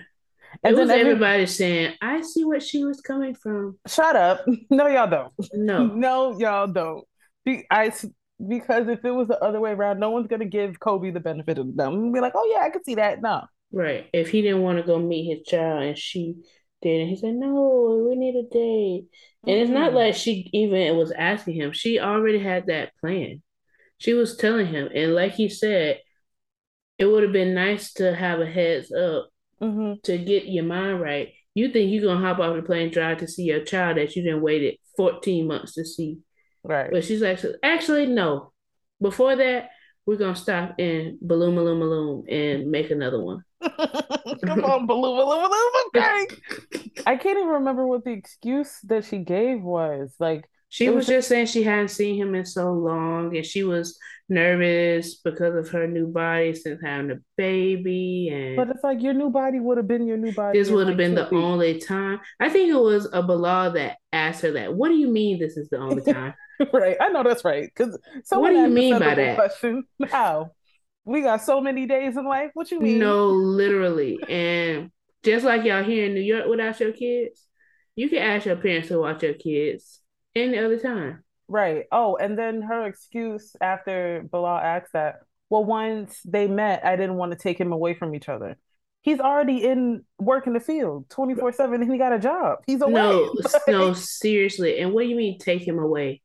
And 0.62 0.76
it 0.76 0.80
was 0.80 0.90
every- 0.90 1.02
everybody 1.02 1.46
saying, 1.46 1.94
I 2.00 2.22
see 2.22 2.44
what 2.44 2.62
she 2.62 2.84
was 2.84 3.00
coming 3.00 3.34
from. 3.34 3.78
Shut 3.86 4.16
up. 4.16 4.44
No, 4.70 4.86
y'all 4.86 5.08
don't. 5.08 5.32
No. 5.52 5.86
no, 5.94 6.38
y'all 6.38 6.66
don't. 6.66 7.04
Be- 7.44 7.66
I 7.70 7.92
because 8.48 8.88
if 8.88 9.04
it 9.04 9.10
was 9.10 9.28
the 9.28 9.42
other 9.42 9.60
way 9.60 9.72
around, 9.72 10.00
no 10.00 10.10
one's 10.10 10.28
gonna 10.28 10.46
give 10.46 10.80
Kobe 10.80 11.10
the 11.10 11.20
benefit 11.20 11.58
of 11.58 11.76
them 11.76 11.94
and 11.94 12.14
be 12.14 12.20
like, 12.20 12.32
Oh 12.34 12.50
yeah, 12.52 12.64
I 12.64 12.70
could 12.70 12.84
see 12.84 12.94
that. 12.96 13.20
No. 13.20 13.42
Right. 13.72 14.08
If 14.12 14.30
he 14.30 14.42
didn't 14.42 14.62
want 14.62 14.78
to 14.78 14.84
go 14.84 14.98
meet 14.98 15.36
his 15.36 15.46
child 15.46 15.82
and 15.82 15.98
she 15.98 16.36
did, 16.82 17.02
and 17.02 17.10
he 17.10 17.16
said, 17.16 17.34
No, 17.34 18.06
we 18.08 18.16
need 18.16 18.36
a 18.36 18.42
date. 18.42 19.06
And 19.46 19.54
mm-hmm. 19.54 19.62
it's 19.62 19.70
not 19.70 19.88
mm-hmm. 19.88 19.96
like 19.96 20.14
she 20.14 20.50
even 20.52 20.96
was 20.96 21.12
asking 21.12 21.56
him. 21.56 21.72
She 21.72 22.00
already 22.00 22.38
had 22.38 22.66
that 22.66 22.96
plan. 23.00 23.42
She 23.98 24.14
was 24.14 24.36
telling 24.36 24.66
him. 24.66 24.88
And 24.94 25.14
like 25.14 25.32
he 25.32 25.48
said, 25.48 26.00
it 26.98 27.06
would 27.06 27.22
have 27.22 27.32
been 27.32 27.54
nice 27.54 27.94
to 27.94 28.14
have 28.14 28.40
a 28.40 28.46
heads 28.46 28.92
up 28.92 29.28
mm-hmm. 29.62 29.94
to 30.04 30.18
get 30.18 30.46
your 30.46 30.64
mind 30.64 31.00
right. 31.00 31.32
You 31.54 31.72
think 31.72 31.90
you're 31.90 32.04
gonna 32.04 32.26
hop 32.26 32.38
off 32.38 32.56
the 32.56 32.62
plane 32.62 32.90
drive 32.90 33.18
to 33.18 33.28
see 33.28 33.44
your 33.44 33.64
child 33.64 33.96
that 33.96 34.14
you 34.14 34.22
didn't 34.22 34.42
waited 34.42 34.76
14 34.96 35.46
months 35.46 35.74
to 35.74 35.84
see. 35.84 36.18
Right. 36.62 36.90
But 36.90 37.04
she's 37.04 37.22
like, 37.22 37.40
actually, 37.62 38.06
no. 38.06 38.52
Before 39.00 39.34
that, 39.34 39.70
we're 40.06 40.16
gonna 40.16 40.36
stop 40.36 40.78
in 40.78 41.18
Balloon 41.22 41.54
Balloon 41.54 41.78
Balloon 41.78 42.28
and 42.28 42.70
make 42.70 42.90
another 42.90 43.20
one. 43.20 43.42
Come 43.62 44.64
on, 44.64 44.86
Balloon 44.86 45.16
Balloon 45.16 45.48
Balloon. 45.48 46.26
Okay. 46.76 46.92
I 47.06 47.16
can't 47.16 47.38
even 47.38 47.48
remember 47.48 47.86
what 47.86 48.04
the 48.04 48.10
excuse 48.10 48.78
that 48.84 49.04
she 49.04 49.18
gave 49.18 49.62
was. 49.62 50.12
Like 50.18 50.49
she 50.70 50.88
was, 50.88 51.06
just 51.06 51.28
saying 51.28 51.46
she 51.46 51.62
hadn't 51.62 51.88
seen 51.88 52.16
him 52.16 52.34
in 52.34 52.46
so 52.46 52.72
long 52.72 53.36
and 53.36 53.44
she 53.44 53.64
was 53.64 53.98
nervous 54.28 55.16
because 55.16 55.54
of 55.56 55.68
her 55.70 55.86
new 55.86 56.06
body 56.06 56.54
since 56.54 56.80
having 56.82 57.10
a 57.10 57.16
baby 57.36 58.30
and 58.32 58.56
but 58.56 58.70
it's 58.70 58.84
like 58.84 59.02
your 59.02 59.12
new 59.12 59.28
body 59.28 59.58
would 59.58 59.76
have 59.76 59.88
been 59.88 60.06
your 60.06 60.16
new 60.16 60.32
body 60.32 60.58
this 60.58 60.70
would 60.70 60.86
have 60.86 60.96
like 60.96 60.96
been 60.96 61.14
the 61.16 61.22
weeks. 61.22 61.32
only 61.32 61.78
time. 61.78 62.20
I 62.38 62.48
think 62.48 62.70
it 62.70 62.80
was 62.80 63.08
a 63.12 63.22
bilal 63.22 63.72
that 63.72 63.98
asked 64.12 64.42
her 64.42 64.52
that 64.52 64.72
what 64.72 64.88
do 64.88 64.94
you 64.94 65.08
mean 65.08 65.38
this 65.38 65.56
is 65.56 65.68
the 65.68 65.78
only 65.78 66.02
time? 66.12 66.34
Right. 66.72 66.96
I 67.00 67.08
know 67.08 67.22
that's 67.22 67.44
right 67.44 67.68
because 67.74 67.98
what 68.30 68.50
do 68.50 68.56
you 68.56 68.68
mean 68.68 68.98
by 68.98 69.14
that? 69.14 69.36
question. 69.36 69.84
How? 70.10 70.52
We 71.04 71.22
got 71.22 71.42
so 71.42 71.60
many 71.60 71.86
days 71.86 72.16
in 72.16 72.24
life. 72.24 72.50
What 72.54 72.70
you 72.70 72.80
mean? 72.80 72.98
No 72.98 73.26
literally. 73.28 74.18
And 74.28 74.92
just 75.22 75.44
like 75.44 75.64
y'all 75.64 75.84
here 75.84 76.06
in 76.06 76.14
new 76.14 76.20
york 76.20 76.46
without 76.48 76.80
your 76.80 76.92
kids 76.92 77.46
you 77.94 78.08
can 78.08 78.18
ask 78.18 78.46
your 78.46 78.56
parents 78.56 78.88
to 78.88 78.98
watch 78.98 79.22
your 79.22 79.34
kids 79.34 80.00
any 80.34 80.58
other 80.58 80.78
time 80.78 81.22
Right. 81.50 81.86
Oh, 81.90 82.14
and 82.14 82.38
then 82.38 82.62
her 82.62 82.86
excuse 82.86 83.56
after 83.60 84.24
Bilal 84.30 84.56
asked 84.56 84.92
that, 84.92 85.16
well, 85.48 85.64
once 85.64 86.20
they 86.24 86.46
met, 86.46 86.84
I 86.84 86.94
didn't 86.94 87.16
want 87.16 87.32
to 87.32 87.38
take 87.38 87.58
him 87.58 87.72
away 87.72 87.92
from 87.92 88.14
each 88.14 88.28
other. 88.28 88.56
He's 89.02 89.18
already 89.18 89.64
in 89.64 90.04
work 90.20 90.46
in 90.46 90.52
the 90.52 90.60
field 90.60 91.10
24 91.10 91.52
7 91.52 91.82
and 91.82 91.90
he 91.90 91.98
got 91.98 92.12
a 92.12 92.20
job. 92.20 92.60
He's 92.68 92.80
away. 92.82 92.92
No, 92.92 93.34
no, 93.68 93.92
seriously. 93.94 94.78
And 94.78 94.92
what 94.92 95.02
do 95.02 95.08
you 95.08 95.16
mean 95.16 95.38
take 95.38 95.66
him 95.66 95.80
away? 95.80 96.22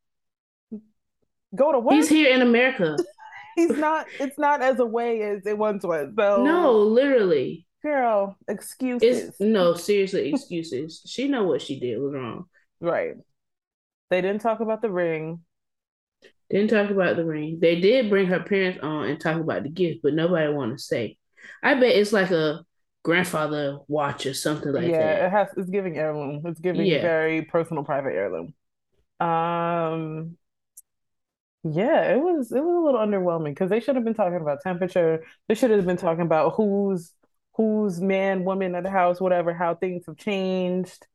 Go 1.55 1.71
to 1.71 1.79
work. 1.79 1.95
He's 1.95 2.07
here 2.09 2.29
in 2.29 2.43
America. 2.43 2.95
He's 3.55 3.71
not, 3.71 4.05
it's 4.19 4.37
not 4.37 4.61
as 4.61 4.79
away 4.79 5.23
as 5.23 5.47
it 5.47 5.57
once 5.57 5.83
was. 5.83 6.09
So 6.15 6.43
No, 6.43 6.73
literally. 6.73 7.65
Girl, 7.81 8.37
excuses. 8.47 9.29
It's, 9.29 9.39
no, 9.39 9.73
seriously, 9.73 10.29
excuses. 10.29 11.01
she 11.07 11.29
know 11.29 11.45
what 11.45 11.63
she 11.63 11.79
did 11.79 11.99
was 11.99 12.13
wrong. 12.13 12.45
Right. 12.79 13.15
They 14.09 14.21
didn't 14.21 14.41
talk 14.41 14.59
about 14.59 14.81
the 14.81 14.91
ring. 14.91 15.41
Didn't 16.49 16.69
talk 16.69 16.91
about 16.91 17.15
the 17.15 17.25
ring. 17.25 17.59
They 17.59 17.79
did 17.79 18.09
bring 18.09 18.27
her 18.27 18.39
parents 18.39 18.79
on 18.81 19.05
and 19.05 19.19
talk 19.19 19.39
about 19.39 19.63
the 19.63 19.69
gift, 19.69 20.01
but 20.03 20.13
nobody 20.13 20.53
want 20.53 20.77
to 20.77 20.83
say. 20.83 21.17
I 21.63 21.73
bet 21.75 21.95
it's 21.95 22.13
like 22.13 22.31
a 22.31 22.63
grandfather 23.03 23.79
watch 23.87 24.25
or 24.25 24.33
something 24.33 24.71
like 24.71 24.83
yeah, 24.83 24.91
that. 24.91 25.17
Yeah, 25.17 25.25
it 25.25 25.31
has. 25.31 25.47
It's 25.57 25.69
giving 25.69 25.97
heirloom. 25.97 26.41
It's 26.45 26.59
giving 26.59 26.85
yeah. 26.85 27.01
very 27.01 27.43
personal, 27.43 27.83
private 27.83 28.13
heirloom. 28.13 28.53
Um, 29.19 30.37
yeah, 31.63 32.13
it 32.13 32.19
was 32.19 32.51
it 32.51 32.63
was 32.63 32.75
a 32.75 32.85
little 32.85 32.99
underwhelming 32.99 33.51
because 33.51 33.69
they 33.71 33.79
should 33.79 33.95
have 33.95 34.05
been 34.05 34.13
talking 34.13 34.41
about 34.41 34.61
temperature. 34.61 35.23
They 35.47 35.55
should 35.55 35.71
have 35.71 35.85
been 35.85 35.97
talking 35.97 36.21
about 36.25 36.53
who's 36.55 37.11
who's 37.55 37.99
man, 37.99 38.43
woman 38.43 38.75
at 38.75 38.83
the 38.83 38.89
house, 38.91 39.19
whatever, 39.19 39.53
how 39.53 39.73
things 39.73 40.05
have 40.05 40.17
changed. 40.17 41.07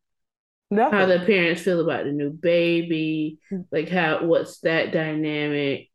Nothing. 0.70 0.98
How 0.98 1.06
the 1.06 1.20
parents 1.20 1.62
feel 1.62 1.80
about 1.80 2.04
the 2.04 2.12
new 2.12 2.30
baby, 2.30 3.38
like 3.72 3.88
how 3.88 4.24
what's 4.24 4.61
that 4.61 4.92
dynamic? 4.92 5.90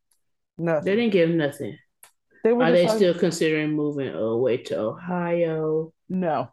Nothing. 0.58 0.84
They 0.84 0.96
didn't 0.96 1.12
give 1.12 1.30
nothing. 1.30 1.78
They 2.44 2.50
Are 2.50 2.70
they 2.72 2.86
still 2.86 3.14
considering 3.14 3.72
moving 3.72 4.14
away 4.14 4.58
to 4.58 4.78
Ohio? 4.78 5.92
No. 6.08 6.50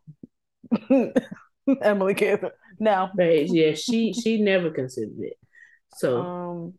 Emily 1.82 2.14
can't. 2.16 2.44
No. 2.80 3.10
Yeah, 3.18 3.74
she 3.74 4.14
she 4.14 4.42
never 4.42 4.72
considered 4.72 5.20
it. 5.20 5.38
So 5.96 6.22
um 6.22 6.74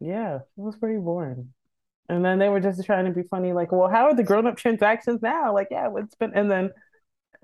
yeah, 0.00 0.36
it 0.36 0.42
was 0.56 0.76
pretty 0.76 0.98
boring. 0.98 1.52
And 2.08 2.24
then 2.24 2.38
they 2.38 2.48
were 2.48 2.60
just 2.60 2.84
trying 2.84 3.06
to 3.06 3.10
be 3.10 3.26
funny, 3.28 3.52
like, 3.52 3.72
well, 3.72 3.88
how 3.88 4.04
are 4.06 4.14
the 4.14 4.22
grown 4.22 4.46
up 4.46 4.56
transactions 4.56 5.22
now? 5.22 5.52
Like, 5.52 5.68
yeah, 5.70 5.88
it's 5.96 6.14
been, 6.14 6.32
and 6.34 6.48
then 6.48 6.70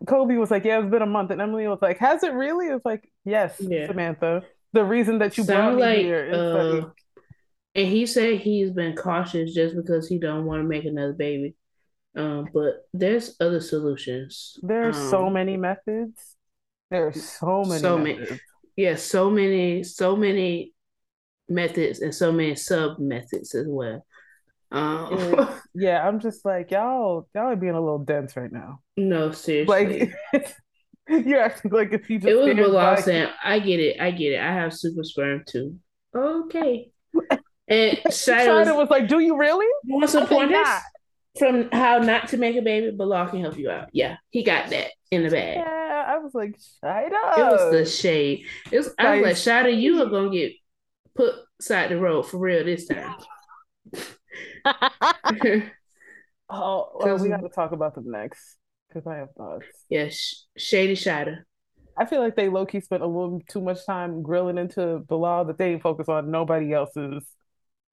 Kobe 0.07 0.37
was 0.37 0.51
like, 0.51 0.65
"Yeah, 0.65 0.81
it's 0.81 0.91
been 0.91 1.03
a 1.03 1.07
month," 1.07 1.31
and 1.31 1.41
Emily 1.41 1.67
was 1.67 1.81
like, 1.83 1.99
"Has 1.99 2.23
it 2.23 2.33
really?" 2.33 2.67
It's 2.67 2.85
like, 2.85 3.11
"Yes, 3.25 3.57
yeah. 3.61 3.87
Samantha. 3.87 4.43
The 4.73 4.85
reason 4.85 5.19
that 5.19 5.37
you 5.37 5.45
Sound 5.45 5.77
brought 5.77 5.77
me 5.77 5.83
like, 5.83 5.99
here 5.99 6.25
is 6.25 6.37
uh, 6.37 6.75
like." 6.75 6.85
And 7.75 7.89
he 7.89 8.07
said 8.07 8.41
he's 8.41 8.71
been 8.71 8.97
cautious 8.97 9.55
just 9.55 9.75
because 9.75 10.09
he 10.09 10.19
don't 10.19 10.45
want 10.45 10.63
to 10.63 10.69
make 10.69 10.85
another 10.85 11.15
baby. 11.15 11.57
Um, 12.15 12.49
but 12.53 12.87
there's 12.93 13.37
other 13.41 13.61
solutions. 13.61 14.59
There's 14.63 14.97
um, 14.97 15.09
so 15.09 15.31
many 15.31 15.57
methods. 15.57 16.37
There's 16.91 17.23
so 17.23 17.65
many. 17.65 17.81
So 17.81 17.99
methods. 17.99 18.31
many. 18.31 18.41
Yeah, 18.77 18.97
so 18.97 19.31
many, 19.31 19.83
so 19.83 20.17
many 20.17 20.75
methods 21.49 22.01
and 22.01 22.15
so 22.15 22.33
many 22.33 22.55
sub 22.55 22.99
methods 22.99 23.55
as 23.55 23.67
well. 23.69 24.05
Um, 24.73 25.51
yeah, 25.75 26.07
I'm 26.07 26.19
just 26.19 26.45
like 26.45 26.71
y'all. 26.71 27.29
Y'all 27.35 27.49
are 27.49 27.57
being 27.57 27.75
a 27.75 27.81
little 27.81 27.99
dense 27.99 28.37
right 28.37 28.51
now. 28.51 28.81
No, 28.97 29.31
seriously. 29.31 30.13
Like 30.33 30.55
you're 31.27 31.43
acting 31.43 31.71
like 31.71 31.93
if 31.93 32.09
you 32.09 32.19
just. 32.19 32.29
It 32.29 32.37
was 32.37 32.55
Bilal 32.55 32.97
saying, 32.97 33.29
"I 33.45 33.59
get 33.59 33.81
it, 33.81 34.01
I 34.01 34.11
get 34.11 34.33
it. 34.33 34.41
I 34.41 34.53
have 34.53 34.73
super 34.73 35.05
sperm 35.05 35.45
too." 35.47 35.79
Okay. 36.17 36.91
And 37.69 37.97
Shaeeda 38.09 38.67
was, 38.67 38.77
was, 38.77 38.91
like, 38.91 39.09
"Do 39.09 39.21
you 39.21 39.39
really?" 39.39 39.65
You 39.85 39.95
want 39.95 40.11
some 40.11 40.27
pointers 40.27 40.67
from 41.39 41.71
how 41.71 41.99
not 41.99 42.29
to 42.29 42.37
make 42.37 42.57
a 42.57 42.61
baby? 42.61 42.91
Bilal 42.91 43.29
can 43.29 43.41
help 43.41 43.57
you 43.57 43.71
out. 43.71 43.89
Yeah, 43.93 44.17
he 44.31 44.43
got 44.43 44.69
that 44.71 44.89
in 45.11 45.23
the 45.23 45.31
bag. 45.31 45.59
Yeah, 45.59 46.05
I 46.07 46.19
was 46.19 46.35
like, 46.35 46.59
Shaeeda. 46.85 47.39
It 47.39 47.43
was 47.43 47.73
the 47.73 47.87
shade. 47.87 48.47
It 48.71 48.79
was, 48.79 48.91
I 48.99 49.21
was 49.21 49.23
like, 49.23 49.37
Shaeeda, 49.37 49.81
you 49.81 50.03
are 50.03 50.11
gonna 50.11 50.31
get 50.31 50.53
put 51.15 51.35
side 51.61 51.91
the 51.91 51.99
road 51.99 52.23
for 52.23 52.39
real 52.39 52.65
this 52.65 52.87
time. 52.87 53.15
oh, 56.51 56.89
well, 56.95 57.19
we 57.19 57.29
got 57.29 57.41
to 57.41 57.49
talk 57.49 57.73
about 57.73 57.95
them 57.95 58.11
next 58.11 58.57
because 58.89 59.07
I 59.07 59.17
have 59.17 59.33
thoughts. 59.37 59.67
Yes, 59.89 60.47
yeah, 60.55 60.61
Shady 60.61 60.95
Shaeeda. 60.95 61.39
I 61.97 62.07
feel 62.07 62.21
like 62.21 62.37
they 62.37 62.49
low 62.49 62.65
key 62.65 62.81
spent 62.81 63.03
a 63.03 63.07
little 63.07 63.41
too 63.49 63.61
much 63.61 63.85
time 63.85 64.23
grilling 64.23 64.59
into 64.59 64.99
Bilal 65.09 65.47
that 65.47 65.59
they 65.59 65.71
didn't 65.71 65.83
focus 65.83 66.09
on 66.09 66.31
nobody 66.31 66.73
else's 66.73 67.25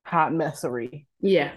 hot 0.04 0.32
messery. 0.32 1.06
Yeah. 1.20 1.52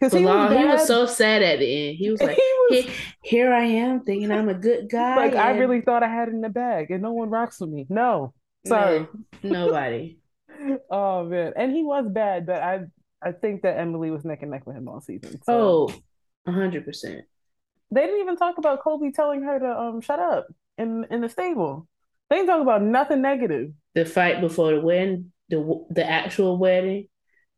Because 0.00 0.12
he, 0.12 0.20
he, 0.20 0.24
was 0.24 0.86
so 0.86 1.06
sad 1.06 1.42
at 1.42 1.58
the 1.58 1.88
end. 1.88 1.96
He 1.96 2.10
was 2.10 2.22
like, 2.22 2.36
he 2.36 2.52
was, 2.70 2.86
"Here 3.22 3.52
I 3.52 3.64
am, 3.64 4.04
thinking 4.04 4.30
I'm 4.30 4.48
a 4.48 4.54
good 4.54 4.88
guy." 4.90 5.16
Like 5.16 5.32
and... 5.32 5.40
I 5.40 5.50
really 5.52 5.80
thought 5.80 6.02
I 6.02 6.08
had 6.08 6.28
it 6.28 6.34
in 6.34 6.40
the 6.40 6.48
bag, 6.48 6.90
and 6.90 7.02
no 7.02 7.12
one 7.12 7.30
rocks 7.30 7.60
with 7.60 7.70
me. 7.70 7.86
No, 7.88 8.32
sorry, 8.66 9.08
no, 9.42 9.66
nobody. 9.66 10.18
oh 10.90 11.24
man, 11.24 11.54
and 11.56 11.72
he 11.72 11.82
was 11.82 12.06
bad, 12.08 12.46
but 12.46 12.62
I 12.62 12.82
I 13.22 13.32
think 13.32 13.62
that 13.62 13.78
Emily 13.78 14.10
was 14.10 14.24
neck 14.24 14.42
and 14.42 14.50
neck 14.50 14.66
with 14.66 14.76
him 14.76 14.88
all 14.88 15.00
season. 15.00 15.40
So. 15.42 15.90
Oh, 16.46 16.50
hundred 16.50 16.84
percent. 16.84 17.24
They 17.90 18.02
didn't 18.02 18.20
even 18.20 18.36
talk 18.36 18.58
about 18.58 18.82
Kobe 18.82 19.10
telling 19.10 19.42
her 19.42 19.58
to 19.58 19.78
um 19.78 20.00
shut 20.00 20.18
up 20.18 20.46
in 20.76 21.06
in 21.10 21.20
the 21.20 21.28
stable. 21.28 21.88
They 22.30 22.36
didn't 22.36 22.48
talk 22.48 22.62
about 22.62 22.82
nothing 22.82 23.22
negative. 23.22 23.72
The 23.94 24.04
fight 24.04 24.40
before 24.40 24.72
the 24.74 24.80
wedding, 24.80 25.32
the 25.48 25.84
the 25.90 26.08
actual 26.08 26.58
wedding. 26.58 27.08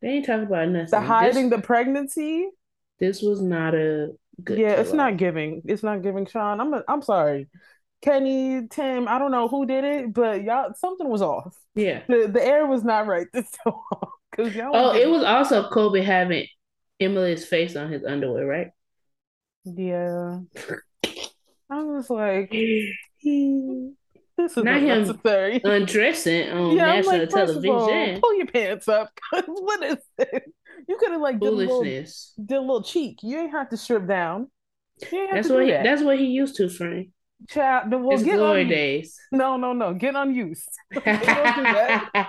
They 0.00 0.08
ain't 0.08 0.26
talking 0.26 0.46
about 0.46 0.68
nothing. 0.68 0.90
The 0.90 1.00
hiding 1.00 1.50
this, 1.50 1.60
the 1.60 1.66
pregnancy. 1.66 2.48
This 2.98 3.20
was 3.22 3.42
not 3.42 3.74
a 3.74 4.12
good. 4.42 4.58
Yeah, 4.58 4.72
it's 4.72 4.92
not 4.92 5.16
giving. 5.16 5.62
It's 5.66 5.82
not 5.82 6.02
giving, 6.02 6.26
Sean. 6.26 6.60
I'm 6.60 6.72
a, 6.72 6.84
I'm 6.88 7.02
sorry. 7.02 7.48
Kenny, 8.02 8.66
Tim, 8.68 9.08
I 9.08 9.18
don't 9.18 9.30
know 9.30 9.48
who 9.48 9.66
did 9.66 9.84
it, 9.84 10.12
but 10.12 10.42
y'all 10.42 10.72
something 10.74 11.08
was 11.08 11.22
off. 11.22 11.54
Yeah. 11.74 12.02
The 12.08 12.30
the 12.32 12.44
air 12.44 12.66
was 12.66 12.82
not 12.82 13.06
right 13.06 13.26
this 13.32 13.50
time. 13.64 13.74
Cause 14.34 14.54
y'all 14.54 14.70
Oh, 14.74 14.94
it 14.94 15.08
was 15.08 15.24
also 15.24 15.68
Kobe 15.68 16.02
having 16.02 16.46
Emily's 17.00 17.46
face 17.46 17.76
on 17.76 17.90
his 17.90 18.04
underwear, 18.04 18.46
right? 18.46 18.68
Yeah. 19.64 20.40
I 21.70 21.82
was 21.82 22.10
like, 22.10 22.50
this 23.22 23.92
is 24.56 24.56
not 24.56 24.80
him 24.80 25.06
necessary. 25.06 25.60
undressing 25.62 26.50
on 26.50 26.76
yeah, 26.76 26.86
national 26.86 27.18
like, 27.18 27.28
television. 27.30 27.70
All, 27.70 28.20
pull 28.20 28.34
your 28.36 28.46
pants 28.46 28.88
up. 28.88 29.10
what 29.46 29.82
is 29.84 29.98
it? 30.18 30.44
You 30.88 30.96
could 30.96 31.12
have 31.12 31.20
like 31.20 31.38
did 31.38 31.48
a, 31.48 31.52
little, 31.52 31.82
did 31.82 32.10
a 32.50 32.60
little 32.60 32.82
cheek. 32.82 33.18
You 33.22 33.38
ain't 33.38 33.52
have 33.52 33.68
to 33.70 33.76
strip 33.76 34.06
down. 34.06 34.48
That's 35.10 35.48
what 35.48 35.64
he, 35.64 35.70
that. 35.70 35.84
that's 35.84 36.02
what 36.02 36.18
he 36.18 36.26
used 36.26 36.56
to, 36.56 36.68
Frank. 36.68 37.10
Child, 37.48 37.90
well, 37.90 38.10
His 38.10 38.22
get 38.22 38.36
glory 38.36 38.64
days. 38.66 39.18
No, 39.32 39.56
no, 39.56 39.72
no. 39.72 39.94
Get 39.94 40.14
unused. 40.14 40.68
Don't 40.92 41.04
do 41.04 41.12
that. 41.12 42.28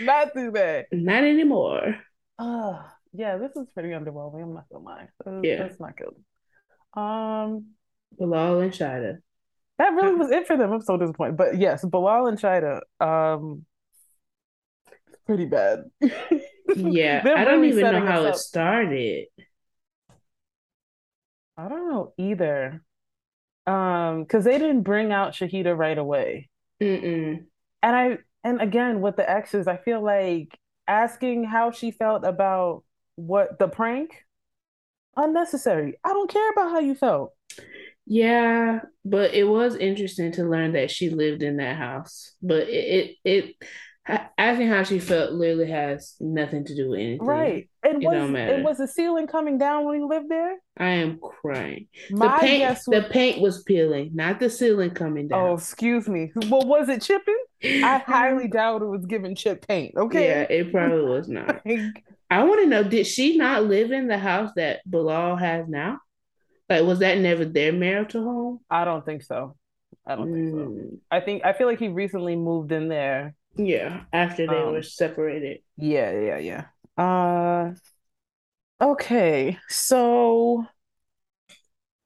Not 0.00 0.34
do 0.34 0.50
that. 0.52 0.86
Not 0.92 1.24
anymore. 1.24 1.96
Uh 2.38 2.82
yeah, 3.12 3.38
this 3.38 3.56
is 3.56 3.66
pretty 3.72 3.90
underwhelming. 3.90 4.42
I'm 4.42 4.54
not 4.54 4.68
gonna 4.70 4.84
lie. 4.84 5.08
That's, 5.24 5.38
yeah, 5.42 5.56
that's 5.56 5.80
not 5.80 5.96
good. 5.96 6.14
Um, 7.00 7.68
Bilal 8.18 8.60
and 8.60 8.72
Shaeeda. 8.72 9.18
That 9.78 9.92
really 9.94 10.14
was 10.14 10.30
it 10.30 10.46
for 10.46 10.56
them. 10.56 10.72
I'm 10.72 10.80
so 10.80 10.96
disappointed. 10.96 11.36
But 11.36 11.58
yes, 11.58 11.84
Bilal 11.84 12.26
and 12.26 12.38
Shaeeda, 12.38 12.80
um, 13.00 13.64
pretty 15.26 15.46
bad. 15.46 15.84
yeah, 16.00 17.22
I 17.24 17.44
don't 17.44 17.60
really 17.60 17.78
even 17.78 17.92
know 17.92 18.06
how 18.06 18.24
it 18.24 18.36
started. 18.36 19.26
I 21.56 21.68
don't 21.68 21.90
know 21.90 22.12
either. 22.18 22.82
Um, 23.66 24.22
because 24.22 24.44
they 24.44 24.58
didn't 24.58 24.82
bring 24.82 25.12
out 25.12 25.32
Shahida 25.32 25.76
right 25.76 25.98
away. 25.98 26.48
Mm-mm. 26.80 27.44
And 27.82 27.96
I 27.96 28.18
and 28.44 28.60
again 28.60 29.00
with 29.00 29.16
the 29.16 29.28
exes, 29.28 29.66
I 29.66 29.76
feel 29.76 30.02
like 30.02 30.56
asking 30.86 31.44
how 31.44 31.72
she 31.72 31.90
felt 31.90 32.24
about 32.24 32.84
what 33.16 33.58
the 33.58 33.68
prank 33.68 34.24
unnecessary. 35.16 35.98
I 36.04 36.10
don't 36.10 36.30
care 36.30 36.50
about 36.50 36.70
how 36.70 36.80
you 36.80 36.94
felt. 36.94 37.32
Yeah, 38.06 38.80
but 39.04 39.34
it 39.34 39.44
was 39.44 39.74
interesting 39.74 40.30
to 40.32 40.44
learn 40.44 40.72
that 40.72 40.90
she 40.90 41.10
lived 41.10 41.42
in 41.42 41.56
that 41.56 41.76
house. 41.76 42.34
But 42.40 42.68
it 42.68 43.16
it, 43.24 43.44
it 43.44 43.56
asking 44.38 44.68
how 44.68 44.82
she 44.82 44.98
felt 44.98 45.32
literally 45.32 45.70
has 45.70 46.14
nothing 46.20 46.64
to 46.64 46.74
do 46.74 46.90
with 46.90 47.00
anything. 47.00 47.26
Right. 47.26 47.68
And 47.82 48.02
it 48.02 48.06
was 48.06 48.30
it 48.30 48.64
was 48.64 48.78
the 48.78 48.88
ceiling 48.88 49.26
coming 49.26 49.58
down 49.58 49.84
when 49.84 50.00
you 50.00 50.08
lived 50.08 50.28
there? 50.28 50.56
I 50.76 50.90
am 50.90 51.18
crying. 51.18 51.88
My 52.10 52.26
the 52.26 52.40
paint 52.40 52.68
was... 52.68 52.84
the 52.84 53.08
paint 53.10 53.40
was 53.40 53.62
peeling, 53.62 54.10
not 54.14 54.40
the 54.40 54.50
ceiling 54.50 54.90
coming 54.90 55.28
down. 55.28 55.40
Oh, 55.40 55.54
excuse 55.54 56.08
me. 56.08 56.32
Well, 56.48 56.66
was 56.66 56.88
it 56.88 57.02
chipping? 57.02 57.38
I 57.62 57.98
highly 58.06 58.48
doubt 58.48 58.82
it 58.82 58.86
was 58.86 59.06
given 59.06 59.34
chip 59.34 59.66
paint. 59.66 59.94
Okay. 59.96 60.28
Yeah, 60.28 60.42
it 60.42 60.72
probably 60.72 61.02
was 61.02 61.28
not. 61.28 61.62
I 62.28 62.44
want 62.44 62.60
to 62.62 62.66
know, 62.66 62.82
did 62.82 63.06
she 63.06 63.36
not 63.36 63.64
live 63.64 63.92
in 63.92 64.08
the 64.08 64.18
house 64.18 64.50
that 64.56 64.80
Bilal 64.86 65.36
has 65.36 65.68
now? 65.68 66.00
Like, 66.68 66.82
was 66.82 66.98
that 66.98 67.18
never 67.18 67.44
their 67.44 67.72
marital 67.72 68.24
home? 68.24 68.60
I 68.68 68.84
don't 68.84 69.04
think 69.04 69.22
so. 69.22 69.56
I 70.04 70.16
don't 70.16 70.30
mm. 70.30 70.34
think 70.34 70.50
so. 70.50 70.56
Mm. 70.56 70.98
I 71.10 71.20
think 71.20 71.44
I 71.44 71.52
feel 71.52 71.66
like 71.66 71.78
he 71.78 71.88
recently 71.88 72.36
moved 72.36 72.72
in 72.72 72.88
there. 72.88 73.34
Yeah, 73.56 74.02
after 74.12 74.46
they 74.46 74.56
um, 74.56 74.72
were 74.72 74.82
separated. 74.82 75.60
Yeah, 75.76 76.12
yeah, 76.18 76.38
yeah. 76.38 77.02
Uh 77.02 77.74
okay. 78.80 79.58
So 79.68 80.66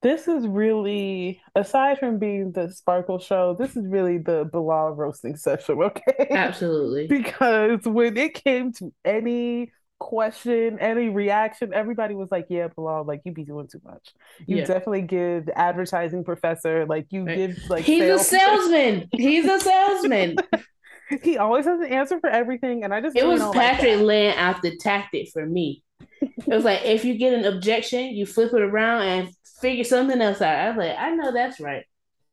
this 0.02 0.28
is 0.28 0.46
really 0.46 1.42
aside 1.54 1.98
from 1.98 2.18
being 2.18 2.52
the 2.52 2.70
sparkle 2.70 3.18
show, 3.18 3.54
this 3.58 3.76
is 3.76 3.86
really 3.86 4.18
the 4.18 4.48
Bilal 4.50 4.92
roasting 4.92 5.36
session, 5.36 5.82
okay? 5.82 6.28
Absolutely. 6.30 7.06
because 7.06 7.80
when 7.84 8.16
it 8.16 8.34
came 8.34 8.72
to 8.74 8.92
any 9.04 9.72
question, 9.98 10.78
any 10.80 11.10
reaction, 11.10 11.74
everybody 11.74 12.14
was 12.14 12.30
like, 12.30 12.46
"Yeah, 12.48 12.68
Bilal, 12.74 13.04
like 13.04 13.20
you 13.24 13.32
be 13.32 13.44
doing 13.44 13.68
too 13.68 13.80
much. 13.84 14.14
You 14.46 14.58
yeah. 14.58 14.64
definitely 14.64 15.02
give 15.02 15.48
advertising 15.54 16.24
professor, 16.24 16.86
like 16.86 17.06
you 17.10 17.24
right. 17.24 17.36
give 17.36 17.58
like 17.68 17.84
he's 17.84 18.02
a 18.02 18.18
salesman. 18.18 19.08
he's 19.12 19.44
a 19.44 19.60
salesman. 19.60 20.36
he 21.22 21.38
always 21.38 21.64
has 21.64 21.80
an 21.80 21.92
answer 21.92 22.20
for 22.20 22.28
everything, 22.28 22.84
and 22.84 22.94
I 22.94 23.00
just 23.00 23.16
it 23.16 23.26
was 23.26 23.42
Patrick 23.52 23.96
like 23.96 24.06
laying 24.06 24.36
out 24.36 24.62
the 24.62 24.76
tactic 24.76 25.28
for 25.32 25.44
me. 25.44 25.82
it 26.20 26.46
was 26.46 26.64
like 26.64 26.84
if 26.84 27.04
you 27.04 27.14
get 27.14 27.34
an 27.34 27.44
objection, 27.44 28.14
you 28.14 28.26
flip 28.26 28.52
it 28.52 28.62
around 28.62 29.02
and 29.02 29.30
figure 29.60 29.84
something 29.84 30.20
else 30.20 30.40
out. 30.40 30.54
I 30.54 30.68
was 30.68 30.78
like, 30.78 30.96
I 30.98 31.10
know 31.10 31.32
that's 31.32 31.60
right. 31.60 31.84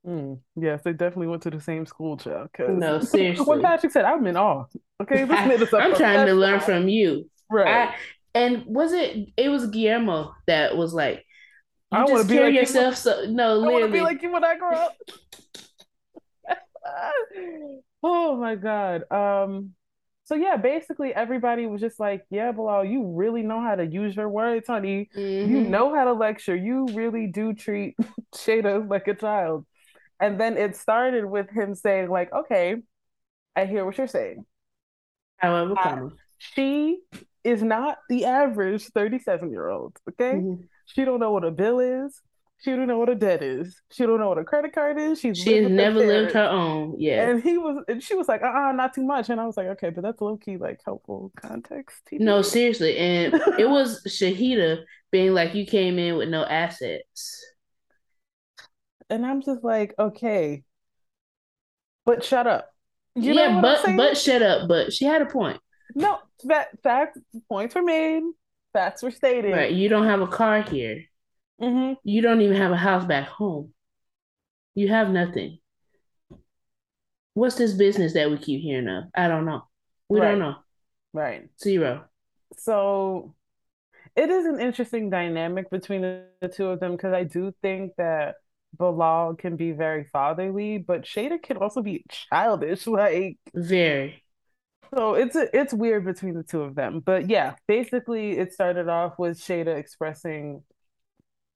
Mm, 0.05 0.39
yes, 0.55 0.81
they 0.83 0.93
definitely 0.93 1.27
went 1.27 1.41
to 1.43 1.49
the 1.49 1.59
same 1.59 1.85
school, 1.85 2.17
child. 2.17 2.49
No, 2.59 2.99
seriously. 3.01 3.45
when 3.45 3.61
Patrick 3.61 3.91
said, 3.91 4.05
"I'm 4.05 4.25
in 4.25 4.37
awe." 4.37 4.65
Okay, 5.01 5.23
I, 5.23 5.23
am 5.23 5.95
trying 5.95 6.27
to 6.27 6.33
learn 6.33 6.59
from 6.59 6.87
you. 6.87 7.29
Right. 7.51 7.89
I, 7.89 7.95
and 8.33 8.65
was 8.67 8.93
it? 8.93 9.29
It 9.35 9.49
was 9.49 9.67
Guillermo 9.67 10.33
that 10.45 10.77
was 10.77 10.93
like, 10.93 11.25
"You 11.91 11.99
I 11.99 12.07
just 12.07 12.29
carry 12.29 12.45
like 12.45 12.53
yourself 12.53 12.91
you. 12.91 12.95
so." 12.95 13.25
No, 13.29 13.63
I 13.63 13.71
want 13.71 13.85
to 13.85 13.91
be 13.91 14.01
like 14.01 14.21
you 14.21 14.31
when 14.31 14.45
I 14.45 14.57
grow 14.57 14.71
up. 14.71 14.95
oh 18.03 18.37
my 18.37 18.55
god. 18.55 19.03
Um. 19.11 19.73
So 20.25 20.35
yeah, 20.35 20.57
basically 20.57 21.13
everybody 21.13 21.67
was 21.67 21.79
just 21.79 21.99
like, 21.99 22.25
"Yeah, 22.29 22.51
Bilal, 22.51 22.85
you 22.85 23.13
really 23.15 23.43
know 23.43 23.61
how 23.61 23.75
to 23.75 23.85
use 23.85 24.15
your 24.15 24.29
words, 24.29 24.67
honey. 24.67 25.09
Mm-hmm. 25.15 25.51
You 25.51 25.61
know 25.61 25.95
how 25.95 26.05
to 26.05 26.13
lecture. 26.13 26.55
You 26.55 26.87
really 26.93 27.27
do 27.27 27.53
treat 27.53 27.95
Shaeeda 28.35 28.89
like 28.89 29.07
a 29.07 29.15
child." 29.15 29.65
And 30.19 30.39
then 30.39 30.57
it 30.57 30.75
started 30.75 31.25
with 31.25 31.49
him 31.49 31.75
saying, 31.75 32.09
"Like, 32.09 32.33
okay, 32.33 32.77
I 33.55 33.65
hear 33.65 33.85
what 33.85 33.97
you're 33.97 34.07
saying. 34.07 34.45
However, 35.37 35.75
uh, 35.77 36.09
she 36.37 36.99
is 37.43 37.63
not 37.63 37.97
the 38.09 38.25
average 38.25 38.85
37 38.87 39.51
year 39.51 39.69
old. 39.69 39.97
Okay. 40.09 40.37
Mm-hmm. 40.37 40.63
She 40.85 41.05
don't 41.05 41.19
know 41.19 41.31
what 41.31 41.43
a 41.43 41.51
bill 41.51 41.79
is. 41.79 42.21
She 42.59 42.71
don't 42.71 42.87
know 42.87 42.97
what 42.97 43.09
a 43.09 43.15
debt 43.15 43.43
is. 43.43 43.79
She 43.91 44.03
don't 44.03 44.19
know 44.19 44.29
what 44.29 44.39
a 44.39 44.43
credit 44.43 44.73
card 44.73 44.99
is. 44.99 45.19
She's 45.19 45.37
she's 45.37 45.69
never 45.69 45.99
lived 45.99 46.31
her 46.31 46.49
own. 46.49 46.95
Yeah. 46.97 47.29
And 47.29 47.43
he 47.43 47.57
was 47.57 47.83
and 47.87 48.01
she 48.01 48.15
was 48.15 48.27
like, 48.27 48.41
uh 48.41 48.47
uh-uh, 48.47 48.71
not 48.71 48.95
too 48.95 49.03
much. 49.03 49.29
And 49.29 49.39
I 49.39 49.45
was 49.45 49.57
like, 49.57 49.67
okay, 49.67 49.91
but 49.91 50.01
that's 50.01 50.19
low 50.21 50.37
key 50.37 50.57
like 50.57 50.79
helpful 50.83 51.31
context. 51.35 52.01
TV. 52.11 52.19
No, 52.19 52.41
seriously. 52.41 52.97
And 52.97 53.33
it 53.59 53.69
was 53.69 54.01
Shahida 54.07 54.83
being 55.11 55.35
like, 55.35 55.53
you 55.53 55.67
came 55.67 55.99
in 55.99 56.17
with 56.17 56.29
no 56.29 56.43
assets. 56.43 57.45
And 59.09 59.23
I'm 59.23 59.41
just 59.41 59.63
like, 59.63 59.93
okay. 59.99 60.63
But 62.05 62.23
shut 62.23 62.47
up. 62.47 62.69
You 63.13 63.33
yeah, 63.33 63.61
but 63.61 63.85
but 63.95 64.17
shut 64.17 64.41
up. 64.41 64.67
But 64.67 64.93
she 64.93 65.05
had 65.05 65.21
a 65.21 65.27
point. 65.27 65.59
No, 65.93 66.17
fact, 66.47 66.81
fact 66.81 67.17
points 67.49 67.75
were 67.75 67.83
made. 67.83 68.23
Facts 68.73 69.03
were 69.03 69.11
stated. 69.11 69.53
Right. 69.53 69.71
You 69.71 69.89
don't 69.89 70.05
have 70.05 70.21
a 70.21 70.27
car 70.27 70.61
here. 70.61 71.03
Mm-hmm. 71.61 71.93
You 72.03 72.21
don't 72.21 72.41
even 72.41 72.57
have 72.57 72.71
a 72.71 72.77
house 72.77 73.05
back 73.05 73.27
home. 73.27 73.73
You 74.75 74.89
have 74.89 75.09
nothing. 75.09 75.59
What's 77.33 77.55
this 77.55 77.73
business 77.73 78.13
that 78.13 78.29
we 78.29 78.37
keep 78.37 78.61
hearing 78.61 78.87
of? 78.87 79.05
I 79.15 79.27
don't 79.27 79.45
know. 79.45 79.63
We 80.09 80.19
right. 80.19 80.31
don't 80.31 80.39
know. 80.39 80.55
Right. 81.13 81.49
Zero. 81.59 82.05
So 82.57 83.35
it 84.15 84.29
is 84.29 84.45
an 84.45 84.59
interesting 84.59 85.09
dynamic 85.09 85.69
between 85.69 86.01
the, 86.01 86.25
two 86.53 86.67
of 86.67 86.79
them 86.79 86.93
because 86.93 87.13
I 87.13 87.23
do 87.23 87.53
think 87.61 87.93
that 87.97 88.35
Bilal 88.77 89.35
can 89.35 89.55
be 89.55 89.71
very 89.71 90.05
fatherly, 90.05 90.77
but 90.77 91.03
Shaeeda 91.03 91.41
can 91.41 91.57
also 91.57 91.81
be 91.81 92.05
childish. 92.09 92.87
Like 92.87 93.37
very. 93.53 94.23
So 94.95 95.15
it's 95.15 95.35
a, 95.35 95.55
it's 95.55 95.73
weird 95.73 96.05
between 96.05 96.33
the 96.33 96.43
two 96.43 96.61
of 96.61 96.75
them. 96.75 97.01
But 97.01 97.29
yeah, 97.29 97.55
basically 97.67 98.37
it 98.37 98.53
started 98.53 98.87
off 98.87 99.19
with 99.19 99.37
Shaeeda 99.37 99.75
expressing 99.77 100.63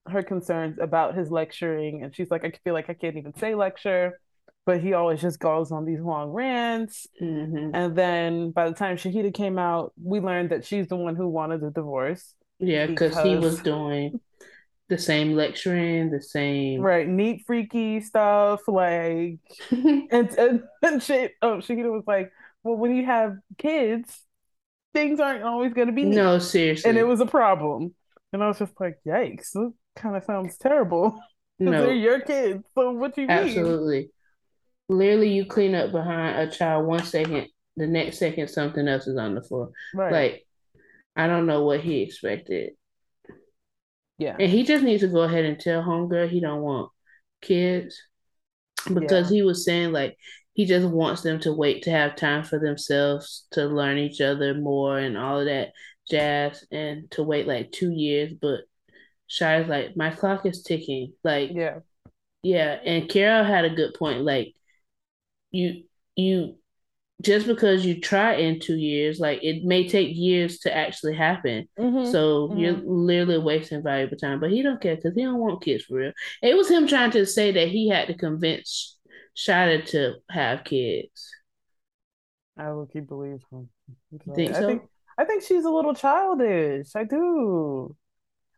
her 0.07 0.23
concerns 0.23 0.77
about 0.79 1.15
his 1.15 1.29
lecturing 1.29 2.03
and 2.03 2.15
she's 2.15 2.31
like 2.31 2.43
I 2.43 2.51
feel 2.63 2.73
like 2.73 2.89
I 2.89 2.93
can't 2.93 3.17
even 3.17 3.35
say 3.35 3.55
lecture, 3.55 4.19
but 4.65 4.81
he 4.81 4.93
always 4.93 5.21
just 5.21 5.39
goes 5.39 5.71
on 5.71 5.85
these 5.85 5.99
long 5.99 6.29
rants. 6.29 7.07
Mm-hmm. 7.21 7.75
And 7.75 7.95
then 7.95 8.51
by 8.51 8.69
the 8.69 8.75
time 8.75 8.97
Shahida 8.97 9.33
came 9.33 9.57
out, 9.57 9.93
we 10.01 10.19
learned 10.19 10.49
that 10.49 10.65
she's 10.65 10.87
the 10.87 10.95
one 10.95 11.15
who 11.15 11.27
wanted 11.27 11.61
the 11.61 11.71
divorce. 11.71 12.33
Yeah, 12.59 12.85
because 12.85 13.17
he 13.19 13.35
was 13.35 13.59
doing 13.61 14.19
the 14.87 14.97
same 14.97 15.33
lecturing, 15.33 16.11
the 16.11 16.21
same 16.21 16.81
right, 16.81 17.07
neat 17.07 17.43
freaky 17.47 18.01
stuff, 18.01 18.61
like 18.67 19.39
and 19.71 20.09
and, 20.37 20.63
and 20.83 21.01
shit. 21.01 21.33
Oh, 21.41 21.57
Shahida 21.57 21.91
was 21.91 22.03
like, 22.05 22.31
well, 22.63 22.75
when 22.75 22.95
you 22.95 23.05
have 23.05 23.37
kids, 23.57 24.21
things 24.93 25.19
aren't 25.19 25.43
always 25.43 25.73
going 25.73 25.87
to 25.87 25.93
be 25.93 26.03
neat. 26.03 26.15
no 26.15 26.37
seriously, 26.39 26.89
and 26.89 26.99
it 26.99 27.07
was 27.07 27.19
a 27.19 27.25
problem. 27.25 27.95
And 28.33 28.43
I 28.43 28.47
was 28.47 28.59
just 28.59 28.79
like, 28.79 28.99
yikes, 29.05 29.55
kind 29.95 30.15
of 30.15 30.23
sounds 30.23 30.57
terrible. 30.57 31.19
No, 31.59 31.85
they're 31.85 31.93
your 31.93 32.19
kids. 32.21 32.63
So 32.73 32.89
what 32.89 33.15
you 33.19 33.27
absolutely. 33.29 33.51
mean? 33.51 33.59
Absolutely. 33.59 34.09
Literally, 34.89 35.29
you 35.33 35.45
clean 35.45 35.75
up 35.75 35.91
behind 35.91 36.39
a 36.39 36.51
child 36.51 36.87
one 36.87 37.03
second, 37.03 37.49
the 37.77 37.85
next 37.85 38.17
second 38.17 38.47
something 38.47 38.87
else 38.87 39.05
is 39.05 39.15
on 39.15 39.35
the 39.35 39.43
floor. 39.43 39.69
Right. 39.93 40.11
Like, 40.11 40.47
I 41.15 41.27
don't 41.27 41.45
know 41.45 41.63
what 41.63 41.81
he 41.81 42.01
expected. 42.01 42.71
Yeah. 44.17 44.35
And 44.39 44.51
he 44.51 44.63
just 44.63 44.83
needs 44.83 45.03
to 45.03 45.07
go 45.07 45.21
ahead 45.21 45.45
and 45.45 45.59
tell 45.59 45.83
homegirl 45.83 46.29
he 46.29 46.39
don't 46.39 46.61
want 46.61 46.91
kids. 47.43 48.01
because 48.91 49.29
yeah. 49.31 49.35
he 49.35 49.41
was 49.43 49.63
saying 49.63 49.91
like 49.91 50.17
he 50.53 50.65
just 50.65 50.87
wants 50.87 51.21
them 51.21 51.39
to 51.41 51.53
wait 51.53 51.83
to 51.83 51.91
have 51.91 52.15
time 52.15 52.43
for 52.43 52.59
themselves 52.59 53.45
to 53.51 53.65
learn 53.65 53.97
each 53.97 54.19
other 54.19 54.53
more 54.53 54.97
and 54.97 55.17
all 55.17 55.39
of 55.39 55.45
that 55.45 55.73
jazz 56.09 56.65
and 56.71 57.09
to 57.11 57.23
wait 57.23 57.47
like 57.47 57.71
two 57.71 57.91
years. 57.91 58.33
But 58.33 58.61
Shia's 59.31 59.69
like, 59.69 59.95
my 59.95 60.09
clock 60.09 60.45
is 60.45 60.61
ticking. 60.61 61.13
Like, 61.23 61.51
yeah, 61.53 61.79
yeah. 62.43 62.77
And 62.85 63.07
Carol 63.07 63.45
had 63.45 63.63
a 63.63 63.69
good 63.69 63.93
point. 63.93 64.23
Like, 64.23 64.53
you 65.51 65.83
you 66.17 66.57
just 67.21 67.47
because 67.47 67.85
you 67.85 68.01
try 68.01 68.33
in 68.33 68.59
two 68.59 68.75
years, 68.75 69.21
like 69.21 69.41
it 69.41 69.63
may 69.63 69.87
take 69.87 70.09
years 70.11 70.59
to 70.59 70.75
actually 70.75 71.15
happen. 71.15 71.69
Mm-hmm. 71.79 72.11
So 72.11 72.49
mm-hmm. 72.49 72.57
you're 72.59 72.81
literally 72.83 73.37
wasting 73.39 73.81
valuable 73.81 74.17
time. 74.17 74.41
But 74.41 74.51
he 74.51 74.61
don't 74.63 74.81
care 74.81 74.97
because 74.97 75.15
he 75.15 75.23
don't 75.23 75.39
want 75.39 75.63
kids 75.63 75.85
for 75.85 75.95
real. 75.95 76.11
It 76.41 76.57
was 76.57 76.69
him 76.69 76.85
trying 76.85 77.11
to 77.11 77.25
say 77.25 77.53
that 77.53 77.69
he 77.69 77.87
had 77.87 78.07
to 78.07 78.15
convince 78.15 78.97
Shaeeda 79.37 79.85
to 79.91 80.15
have 80.29 80.65
kids. 80.65 81.29
I 82.57 82.73
will 82.73 82.87
keep 82.87 83.07
believing 83.07 83.39
him. 83.49 83.69
Think 84.35 84.55
so? 84.55 84.67
Think 84.67 84.81
I 85.17 85.23
think 85.23 85.43
she's 85.43 85.63
a 85.63 85.69
little 85.69 85.93
childish. 85.93 86.89
I 86.95 87.05
do. 87.05 87.95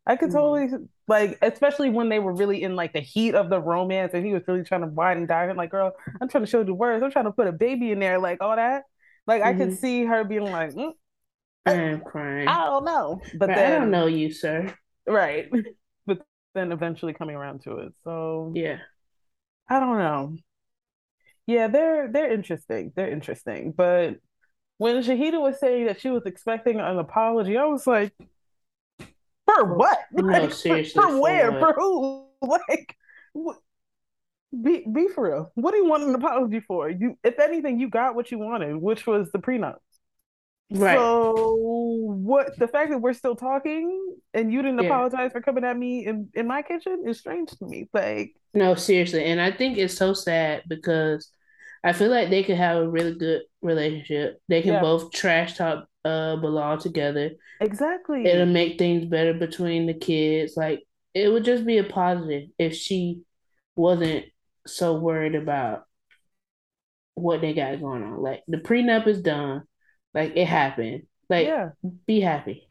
I 0.06 0.16
could 0.16 0.30
mm. 0.30 0.34
totally 0.34 0.88
like, 1.08 1.38
especially 1.42 1.90
when 1.90 2.10
they 2.10 2.20
were 2.20 2.34
really 2.34 2.64
in 2.64 2.76
like 2.76 2.94
the 2.94 3.00
heat 3.00 3.36
of 3.36 3.50
the 3.50 3.60
romance, 3.60 4.12
and 4.14 4.26
he 4.26 4.34
was 4.34 4.44
really 4.48 4.64
trying 4.64 4.82
to 4.82 4.88
wine 4.88 5.18
and 5.18 5.28
dine. 5.28 5.56
Like, 5.56 5.72
girl, 5.72 5.94
I'm 6.22 6.28
trying 6.28 6.44
to 6.44 6.50
show 6.50 6.64
the 6.64 6.74
words. 6.74 7.04
I'm 7.04 7.12
trying 7.12 7.26
to 7.26 7.32
put 7.32 7.48
a 7.48 7.52
baby 7.52 7.92
in 7.92 8.00
there, 8.00 8.20
like 8.20 8.42
all 8.42 8.56
that. 8.56 8.84
Like, 9.28 9.42
mm-hmm. 9.42 9.50
I 9.50 9.54
could 9.54 9.70
mm-hmm. 9.70 9.78
see 9.78 10.06
her 10.06 10.24
being 10.24 10.44
like, 10.44 10.74
mm, 10.74 10.92
I'm 11.66 12.02
crying. 12.02 12.48
I 12.48 12.66
don't 12.66 12.86
know, 12.86 13.22
but 13.38 13.48
then, 13.48 13.58
I 13.58 13.80
don't 13.80 13.92
know 13.92 14.08
you, 14.08 14.32
sir. 14.32 14.74
Right, 15.08 15.50
but 16.06 16.22
then 16.54 16.72
eventually 16.72 17.14
coming 17.14 17.36
around 17.36 17.64
to 17.64 17.80
it. 17.80 17.94
So 18.04 18.52
yeah, 18.56 18.78
I 19.70 19.80
don't 19.80 19.98
know. 19.98 20.36
Yeah, 21.48 21.68
they're 21.68 22.12
they're 22.12 22.32
interesting. 22.32 22.92
They're 22.96 23.12
interesting, 23.12 23.74
but 23.76 24.18
when 24.78 25.02
Shahida 25.04 25.40
was 25.40 25.60
saying 25.60 25.86
that 25.86 26.02
she 26.02 26.10
was 26.10 26.26
expecting 26.26 26.80
an 26.80 26.98
apology, 26.98 27.58
I 27.58 27.66
was 27.66 27.86
like, 27.88 28.14
for 29.46 29.76
what? 29.76 29.98
No, 30.12 30.24
like, 30.24 30.54
seriously. 30.54 31.02
For, 31.02 31.10
for 31.10 31.22
where? 31.22 31.52
For 31.60 31.74
who? 31.74 32.28
Like, 32.44 32.98
what? 33.32 33.56
be 34.62 34.86
be 34.92 35.08
for 35.08 35.30
real. 35.30 35.52
What 35.56 35.72
do 35.72 35.78
you 35.78 35.86
want 35.86 36.04
an 36.04 36.14
apology 36.14 36.60
for? 36.60 36.90
You, 36.90 37.18
if 37.24 37.40
anything, 37.40 37.80
you 37.80 37.90
got 37.90 38.16
what 38.16 38.32
you 38.32 38.38
wanted, 38.38 38.76
which 38.76 39.08
was 39.08 39.32
the 39.32 39.40
prenup. 39.40 39.78
Right. 40.70 40.98
So 40.98 41.34
what? 42.06 42.58
The 42.58 42.68
fact 42.68 42.92
that 42.92 43.00
we're 43.00 43.14
still 43.14 43.36
talking 43.36 44.16
and 44.34 44.52
you 44.52 44.62
didn't 44.62 44.82
yeah. 44.82 44.88
apologize 44.88 45.32
for 45.32 45.42
coming 45.42 45.64
at 45.64 45.78
me 45.78 46.06
in 46.06 46.30
in 46.34 46.48
my 46.48 46.62
kitchen 46.62 47.04
is 47.08 47.20
strange 47.20 47.52
to 47.52 47.66
me. 47.66 47.90
Like, 47.94 48.36
no, 48.54 48.76
seriously, 48.76 49.24
and 49.26 49.42
I 49.42 49.52
think 49.52 49.78
it's 49.78 49.98
so 49.98 50.14
sad 50.14 50.64
because 50.68 51.30
I 51.84 51.94
feel 51.94 52.10
like 52.10 52.30
they 52.30 52.44
could 52.44 52.58
have 52.58 52.78
a 52.78 52.90
really 52.90 53.16
good 53.16 53.44
relationship. 53.62 54.42
They 54.48 54.62
can 54.62 54.74
yeah. 54.74 54.82
both 54.82 55.12
trash 55.12 55.58
talk 55.58 55.88
uh 56.06 56.36
Bilal 56.38 56.78
together. 56.78 57.32
Exactly. 57.62 58.26
It'll 58.26 58.46
make 58.46 58.78
things 58.78 59.06
better 59.06 59.34
between 59.34 59.86
the 59.86 59.94
kids. 59.94 60.58
Like 60.58 60.84
it 61.14 61.30
would 61.30 61.46
just 61.46 61.66
be 61.66 61.78
a 61.78 61.84
positive 61.84 62.50
if 62.58 62.76
she 62.76 63.22
wasn't 63.76 64.26
so 64.66 64.96
worried 64.96 65.36
about 65.36 65.84
what 67.16 67.42
they 67.42 67.54
got 67.54 67.80
going 67.80 68.04
on. 68.04 68.22
Like 68.22 68.44
the 68.48 68.58
prenup 68.58 69.08
is 69.08 69.22
done. 69.22 69.64
Like 70.14 70.36
it 70.36 70.48
happened. 70.48 71.04
Like 71.30 71.48
yeah. 71.48 71.70
be 72.06 72.20
happy. 72.20 72.68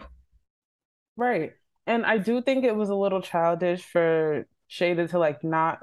Right. 1.17 1.53
And 1.87 2.07
I 2.07 2.19
do 2.19 2.43
think 2.43 2.65
it 2.65 2.77
was 2.77 2.91
a 2.91 2.95
little 2.95 3.23
childish 3.23 3.83
for 3.83 4.47
Shaeeda 4.71 5.11
to 5.11 5.19
like 5.19 5.43
not 5.43 5.81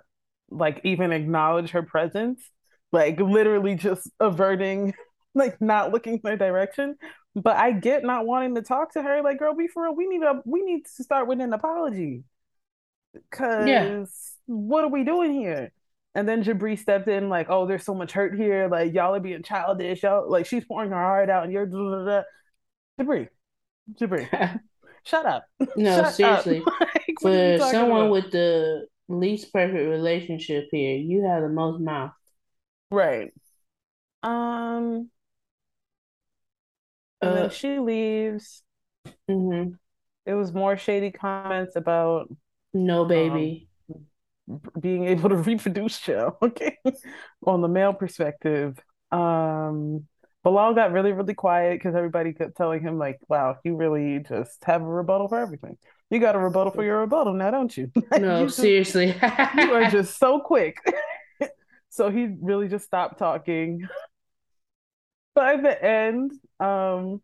like 0.49 0.81
even 0.83 1.11
acknowledge 1.11 1.71
her 1.71 1.83
presence. 1.83 2.49
Like 2.91 3.19
literally 3.19 3.75
just 3.75 4.09
averting 4.19 4.93
like 5.35 5.61
not 5.61 5.91
looking 5.91 6.19
my 6.23 6.35
direction. 6.35 6.95
But 7.41 7.57
I 7.57 7.71
get 7.71 8.03
not 8.03 8.25
wanting 8.25 8.55
to 8.55 8.61
talk 8.61 8.93
to 8.93 9.01
her. 9.01 9.21
Like, 9.21 9.39
girl, 9.39 9.55
be 9.55 9.67
for 9.67 9.83
real. 9.83 9.95
We 9.95 10.07
need 10.07 10.23
a 10.23 10.41
we 10.45 10.61
need 10.63 10.85
to 10.85 11.03
start 11.03 11.27
with 11.27 11.39
an 11.39 11.53
apology. 11.53 12.23
Cause 13.31 13.67
yeah. 13.67 14.05
what 14.45 14.83
are 14.83 14.89
we 14.89 15.03
doing 15.03 15.33
here? 15.33 15.71
And 16.15 16.27
then 16.27 16.43
Jibri 16.43 16.77
stepped 16.77 17.07
in, 17.07 17.29
like, 17.29 17.47
oh, 17.49 17.67
there's 17.67 17.85
so 17.85 17.93
much 17.93 18.11
hurt 18.11 18.35
here. 18.35 18.67
Like, 18.67 18.93
y'all 18.93 19.15
are 19.15 19.19
being 19.19 19.43
childish. 19.43 20.03
Y'all 20.03 20.29
like 20.29 20.45
she's 20.45 20.65
pouring 20.65 20.89
her 20.89 20.95
heart 20.95 21.29
out, 21.29 21.43
and 21.43 21.53
you're 21.53 21.65
blah, 21.65 21.79
blah, 21.79 22.03
blah. 22.03 22.23
Jibri, 22.99 23.27
Jibri, 23.93 24.59
shut 25.03 25.25
up. 25.25 25.45
No, 25.75 25.95
shut 26.01 26.13
seriously. 26.13 26.63
Up. 26.65 26.73
like, 26.81 27.15
For 27.21 27.59
someone 27.71 28.01
about? 28.01 28.11
with 28.11 28.31
the 28.31 28.87
least 29.07 29.53
perfect 29.53 29.89
relationship 29.89 30.67
here, 30.71 30.97
you 30.97 31.25
have 31.25 31.43
the 31.43 31.49
most 31.49 31.79
mouth. 31.79 32.11
Right. 32.91 33.31
Um 34.23 35.09
and 37.21 37.31
uh, 37.31 37.33
then 37.35 37.49
she 37.49 37.79
leaves. 37.79 38.63
Mm-hmm. 39.29 39.71
It 40.25 40.33
was 40.33 40.53
more 40.53 40.77
shady 40.77 41.11
comments 41.11 41.75
about 41.75 42.29
no 42.73 43.05
baby 43.05 43.67
um, 44.49 44.61
being 44.79 45.05
able 45.05 45.29
to 45.29 45.35
reproduce 45.37 45.99
chill. 45.99 46.37
Okay, 46.41 46.77
on 47.45 47.61
the 47.61 47.67
male 47.67 47.93
perspective, 47.93 48.79
um, 49.11 50.05
Bilal 50.43 50.73
got 50.73 50.91
really 50.91 51.11
really 51.11 51.33
quiet 51.33 51.79
because 51.79 51.95
everybody 51.95 52.33
kept 52.33 52.55
telling 52.57 52.81
him 52.81 52.97
like, 52.97 53.19
"Wow, 53.27 53.57
you 53.63 53.75
really 53.75 54.19
just 54.27 54.63
have 54.63 54.81
a 54.81 54.85
rebuttal 54.85 55.27
for 55.27 55.39
everything. 55.39 55.77
You 56.09 56.19
got 56.19 56.35
a 56.35 56.39
rebuttal 56.39 56.71
for 56.73 56.83
your 56.83 56.99
rebuttal 56.99 57.33
now, 57.33 57.51
don't 57.51 57.75
you?" 57.75 57.91
No, 58.19 58.41
you 58.41 58.45
just, 58.45 58.57
seriously, 58.57 59.07
you 59.07 59.73
are 59.73 59.89
just 59.89 60.17
so 60.17 60.39
quick. 60.39 60.77
so 61.89 62.09
he 62.09 62.35
really 62.41 62.67
just 62.67 62.85
stopped 62.85 63.19
talking 63.19 63.87
by 65.39 65.57
the 65.57 65.83
end, 65.83 66.33
um, 66.59 67.21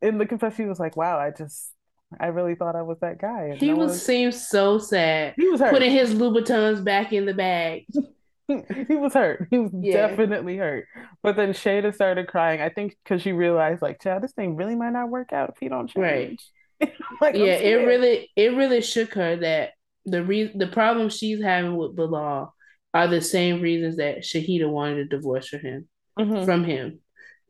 in 0.00 0.18
the 0.18 0.26
confession, 0.26 0.64
he 0.64 0.68
was 0.68 0.80
like, 0.80 0.96
"Wow, 0.96 1.18
I 1.18 1.30
just, 1.30 1.72
I 2.18 2.28
really 2.28 2.54
thought 2.54 2.76
I 2.76 2.82
was 2.82 2.98
that 3.00 3.20
guy." 3.20 3.48
And 3.50 3.58
he 3.60 3.68
no 3.68 3.76
was 3.76 3.90
one... 3.90 3.98
seemed 3.98 4.34
so 4.34 4.78
sad. 4.78 5.34
He 5.36 5.48
was 5.48 5.60
hurt. 5.60 5.72
putting 5.72 5.92
his 5.92 6.14
Louboutins 6.14 6.82
back 6.82 7.12
in 7.12 7.26
the 7.26 7.34
bag. 7.34 7.86
he 8.48 8.96
was 8.96 9.12
hurt. 9.14 9.46
He 9.50 9.58
was 9.58 9.70
yeah. 9.74 10.08
definitely 10.08 10.56
hurt. 10.56 10.86
But 11.22 11.36
then 11.36 11.52
Shaeeda 11.52 11.94
started 11.94 12.28
crying. 12.28 12.62
I 12.62 12.70
think 12.70 12.96
because 13.04 13.20
she 13.20 13.32
realized, 13.32 13.82
like, 13.82 14.00
child, 14.00 14.22
this 14.22 14.32
thing 14.32 14.56
really 14.56 14.74
might 14.74 14.92
not 14.92 15.10
work 15.10 15.32
out 15.32 15.50
if 15.50 15.56
he 15.60 15.68
don't 15.68 15.88
change. 15.88 16.40
Right. 16.80 16.92
like, 17.20 17.34
yeah, 17.34 17.54
it 17.54 17.86
really, 17.86 18.30
it 18.36 18.56
really 18.56 18.80
shook 18.80 19.14
her 19.14 19.36
that 19.36 19.72
the 20.06 20.24
re- 20.24 20.52
the 20.54 20.68
problem 20.68 21.10
she's 21.10 21.42
having 21.42 21.76
with 21.76 21.94
Bilal 21.94 22.54
are 22.94 23.08
the 23.08 23.20
same 23.20 23.60
reasons 23.60 23.96
that 23.96 24.20
Shahida 24.20 24.70
wanted 24.70 24.98
a 24.98 25.04
divorce 25.04 25.48
from 25.48 25.60
him 25.60 25.88
mm-hmm. 26.18 26.44
from 26.44 26.64
him 26.64 27.00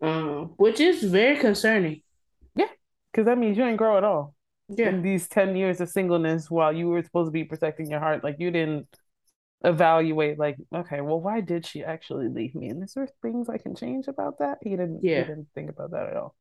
um, 0.01 0.55
which 0.57 0.81
is 0.81 1.03
very 1.05 1.37
concerning. 1.39 2.03
Yeah, 2.55 2.67
because 3.13 3.27
that 3.27 3.39
means 3.39 3.57
you 3.57 3.65
didn't 3.65 3.79
grow 3.79 3.97
at 3.97 4.05
all. 4.05 4.35
Yeah. 4.69 4.91
In 4.91 5.03
these 5.03 5.29
10 5.29 5.57
years 5.57 5.81
of 5.81 5.89
singleness 5.89 6.51
while 6.51 6.73
you 6.73 6.89
were 6.89 7.03
supposed 7.03 7.29
to 7.29 7.33
be 7.33 7.45
protecting 7.45 7.91
your 7.91 8.01
heart, 8.01 8.23
like 8.23 8.37
you 8.39 8.51
didn't 8.51 8.87
evaluate, 9.65 10.39
like, 10.39 10.57
okay, 10.75 11.01
well, 11.01 11.21
why 11.21 11.41
did 11.41 11.65
she 11.65 11.83
actually 11.83 12.29
leave 12.29 12.55
me? 12.55 12.69
And 12.69 12.83
is 12.85 12.93
there 12.93 13.09
things 13.23 13.49
I 13.49 13.59
can 13.59 13.75
change 13.75 14.09
about 14.09 14.39
that? 14.41 14.59
He 14.63 14.71
didn't, 14.71 15.01
yeah. 15.03 15.23
he 15.23 15.29
didn't 15.29 15.49
think 15.55 15.71
about 15.71 15.93
that 15.93 16.09
at 16.09 16.17
all. 16.17 16.35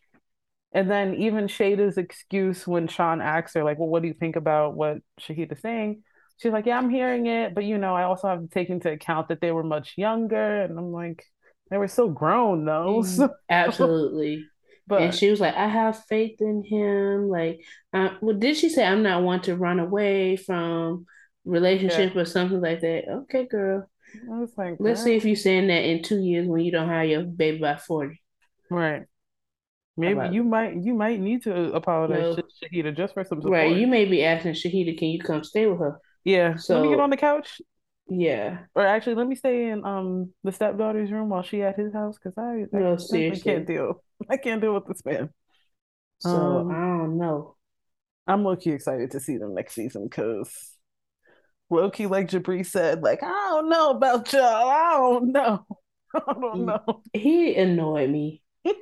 And 0.74 0.91
then 0.91 1.16
even 1.16 1.45
Shaeeda's 1.47 1.97
excuse 1.97 2.68
when 2.68 2.88
Sean 2.88 3.22
asks 3.22 3.53
her, 3.53 3.64
like, 3.64 3.80
well, 3.80 3.88
what 3.88 4.01
do 4.01 4.10
you 4.10 4.14
think 4.14 4.36
about 4.36 4.76
what 4.76 4.97
Shahida's 5.22 5.62
saying? 5.62 6.03
She's 6.38 6.51
like, 6.51 6.66
yeah, 6.66 6.78
I'm 6.78 6.89
hearing 6.89 7.26
it, 7.26 7.55
but 7.55 7.64
you 7.64 7.78
know, 7.78 7.95
I 7.95 8.03
also 8.03 8.28
have 8.28 8.41
to 8.41 8.47
take 8.47 8.70
into 8.70 8.91
account 8.91 9.30
that 9.30 9.41
they 9.41 9.51
were 9.51 9.64
much 9.64 9.93
younger. 9.97 10.62
And 10.62 10.78
I'm 10.78 10.91
like, 10.91 11.26
they 11.70 11.78
were 11.78 11.88
so 11.88 12.09
grown 12.09 12.65
though. 12.65 13.01
Mm, 13.03 13.30
absolutely. 13.49 14.45
but 14.88 15.01
and 15.01 15.13
she 15.13 15.30
was 15.30 15.39
like, 15.39 15.55
I 15.55 15.68
have 15.68 16.03
faith 16.05 16.41
in 16.41 16.63
him. 16.63 17.30
Like, 17.30 17.61
uh, 17.93 18.09
well, 18.22 18.38
did 18.38 18.57
she 18.57 18.70
say 18.70 18.86
I'm 18.86 19.03
not 19.03 19.24
one 19.24 19.41
to 19.41 19.55
run 19.55 19.80
away 19.80 20.38
from 20.38 21.05
relationship 21.45 22.13
yeah. 22.15 22.22
or 22.22 22.26
something 22.26 22.61
like 22.61 22.82
that? 22.82 23.03
Okay, 23.09 23.45
girl. 23.45 23.89
I 24.32 24.39
was 24.39 24.51
like, 24.57 24.78
let's 24.80 25.03
see 25.03 25.15
if 25.15 25.26
you're 25.26 25.36
saying 25.36 25.68
that 25.68 25.84
in 25.84 26.01
two 26.01 26.20
years 26.20 26.47
when 26.47 26.61
you 26.61 26.72
don't 26.72 26.89
have 26.89 27.07
your 27.07 27.24
baby 27.24 27.59
by 27.59 27.76
forty. 27.76 28.22
Right. 28.70 29.03
Maybe 29.97 30.30
you 30.32 30.43
might 30.43 30.76
you 30.76 30.93
might 30.93 31.20
need 31.20 31.43
to 31.43 31.74
apologize 31.74 32.36
to 32.36 32.43
Shahida 32.63 32.95
just 32.95 33.15
for 33.15 33.24
some 33.24 33.41
support. 33.41 33.59
Right. 33.59 33.76
You 33.76 33.88
may 33.88 34.05
be 34.05 34.24
asking 34.24 34.53
Shahida, 34.53 34.97
can 34.97 35.09
you 35.09 35.20
come 35.20 35.43
stay 35.43 35.65
with 35.65 35.80
her? 35.80 35.99
Yeah. 36.24 36.55
So 36.55 36.76
let 36.76 36.84
me 36.84 36.89
get 36.89 36.99
on 36.99 37.09
the 37.09 37.18
couch. 37.18 37.61
Yeah. 38.10 38.60
Or 38.74 38.86
actually, 38.86 39.16
let 39.16 39.28
me 39.28 39.36
stay 39.36 39.70
in 39.70 39.86
um 39.86 40.32
the 40.43 40.51
stepdaughter's 40.51 41.12
room 41.12 41.30
while 41.30 41.43
she 41.43 41.62
at 41.62 41.78
his 41.78 41.93
house 41.93 42.18
because 42.18 42.38
I, 42.38 42.66
I, 42.76 42.80
no, 42.80 42.97
seriously. 42.97 43.51
Can't 43.51 43.68
deal. 43.68 44.03
I 44.30 44.38
can't 44.38 44.62
deal 44.62 44.74
with 44.74 44.88
this 44.88 45.03
man. 45.05 45.30
So 46.20 46.30
um, 46.30 46.72
I 46.72 46.97
don't 46.97 47.18
know. 47.18 47.55
I'm 48.26 48.43
low 48.43 48.55
key 48.55 48.72
excited 48.72 49.12
to 49.12 49.20
see 49.20 49.38
them 49.38 49.53
next 49.53 49.74
season 49.74 50.05
because 50.05 50.51
low 51.70 51.89
key, 51.89 52.08
like 52.08 52.30
Jibri 52.30 52.66
said, 52.66 53.03
like 53.03 53.24
I 53.24 53.28
don't 53.28 53.70
know 53.70 53.91
about 53.91 54.32
y'all. 54.34 54.70
I 54.70 54.97
don't 54.97 55.32
know. 55.32 55.66
I 56.16 56.34
don't 56.34 56.66
know. 56.66 57.03
He 57.14 57.55
annoyed 57.55 58.10
me. 58.10 58.41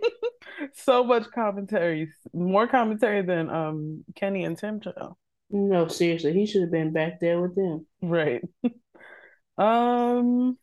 so 0.73 1.03
much 1.03 1.30
commentary, 1.34 2.11
more 2.34 2.67
commentary 2.67 3.23
than 3.23 3.49
um 3.49 4.03
Kenny 4.15 4.43
and 4.43 4.57
Tim. 4.57 4.80
Joe. 4.80 5.17
No, 5.49 5.88
seriously, 5.88 6.34
he 6.34 6.45
should 6.45 6.61
have 6.61 6.71
been 6.71 6.91
back 6.91 7.19
there 7.19 7.39
with 7.39 7.55
them. 7.55 7.86
Right. 8.01 8.41
Um, 9.58 10.58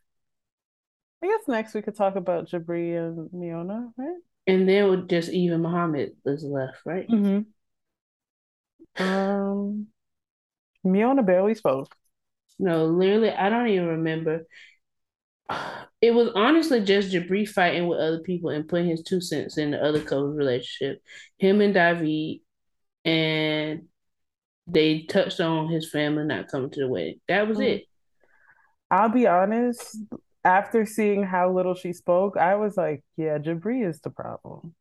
I 1.23 1.27
guess 1.27 1.49
next 1.49 1.75
we 1.75 1.83
could 1.83 1.97
talk 1.97 2.17
about 2.17 2.49
Jibri 2.49 2.99
and 2.99 3.31
Miona, 3.31 3.93
right? 3.97 4.17
And 4.47 4.69
then 4.69 4.91
with 4.91 5.09
just 5.09 5.31
even 5.31 5.63
Muhammad 5.63 6.13
is 6.25 6.45
left, 6.45 6.79
right? 6.85 7.09
Mm-hmm. 7.09 7.43
Um, 9.03 9.87
Miona 10.85 11.25
barely 11.25 11.55
spoke. 11.55 11.95
No, 12.59 12.87
literally, 12.87 13.31
I 13.31 13.49
don't 13.49 13.69
even 13.69 13.87
remember. 13.87 14.47
It 16.01 16.13
was 16.13 16.31
honestly 16.35 16.81
just 16.81 17.13
Jibri 17.13 17.49
fighting 17.49 17.87
with 17.87 18.01
other 18.01 18.21
people 18.21 18.51
and 18.51 18.67
putting 18.69 18.89
his 18.89 19.03
two 19.03 19.21
cents 19.21 19.59
in 19.59 19.71
the 19.71 19.83
other 19.83 20.01
couple's 20.01 20.37
relationship. 20.37 21.01
Him 21.39 21.61
and 21.61 21.73
David, 21.73 22.41
and 23.05 23.83
they 24.67 25.03
touched 25.03 25.41
on 25.41 25.69
his 25.69 25.91
family 25.91 26.25
not 26.25 26.49
coming 26.49 26.71
to 26.71 26.81
the 26.81 26.89
wedding. 26.89 27.21
That 27.29 27.49
was 27.49 27.59
mm-hmm. 27.59 27.67
it. 27.67 27.85
I'll 28.93 29.09
be 29.09 29.27
honest, 29.27 29.97
after 30.45 30.85
seeing 30.85 31.23
how 31.23 31.51
little 31.51 31.75
she 31.75 31.95
spoke, 31.95 32.37
I 32.37 32.57
was 32.57 32.77
like, 32.77 33.03
yeah, 33.17 33.39
Jibri 33.39 33.89
is 33.89 34.01
the 34.01 34.11
problem. 34.11 34.75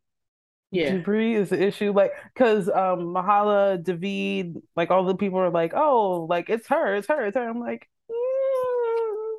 Yeah. 0.70 0.92
Jibri 0.92 1.36
is 1.36 1.50
the 1.50 1.64
issue. 1.64 1.94
Like, 1.94 2.12
because 2.34 2.68
um 2.68 3.14
Mahala, 3.16 3.82
David, 3.82 4.58
like 4.76 4.92
all 4.92 5.06
the 5.06 5.16
people 5.16 5.40
are 5.40 5.50
like, 5.50 5.74
oh, 5.74 6.28
like 6.30 6.50
it's 6.50 6.68
her, 6.68 6.96
it's 6.96 7.08
her, 7.08 7.26
it's 7.26 7.38
her. 7.38 7.50
I'm 7.50 7.62
like, 7.62 7.88
mm, 8.12 9.38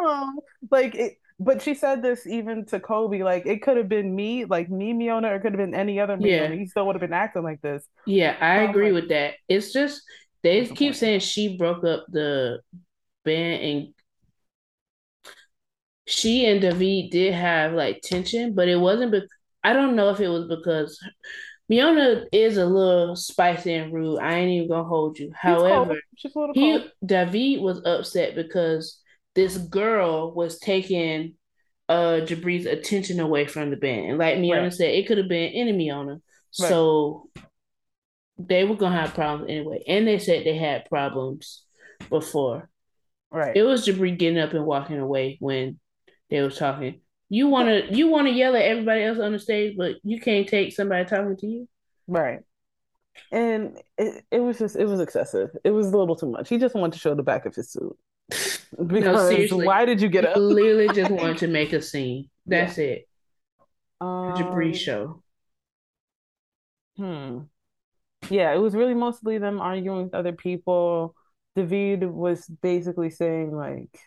no. 0.00 0.42
Like 0.70 0.94
it 0.94 1.18
but 1.38 1.60
she 1.60 1.74
said 1.74 2.02
this 2.02 2.26
even 2.26 2.64
to 2.66 2.80
Kobe, 2.80 3.22
like 3.22 3.46
it 3.46 3.62
could 3.62 3.76
have 3.76 3.88
been 3.88 4.14
me, 4.14 4.44
like 4.44 4.70
me, 4.70 4.94
Miona, 4.94 5.30
or 5.30 5.34
it 5.34 5.40
could 5.40 5.52
have 5.52 5.58
been 5.58 5.74
any 5.74 6.00
other 6.00 6.16
Miona. 6.16 6.50
Yeah. 6.50 6.52
He 6.54 6.66
still 6.66 6.86
would 6.86 6.94
have 6.94 7.00
been 7.00 7.12
acting 7.12 7.42
like 7.42 7.60
this. 7.60 7.84
Yeah, 8.06 8.36
I 8.40 8.62
agree 8.62 8.92
like, 8.92 9.02
with 9.02 9.08
that. 9.10 9.34
It's 9.48 9.72
just 9.72 10.02
they 10.42 10.64
keep 10.66 10.94
saying 10.94 11.20
she 11.20 11.56
broke 11.56 11.84
up 11.84 12.06
the 12.08 12.60
band 13.24 13.62
and 13.62 13.94
she 16.06 16.46
and 16.46 16.60
David 16.60 17.10
did 17.10 17.34
have 17.34 17.72
like 17.72 18.02
tension, 18.02 18.54
but 18.54 18.68
it 18.68 18.76
wasn't. 18.76 19.12
Be- 19.12 19.28
I 19.64 19.72
don't 19.72 19.96
know 19.96 20.10
if 20.10 20.20
it 20.20 20.28
was 20.28 20.46
because 20.48 20.98
Miona 21.70 22.26
is 22.32 22.56
a 22.56 22.66
little 22.66 23.16
spicy 23.16 23.74
and 23.74 23.92
rude. 23.92 24.18
I 24.18 24.34
ain't 24.34 24.50
even 24.50 24.68
gonna 24.68 24.84
hold 24.84 25.18
you. 25.18 25.28
She's 25.28 25.34
However, 25.34 25.96
he 26.54 26.84
David 27.04 27.62
was 27.62 27.80
upset 27.84 28.34
because 28.34 29.00
this 29.34 29.56
girl 29.56 30.34
was 30.34 30.58
taking 30.58 31.34
uh 31.88 32.20
Jibri's 32.24 32.66
attention 32.66 33.20
away 33.20 33.46
from 33.46 33.70
the 33.70 33.76
band. 33.76 34.10
And 34.10 34.18
like 34.18 34.36
Miona 34.36 34.62
right. 34.64 34.72
said, 34.72 34.90
it 34.90 35.06
could 35.06 35.18
have 35.18 35.28
been 35.28 35.52
any 35.52 35.72
Miona. 35.72 36.20
Right. 36.60 36.68
So 36.68 37.30
they 38.38 38.64
were 38.64 38.76
gonna 38.76 39.00
have 39.00 39.14
problems 39.14 39.50
anyway. 39.50 39.84
And 39.86 40.06
they 40.06 40.18
said 40.18 40.44
they 40.44 40.56
had 40.56 40.86
problems 40.86 41.64
before. 42.10 42.68
Right. 43.32 43.56
It 43.56 43.62
was 43.62 43.86
Jibri 43.86 44.16
getting 44.18 44.38
up 44.38 44.52
and 44.52 44.64
walking 44.64 44.98
away 44.98 45.38
when 45.40 45.78
they 46.30 46.40
was 46.42 46.56
talking. 46.56 47.00
You 47.28 47.48
wanna 47.48 47.82
you 47.90 48.08
wanna 48.08 48.30
yell 48.30 48.54
at 48.54 48.62
everybody 48.62 49.04
else 49.04 49.18
on 49.18 49.32
the 49.32 49.38
stage, 49.38 49.76
but 49.76 49.96
you 50.02 50.20
can't 50.20 50.46
take 50.46 50.72
somebody 50.72 51.06
talking 51.06 51.36
to 51.38 51.46
you. 51.46 51.68
Right. 52.06 52.40
And 53.30 53.78
it, 53.96 54.24
it 54.30 54.40
was 54.40 54.58
just 54.58 54.76
it 54.76 54.86
was 54.86 55.00
excessive. 55.00 55.50
It 55.64 55.70
was 55.70 55.86
a 55.86 55.96
little 55.96 56.16
too 56.16 56.30
much. 56.30 56.48
He 56.48 56.58
just 56.58 56.74
wanted 56.74 56.92
to 56.92 56.98
show 56.98 57.14
the 57.14 57.22
back 57.22 57.46
of 57.46 57.54
his 57.54 57.72
suit. 57.72 57.96
Because 58.86 59.50
no, 59.50 59.58
why 59.58 59.84
did 59.84 60.00
you 60.00 60.08
get 60.08 60.24
up? 60.24 60.36
Literally 60.36 60.88
just 60.94 61.10
wanted 61.10 61.38
to 61.38 61.48
make 61.48 61.72
a 61.72 61.82
scene. 61.82 62.30
That's 62.46 62.78
yeah. 62.78 62.84
it. 62.84 63.08
Um, 64.00 64.34
Jibri 64.34 64.74
show. 64.74 65.22
Hmm. 66.96 67.40
Yeah, 68.30 68.52
it 68.54 68.58
was 68.58 68.74
really 68.74 68.94
mostly 68.94 69.38
them 69.38 69.60
arguing 69.60 70.04
with 70.04 70.14
other 70.14 70.32
people. 70.32 71.14
David 71.54 72.04
was 72.04 72.46
basically 72.46 73.10
saying 73.10 73.54
like, 73.54 73.98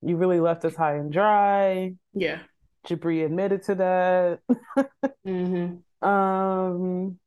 "You 0.00 0.16
really 0.16 0.40
left 0.40 0.64
us 0.64 0.74
high 0.74 0.96
and 0.96 1.12
dry." 1.12 1.94
Yeah. 2.14 2.40
Jibri 2.86 3.24
admitted 3.24 3.62
to 3.64 3.74
that. 3.76 4.40
mm-hmm. 5.26 6.08
Um. 6.08 7.18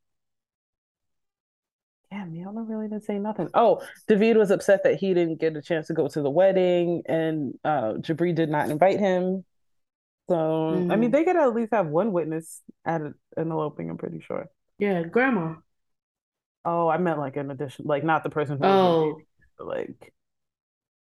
Yeah, 2.12 2.26
Miona 2.26 2.68
really 2.68 2.88
didn't 2.88 3.04
say 3.04 3.20
nothing. 3.20 3.50
Oh, 3.54 3.82
David 4.08 4.38
was 4.38 4.52
upset 4.52 4.84
that 4.84 4.96
he 4.96 5.14
didn't 5.14 5.40
get 5.40 5.56
a 5.56 5.62
chance 5.62 5.88
to 5.88 5.94
go 5.94 6.08
to 6.08 6.22
the 6.22 6.30
wedding, 6.30 7.02
and 7.08 7.58
uh, 7.64 7.94
Jibri 7.94 8.34
did 8.34 8.50
not 8.50 8.70
invite 8.70 9.00
him. 9.00 9.44
So, 10.30 10.36
mm. 10.36 10.92
I 10.92 10.96
mean, 10.96 11.10
mm. 11.10 11.14
they 11.14 11.24
could 11.24 11.36
at 11.36 11.54
least 11.54 11.74
have 11.74 11.88
one 11.88 12.12
witness 12.12 12.62
at 12.86 13.02
an 13.02 13.16
eloping. 13.38 13.90
I'm 13.90 13.98
pretty 13.98 14.22
sure. 14.22 14.48
Yeah, 14.80 15.04
grandma. 15.04 15.56
Oh, 16.64 16.88
I 16.88 16.98
meant 16.98 17.20
like 17.20 17.38
an 17.38 17.52
addition, 17.52 17.86
like 17.86 18.04
not 18.04 18.24
the 18.24 18.30
person 18.30 18.58
who. 18.58 18.66
Oh, 18.66 19.18
like, 19.60 20.14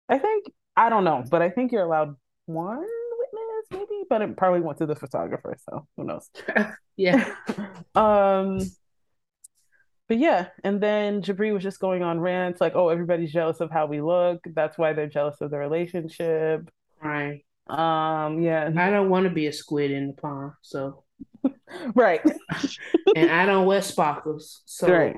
I 0.08 0.18
think 0.18 0.46
I 0.76 0.88
don't 0.88 1.04
know, 1.04 1.24
but 1.30 1.42
I 1.42 1.50
think 1.50 1.72
you're 1.72 1.84
allowed 1.84 2.16
one 2.46 2.78
witness, 2.78 3.66
maybe, 3.70 4.04
but 4.08 4.22
it 4.22 4.36
probably 4.36 4.60
went 4.60 4.78
to 4.78 4.86
the 4.86 4.96
photographer, 4.96 5.56
so 5.68 5.86
who 5.96 6.04
knows? 6.04 6.30
yeah. 6.96 7.34
um. 7.94 8.60
But 10.08 10.18
yeah, 10.18 10.48
and 10.62 10.78
then 10.80 11.22
Jibri 11.22 11.54
was 11.54 11.62
just 11.62 11.80
going 11.80 12.02
on 12.02 12.20
rants 12.20 12.60
like, 12.60 12.74
"Oh, 12.74 12.88
everybody's 12.88 13.32
jealous 13.32 13.60
of 13.60 13.70
how 13.70 13.86
we 13.86 14.02
look. 14.02 14.40
That's 14.44 14.76
why 14.76 14.92
they're 14.92 15.08
jealous 15.08 15.40
of 15.40 15.50
the 15.50 15.58
relationship." 15.58 16.70
Right. 17.02 17.44
Um. 17.68 18.40
Yeah. 18.42 18.70
I 18.76 18.90
don't 18.90 19.08
want 19.08 19.24
to 19.24 19.30
be 19.30 19.46
a 19.46 19.52
squid 19.52 19.90
in 19.90 20.08
the 20.08 20.12
pond, 20.14 20.52
so. 20.60 21.04
right. 21.94 22.20
and 23.16 23.30
I 23.30 23.46
don't 23.46 23.66
wear 23.66 23.80
sparkles, 23.80 24.62
so. 24.66 24.92
Right. 24.92 25.16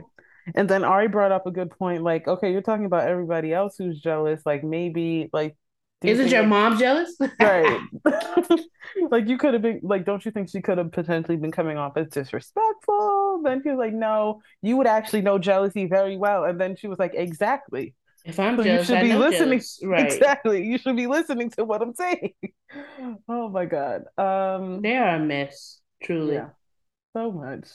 And 0.54 0.68
then 0.68 0.84
Ari 0.84 1.08
brought 1.08 1.32
up 1.32 1.46
a 1.46 1.50
good 1.50 1.70
point, 1.70 2.02
like, 2.02 2.28
okay, 2.28 2.52
you're 2.52 2.62
talking 2.62 2.86
about 2.86 3.08
everybody 3.08 3.52
else 3.52 3.76
who's 3.78 4.00
jealous. 4.00 4.42
Like 4.44 4.64
maybe 4.64 5.30
like 5.32 5.56
isn't 6.04 6.28
your 6.28 6.46
mom 6.46 6.78
jealous? 6.78 7.16
right. 7.40 7.80
like 9.10 9.28
you 9.28 9.38
could 9.38 9.54
have 9.54 9.62
been 9.62 9.80
like, 9.82 10.04
don't 10.04 10.24
you 10.24 10.30
think 10.30 10.50
she 10.50 10.60
could 10.60 10.78
have 10.78 10.92
potentially 10.92 11.36
been 11.36 11.52
coming 11.52 11.78
off 11.78 11.96
as 11.96 12.08
disrespectful? 12.08 13.40
Then 13.42 13.62
he 13.62 13.70
was 13.70 13.78
like, 13.78 13.92
no, 13.92 14.42
you 14.62 14.76
would 14.76 14.86
actually 14.86 15.22
know 15.22 15.38
jealousy 15.38 15.86
very 15.86 16.16
well. 16.16 16.44
And 16.44 16.60
then 16.60 16.76
she 16.76 16.88
was 16.88 16.98
like, 16.98 17.12
exactly. 17.14 17.94
If 18.24 18.40
I'm 18.40 18.56
so 18.56 18.62
jealous, 18.64 18.88
you 18.88 18.94
should 18.94 19.02
be 19.02 19.14
listening. 19.14 19.62
Right. 19.82 20.06
Exactly. 20.06 20.66
You 20.66 20.78
should 20.78 20.96
be 20.96 21.06
listening 21.06 21.50
to 21.50 21.64
what 21.64 21.82
I'm 21.82 21.94
saying. 21.94 22.32
oh 23.28 23.48
my 23.48 23.66
God. 23.66 24.04
Um 24.18 24.82
they 24.82 24.96
are 24.96 25.16
a 25.16 25.20
mess, 25.20 25.80
truly. 26.02 26.34
Yeah. 26.34 26.50
So 27.14 27.30
much. 27.30 27.68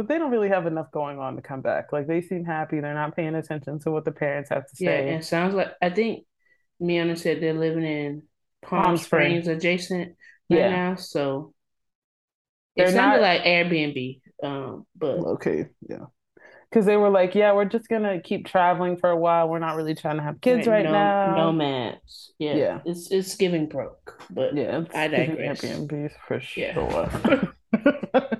But 0.00 0.08
they 0.08 0.16
don't 0.16 0.30
really 0.30 0.48
have 0.48 0.66
enough 0.66 0.90
going 0.92 1.18
on 1.18 1.36
to 1.36 1.42
come 1.42 1.60
back. 1.60 1.92
Like 1.92 2.06
they 2.06 2.22
seem 2.22 2.42
happy. 2.42 2.80
They're 2.80 2.94
not 2.94 3.14
paying 3.14 3.34
attention 3.34 3.80
to 3.80 3.90
what 3.90 4.06
the 4.06 4.12
parents 4.12 4.48
have 4.48 4.66
to 4.66 4.74
say. 4.74 5.08
Yeah, 5.08 5.16
it 5.18 5.26
sounds 5.26 5.54
like 5.54 5.74
I 5.82 5.90
think 5.90 6.24
Miona 6.80 7.18
said 7.18 7.42
they're 7.42 7.52
living 7.52 7.84
in 7.84 8.22
Palm, 8.62 8.82
Palm 8.82 8.96
Springs, 8.96 9.44
Springs 9.44 9.58
adjacent 9.58 10.16
right 10.48 10.58
yeah. 10.58 10.70
now. 10.70 10.94
So 10.94 11.52
it 12.76 12.84
they're 12.84 12.92
sounded 12.92 13.20
not... 13.20 13.28
like 13.28 13.42
Airbnb. 13.42 14.20
Um, 14.42 14.86
but 14.96 15.18
okay, 15.18 15.66
yeah. 15.86 16.06
Because 16.70 16.86
they 16.86 16.96
were 16.96 17.10
like, 17.10 17.34
yeah, 17.34 17.52
we're 17.52 17.66
just 17.66 17.90
gonna 17.90 18.22
keep 18.22 18.46
traveling 18.46 18.96
for 18.96 19.10
a 19.10 19.18
while. 19.18 19.50
We're 19.50 19.58
not 19.58 19.76
really 19.76 19.94
trying 19.94 20.16
to 20.16 20.22
have 20.22 20.40
kids 20.40 20.66
right, 20.66 20.76
right 20.76 20.84
no, 20.86 20.92
now. 20.92 21.34
Nomads. 21.36 22.32
Yeah. 22.38 22.54
yeah. 22.54 22.80
It's 22.86 23.12
it's 23.12 23.36
giving 23.36 23.68
broke. 23.68 24.18
But 24.30 24.56
yeah, 24.56 24.84
I 24.94 25.08
digress. 25.08 25.60
Airbnbs 25.60 26.12
for 26.26 26.40
sure. 26.40 26.62
Yeah. 27.74 28.30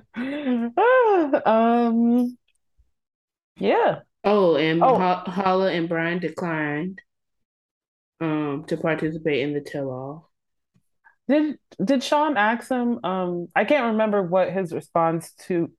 um 1.45 2.37
yeah. 3.57 3.99
Oh, 4.23 4.55
and 4.55 4.83
oh. 4.83 4.97
Hala 4.97 5.71
and 5.71 5.89
Brian 5.89 6.19
declined 6.19 7.01
um 8.19 8.65
to 8.67 8.77
participate 8.77 9.41
in 9.41 9.53
the 9.53 9.61
tell 9.61 9.89
all. 9.89 10.31
Did 11.27 11.57
did 11.83 12.03
Sean 12.03 12.37
ask 12.37 12.69
him? 12.69 12.99
Um, 13.03 13.47
I 13.55 13.65
can't 13.65 13.93
remember 13.93 14.21
what 14.21 14.51
his 14.51 14.73
response 14.73 15.31
to 15.47 15.71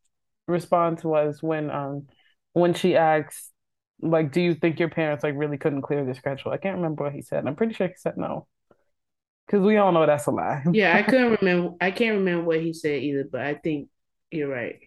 response 0.47 1.05
was 1.05 1.43
when 1.43 1.71
um 1.71 2.07
when 2.53 2.75
she 2.75 2.97
asked 2.97 3.51
like, 4.01 4.33
"Do 4.33 4.41
you 4.41 4.55
think 4.55 4.81
your 4.81 4.91
parents 4.91 5.25
like 5.25 5.35
really 5.37 5.59
couldn't 5.59 5.83
clear 5.83 6.05
the 6.05 6.15
schedule?" 6.15 6.53
I 6.53 6.59
can't 6.59 6.77
remember 6.77 7.05
what 7.05 7.13
he 7.13 7.23
said. 7.23 7.47
I'm 7.47 7.57
pretty 7.57 7.75
sure 7.75 7.89
he 7.89 7.95
said 7.97 8.17
no, 8.17 8.47
because 9.47 9.61
we 9.65 9.77
all 9.77 9.93
know 9.93 10.07
that's 10.07 10.27
a 10.27 10.31
lie. 10.31 10.65
yeah, 10.73 10.97
I 10.97 11.03
couldn't 11.09 11.39
remember. 11.41 11.77
I 11.81 11.91
can't 11.91 12.19
remember 12.19 12.45
what 12.45 12.61
he 12.61 12.73
said 12.73 13.03
either, 13.03 13.25
but 13.31 13.43
I 13.43 13.55
think 13.55 13.89
you're 14.31 14.49
right. 14.49 14.81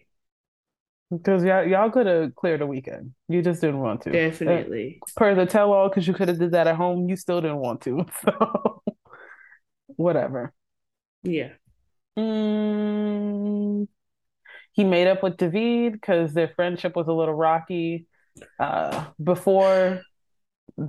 Because 1.10 1.44
y'all, 1.44 1.64
y'all 1.64 1.90
could 1.90 2.06
have 2.06 2.34
cleared 2.34 2.62
a 2.62 2.66
weekend. 2.66 3.14
You 3.28 3.40
just 3.40 3.60
didn't 3.60 3.78
want 3.78 4.02
to. 4.02 4.10
Definitely. 4.10 4.98
Uh, 5.02 5.06
per 5.16 5.34
the 5.34 5.46
tell 5.46 5.72
all, 5.72 5.88
because 5.88 6.06
you 6.08 6.14
could 6.14 6.28
have 6.28 6.38
did 6.38 6.50
that 6.52 6.66
at 6.66 6.74
home, 6.74 7.08
you 7.08 7.16
still 7.16 7.40
didn't 7.40 7.58
want 7.58 7.82
to. 7.82 8.06
So 8.24 8.82
whatever. 9.96 10.52
Yeah. 11.22 11.50
Mm, 12.18 13.88
he 14.72 14.84
made 14.84 15.06
up 15.06 15.22
with 15.22 15.36
David 15.36 15.92
because 15.92 16.32
their 16.32 16.48
friendship 16.48 16.96
was 16.96 17.06
a 17.08 17.12
little 17.12 17.34
rocky. 17.34 18.06
Uh, 18.58 19.06
before 19.22 20.02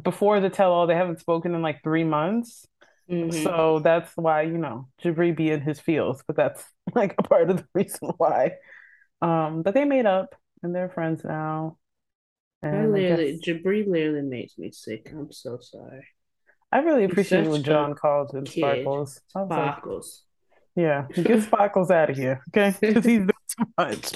before 0.03 0.39
the 0.39 0.49
tell 0.49 0.73
all, 0.73 0.87
they 0.87 0.95
haven't 0.95 1.19
spoken 1.19 1.55
in 1.55 1.61
like 1.61 1.81
three 1.83 2.03
months. 2.03 2.67
Mm-hmm. 3.09 3.43
So 3.43 3.79
that's 3.79 4.11
why, 4.15 4.41
you 4.41 4.57
know, 4.57 4.89
Jibri 5.01 5.35
be 5.35 5.49
in 5.49 5.61
his 5.61 5.79
feels, 5.79 6.23
but 6.27 6.35
that's 6.35 6.63
like 6.95 7.15
a 7.17 7.23
part 7.23 7.49
of 7.49 7.57
the 7.57 7.65
reason 7.73 8.11
why. 8.17 8.53
Um, 9.21 9.63
but 9.63 9.73
they 9.73 9.85
made 9.85 10.05
up 10.05 10.35
and 10.63 10.73
they're 10.73 10.89
friends 10.89 11.23
now. 11.23 11.77
And 12.61 12.75
I 12.75 12.85
literally, 12.87 13.29
I 13.29 13.31
guess... 13.31 13.41
Jibri 13.41 13.87
literally 13.87 14.21
makes 14.23 14.57
me 14.57 14.71
sick. 14.71 15.11
I'm 15.11 15.31
so 15.31 15.59
sorry. 15.61 16.05
I 16.71 16.79
really 16.79 17.05
appreciate 17.05 17.47
what 17.47 17.61
John 17.63 17.95
called 17.95 18.33
him 18.33 18.45
Sparkles. 18.45 19.21
Sparkles. 19.29 20.23
Like, 20.75 20.83
yeah, 20.83 21.07
get 21.13 21.43
Sparkles 21.43 21.91
out 21.91 22.09
of 22.09 22.17
here, 22.17 22.41
okay? 22.49 22.75
Because 22.79 23.05
he's 23.05 23.21
too 23.21 23.65
much. 23.77 24.13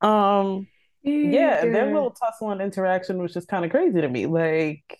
Um, 0.00 0.66
yeah, 1.02 1.62
their 1.62 1.86
little 1.86 2.10
tussle 2.10 2.50
and 2.50 2.60
interaction 2.60 3.22
was 3.22 3.32
just 3.32 3.48
kind 3.48 3.64
of 3.64 3.70
crazy 3.70 4.00
to 4.00 4.08
me. 4.08 4.26
Like, 4.26 4.98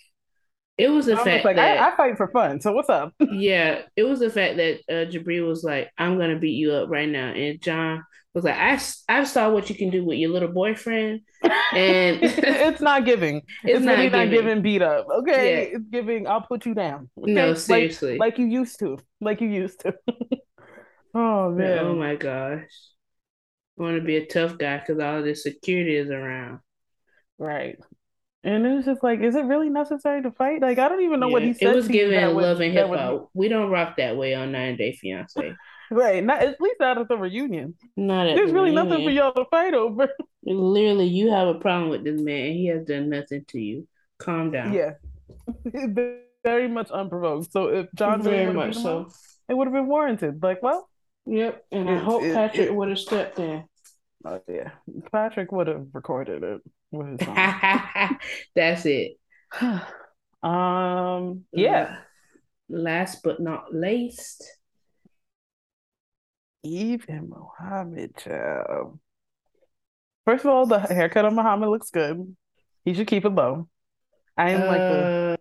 it 0.78 0.88
was 0.88 1.06
the 1.06 1.16
fact 1.16 1.44
like 1.44 1.56
that 1.56 1.78
I, 1.78 1.92
I, 1.92 1.96
fight 1.96 2.16
for 2.16 2.28
fun. 2.28 2.60
So 2.60 2.72
what's 2.72 2.88
up? 2.88 3.12
yeah, 3.32 3.82
it 3.96 4.04
was 4.04 4.20
the 4.20 4.30
fact 4.30 4.56
that 4.56 4.80
uh, 4.88 5.10
Jibri 5.10 5.46
was 5.46 5.64
like, 5.64 5.90
"I'm 5.98 6.18
gonna 6.18 6.38
beat 6.38 6.52
you 6.52 6.72
up 6.72 6.88
right 6.88 7.08
now," 7.08 7.32
and 7.32 7.60
John 7.60 8.04
was 8.32 8.44
like, 8.44 8.54
"I 8.54 8.80
I 9.08 9.24
saw 9.24 9.50
what 9.50 9.68
you 9.68 9.74
can 9.74 9.90
do 9.90 10.04
with 10.04 10.18
your 10.18 10.30
little 10.30 10.52
boyfriend, 10.52 11.22
and 11.42 11.52
it's 12.22 12.80
not 12.80 13.04
giving. 13.04 13.42
It's, 13.64 13.78
it's 13.78 13.84
not, 13.84 13.98
really 13.98 14.10
giving. 14.10 14.20
not 14.20 14.30
giving 14.30 14.62
beat 14.62 14.82
up. 14.82 15.06
Okay, 15.10 15.50
yeah. 15.50 15.76
it's 15.78 15.88
giving. 15.90 16.26
I'll 16.28 16.42
put 16.42 16.64
you 16.64 16.74
down. 16.74 17.10
Okay? 17.20 17.32
No, 17.32 17.54
seriously, 17.54 18.12
like, 18.12 18.34
like 18.34 18.38
you 18.38 18.46
used 18.46 18.78
to, 18.78 18.98
like 19.20 19.40
you 19.40 19.48
used 19.48 19.80
to. 19.80 19.94
oh 21.12 21.50
man! 21.50 21.78
Oh 21.80 21.94
my 21.96 22.14
gosh! 22.14 22.70
I 23.78 23.82
want 23.82 23.96
to 23.96 24.02
be 24.02 24.16
a 24.16 24.26
tough 24.26 24.58
guy 24.58 24.78
because 24.78 25.02
all 25.02 25.22
this 25.22 25.42
security 25.42 25.96
is 25.96 26.10
around. 26.10 26.60
Right. 27.36 27.78
And 28.44 28.64
it 28.64 28.72
was 28.72 28.84
just 28.84 29.02
like, 29.02 29.20
is 29.20 29.34
it 29.34 29.44
really 29.44 29.68
necessary 29.68 30.22
to 30.22 30.30
fight? 30.30 30.62
Like, 30.62 30.78
I 30.78 30.88
don't 30.88 31.02
even 31.02 31.18
know 31.18 31.26
yeah, 31.26 31.32
what 31.32 31.42
he 31.42 31.52
said. 31.52 31.72
It 31.72 31.74
was 31.74 31.88
giving 31.88 32.20
love 32.34 32.60
and 32.60 32.72
hip 32.72 32.88
hop. 32.88 33.30
We 33.34 33.48
don't 33.48 33.70
rock 33.70 33.96
that 33.96 34.16
way 34.16 34.34
on 34.34 34.52
90 34.52 34.76
Day 34.76 34.92
Fiance. 34.92 35.54
right. 35.90 36.22
Not 36.22 36.42
at 36.42 36.60
least 36.60 36.76
not 36.78 36.98
at 36.98 37.08
the 37.08 37.16
reunion. 37.16 37.74
Not 37.96 38.28
at 38.28 38.36
There's 38.36 38.50
the 38.50 38.54
really 38.54 38.70
reunion. 38.70 38.88
nothing 38.88 39.04
for 39.04 39.10
y'all 39.10 39.32
to 39.32 39.44
fight 39.50 39.74
over. 39.74 40.08
Literally, 40.44 41.08
you 41.08 41.30
have 41.30 41.48
a 41.48 41.54
problem 41.54 41.90
with 41.90 42.04
this 42.04 42.20
man. 42.20 42.52
He 42.52 42.68
has 42.68 42.84
done 42.84 43.08
nothing 43.08 43.44
to 43.48 43.60
you. 43.60 43.88
Calm 44.18 44.52
down. 44.52 44.72
Yeah. 44.72 44.94
Very 46.44 46.68
much 46.68 46.90
unprovoked. 46.92 47.50
So 47.52 47.68
if 47.68 47.88
John 47.94 48.22
very 48.22 48.52
much 48.52 48.76
so, 48.76 49.00
out, 49.00 49.12
it 49.48 49.54
would 49.54 49.66
have 49.66 49.74
been 49.74 49.88
warranted. 49.88 50.40
Like, 50.40 50.62
well. 50.62 50.88
Yep. 51.26 51.64
And 51.72 51.90
I 51.90 51.98
hope 51.98 52.22
it, 52.22 52.32
Patrick 52.32 52.70
would 52.70 52.88
have 52.88 52.98
stepped 52.98 53.38
in. 53.40 53.64
Oh 54.24 54.40
yeah, 54.48 54.70
Patrick 55.12 55.52
would 55.52 55.66
have 55.66 55.86
recorded 55.92 56.42
it. 56.42 56.60
That's 58.54 58.86
it. 58.86 59.18
um. 60.42 61.44
Yeah. 61.52 61.96
Last 62.70 63.22
but 63.22 63.40
not 63.40 63.74
least, 63.74 64.44
Eve 66.62 67.06
and 67.08 67.30
Mohammed. 67.30 68.16
Child. 68.16 68.98
First 70.26 70.44
of 70.44 70.50
all, 70.50 70.66
the 70.66 70.78
haircut 70.78 71.24
on 71.24 71.34
Mohammed 71.34 71.70
looks 71.70 71.90
good. 71.90 72.36
He 72.84 72.92
should 72.92 73.06
keep 73.06 73.24
it 73.24 73.30
low. 73.30 73.68
I 74.36 74.50
didn't 74.50 74.62
uh, 74.62 74.66
like 74.66 74.78
the. 74.78 75.38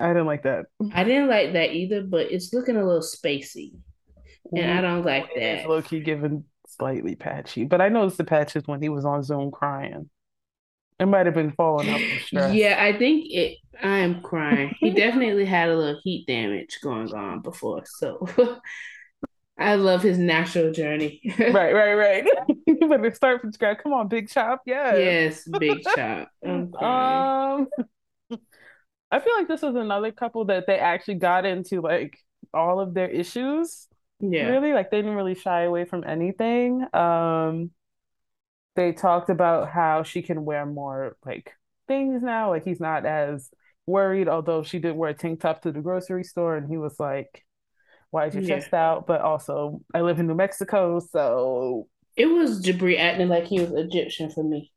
I 0.00 0.08
didn't 0.08 0.26
like 0.26 0.42
that. 0.42 0.66
I 0.92 1.04
didn't 1.04 1.28
like 1.28 1.52
that 1.52 1.72
either, 1.72 2.02
but 2.02 2.30
it's 2.30 2.52
looking 2.52 2.76
a 2.76 2.84
little 2.84 3.02
spacey, 3.02 3.72
and 4.54 4.70
I 4.70 4.80
don't 4.80 5.04
like 5.04 5.28
that. 5.36 5.68
Low 5.68 5.82
key 5.82 6.00
given 6.00 6.44
slightly 6.66 7.14
patchy, 7.14 7.64
but 7.64 7.80
I 7.80 7.88
noticed 7.88 8.18
the 8.18 8.24
patches 8.24 8.64
when 8.66 8.82
he 8.82 8.88
was 8.88 9.04
on 9.04 9.22
Zoom 9.22 9.50
crying. 9.50 10.10
It 10.98 11.06
might 11.06 11.26
have 11.26 11.34
been 11.34 11.52
falling 11.52 11.88
up 11.90 12.00
stress. 12.22 12.54
Yeah, 12.54 12.76
I 12.82 12.96
think 12.96 13.26
it. 13.30 13.58
I 13.80 13.98
am 13.98 14.20
crying. 14.22 14.74
he 14.80 14.90
definitely 14.90 15.44
had 15.44 15.68
a 15.68 15.76
little 15.76 16.00
heat 16.02 16.26
damage 16.26 16.78
going 16.82 17.12
on 17.14 17.42
before, 17.42 17.84
so 17.86 18.26
I 19.58 19.76
love 19.76 20.02
his 20.02 20.18
natural 20.18 20.72
journey. 20.72 21.20
right, 21.38 21.72
right, 21.72 21.94
right. 21.94 22.26
better 22.88 23.14
start 23.14 23.40
from 23.40 23.52
scratch. 23.52 23.78
Come 23.82 23.92
on, 23.92 24.08
Big 24.08 24.28
Chop. 24.28 24.62
Yeah. 24.66 24.96
Yes, 24.96 25.46
Big 25.46 25.84
Chop. 25.84 26.28
um, 26.44 27.68
I 29.10 29.20
feel 29.20 29.34
like 29.36 29.48
this 29.48 29.62
was 29.62 29.76
another 29.76 30.10
couple 30.10 30.46
that 30.46 30.66
they 30.66 30.78
actually 30.78 31.14
got 31.14 31.46
into 31.46 31.80
like 31.80 32.18
all 32.52 32.80
of 32.80 32.94
their 32.94 33.08
issues 33.08 33.88
yeah. 34.20 34.48
Really? 34.48 34.72
Like 34.72 34.90
they 34.90 34.98
didn't 34.98 35.16
really 35.16 35.34
shy 35.34 35.62
away 35.62 35.84
from 35.84 36.04
anything. 36.04 36.84
Um 36.92 37.70
they 38.78 38.92
talked 38.92 39.28
about 39.28 39.68
how 39.68 40.04
she 40.04 40.22
can 40.22 40.44
wear 40.44 40.64
more 40.64 41.16
like 41.26 41.52
things 41.88 42.22
now. 42.22 42.50
Like 42.50 42.64
he's 42.64 42.78
not 42.78 43.04
as 43.04 43.50
worried, 43.86 44.28
although 44.28 44.62
she 44.62 44.78
did 44.78 44.94
wear 44.94 45.10
a 45.10 45.14
tank 45.14 45.40
top 45.40 45.62
to 45.62 45.72
the 45.72 45.80
grocery 45.80 46.22
store 46.22 46.56
and 46.56 46.70
he 46.70 46.76
was 46.78 46.94
like, 47.00 47.44
Why 48.10 48.26
is 48.26 48.34
your 48.34 48.44
yeah. 48.44 48.60
chest 48.60 48.72
out? 48.72 49.08
But 49.08 49.20
also 49.20 49.80
I 49.92 50.02
live 50.02 50.20
in 50.20 50.28
New 50.28 50.36
Mexico, 50.36 51.00
so 51.00 51.88
it 52.16 52.26
was 52.26 52.64
Jibri 52.64 53.00
acting 53.00 53.28
like 53.28 53.46
he 53.46 53.58
was 53.58 53.72
Egyptian 53.72 54.30
for 54.30 54.44
me. 54.44 54.70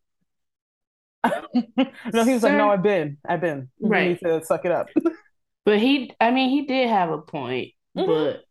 no, 1.23 2.23
he 2.23 2.33
was 2.33 2.41
Sir? 2.41 2.49
like, 2.49 2.57
No, 2.57 2.71
I've 2.71 2.81
been. 2.81 3.19
I've 3.23 3.41
been. 3.41 3.69
You 3.77 3.87
right. 3.87 4.07
need 4.09 4.19
to 4.27 4.43
suck 4.43 4.65
it 4.65 4.71
up. 4.71 4.87
but 5.63 5.77
he 5.77 6.11
I 6.19 6.31
mean 6.31 6.49
he 6.49 6.65
did 6.65 6.89
have 6.89 7.11
a 7.11 7.21
point, 7.21 7.73
mm-hmm. 7.95 8.09
but 8.09 8.41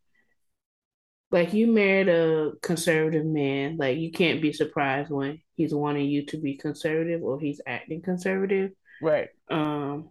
like 1.31 1.53
you 1.53 1.67
married 1.67 2.09
a 2.09 2.53
conservative 2.63 3.25
man 3.25 3.77
like 3.77 3.99
you 3.99 4.11
can't 4.11 4.43
be 4.43 4.53
surprised 4.53 5.11
when 5.11 5.41
he's 5.55 5.75
wanting 5.75 6.09
you 6.09 6.27
to 6.27 6.39
be 6.39 6.57
conservative 6.57 7.23
or 7.23 7.39
he's 7.39 7.61
acting 7.67 8.03
conservative. 8.03 8.73
Right. 9.01 9.29
Um 9.51 10.11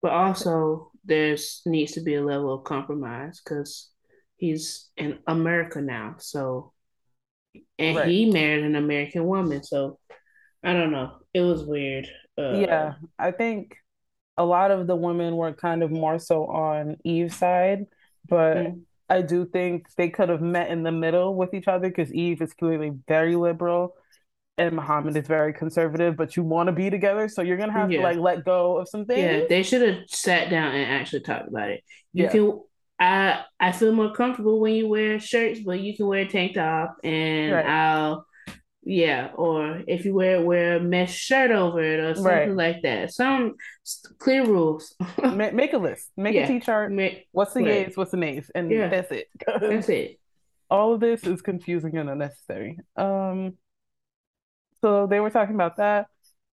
but 0.00 0.12
also 0.12 0.90
there's 1.04 1.62
needs 1.66 1.92
to 1.92 2.00
be 2.00 2.14
a 2.14 2.24
level 2.24 2.52
of 2.52 2.64
compromise 2.64 3.40
because 3.42 3.90
he's 4.36 4.88
in 4.96 5.18
america 5.26 5.80
now 5.80 6.16
so 6.18 6.72
and 7.78 7.96
right. 7.96 8.08
he 8.08 8.30
married 8.30 8.64
an 8.64 8.74
american 8.74 9.24
woman 9.24 9.62
so 9.62 9.98
i 10.64 10.72
don't 10.72 10.92
know. 10.92 11.12
It 11.34 11.40
was 11.40 11.64
weird. 11.64 12.08
Uh, 12.38 12.52
yeah 12.52 12.94
i 13.18 13.30
think 13.30 13.76
a 14.36 14.44
lot 14.44 14.70
of 14.70 14.86
the 14.86 14.96
women 14.96 15.36
were 15.36 15.52
kind 15.52 15.82
of 15.82 15.90
more 15.90 16.18
so 16.18 16.46
on 16.46 16.96
eve's 17.04 17.36
side 17.36 17.84
but 18.28 18.56
mm-hmm 18.56 18.78
I 19.12 19.20
do 19.20 19.44
think 19.44 19.86
they 19.96 20.08
could 20.08 20.30
have 20.30 20.40
met 20.40 20.70
in 20.70 20.82
the 20.82 20.90
middle 20.90 21.34
with 21.34 21.52
each 21.52 21.68
other 21.68 21.88
because 21.88 22.12
Eve 22.14 22.40
is 22.40 22.54
clearly 22.54 22.92
very 23.06 23.36
liberal 23.36 23.94
and 24.56 24.74
Muhammad 24.74 25.16
is 25.16 25.26
very 25.26 25.52
conservative, 25.52 26.16
but 26.16 26.34
you 26.36 26.42
want 26.42 26.68
to 26.68 26.72
be 26.72 26.88
together, 26.88 27.28
so 27.28 27.42
you're 27.42 27.58
gonna 27.58 27.72
have 27.72 27.90
yeah. 27.90 27.98
to 27.98 28.04
like 28.04 28.16
let 28.16 28.44
go 28.44 28.78
of 28.78 28.88
some 28.88 29.04
things. 29.04 29.20
Yeah, 29.20 29.44
they 29.48 29.62
should 29.62 29.82
have 29.82 30.04
sat 30.08 30.48
down 30.48 30.74
and 30.74 30.90
actually 30.90 31.20
talked 31.20 31.48
about 31.48 31.70
it. 31.70 31.84
You 32.14 32.24
yeah. 32.24 32.30
can 32.30 32.60
I 32.98 33.44
I 33.60 33.72
feel 33.72 33.92
more 33.92 34.14
comfortable 34.14 34.60
when 34.60 34.74
you 34.74 34.88
wear 34.88 35.20
shirts, 35.20 35.60
but 35.60 35.80
you 35.80 35.94
can 35.96 36.06
wear 36.06 36.20
a 36.20 36.28
tank 36.28 36.54
top 36.54 36.96
and 37.04 37.52
right. 37.52 37.66
I'll 37.66 38.26
yeah, 38.84 39.30
or 39.36 39.82
if 39.86 40.04
you 40.04 40.12
wear 40.12 40.40
wear 40.42 40.76
a 40.76 40.80
mesh 40.80 41.14
shirt 41.14 41.52
over 41.52 41.82
it 41.82 42.00
or 42.00 42.14
something 42.14 42.56
right. 42.56 42.74
like 42.74 42.82
that. 42.82 43.12
Some 43.12 43.54
clear 44.18 44.44
rules. 44.44 44.94
make, 45.34 45.72
a 45.72 45.78
list. 45.78 46.10
Make 46.16 46.34
yeah. 46.34 46.44
a 46.44 46.48
t-shirt. 46.48 46.90
Make, 46.90 47.28
what's 47.30 47.54
the 47.54 47.62
right. 47.62 47.88
yays? 47.88 47.96
What's 47.96 48.10
the 48.10 48.16
nays? 48.16 48.50
And 48.54 48.70
yeah. 48.70 48.88
that's 48.88 49.12
it. 49.12 49.28
that's 49.60 49.88
it. 49.88 50.18
All 50.68 50.94
of 50.94 51.00
this 51.00 51.22
is 51.24 51.42
confusing 51.42 51.96
and 51.96 52.10
unnecessary. 52.10 52.78
Um, 52.96 53.54
so 54.82 55.06
they 55.06 55.20
were 55.20 55.30
talking 55.30 55.54
about 55.54 55.76
that. 55.76 56.06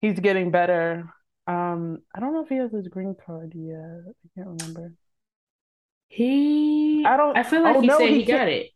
He's 0.01 0.19
getting 0.19 0.51
better. 0.51 1.09
Um, 1.47 1.99
I 2.13 2.19
don't 2.19 2.33
know 2.33 2.43
if 2.43 2.49
he 2.49 2.55
has 2.55 2.73
his 2.73 2.89
green 2.89 3.15
card 3.25 3.53
yet. 3.55 3.77
I 3.79 4.27
can't 4.35 4.61
remember. 4.61 4.93
He. 6.09 7.05
I 7.05 7.15
don't. 7.15 7.37
I 7.37 7.43
feel 7.43 7.63
like 7.63 7.77
oh, 7.77 7.81
he 7.81 7.87
no, 7.87 7.97
said 7.97 8.09
he, 8.09 8.15
he 8.15 8.25
got 8.25 8.49
it. 8.49 8.71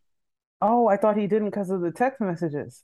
Oh, 0.61 0.87
I 0.87 0.95
thought 0.95 1.17
he 1.17 1.27
didn't 1.27 1.49
because 1.49 1.69
of 1.69 1.81
the 1.81 1.91
text 1.91 2.21
messages 2.21 2.83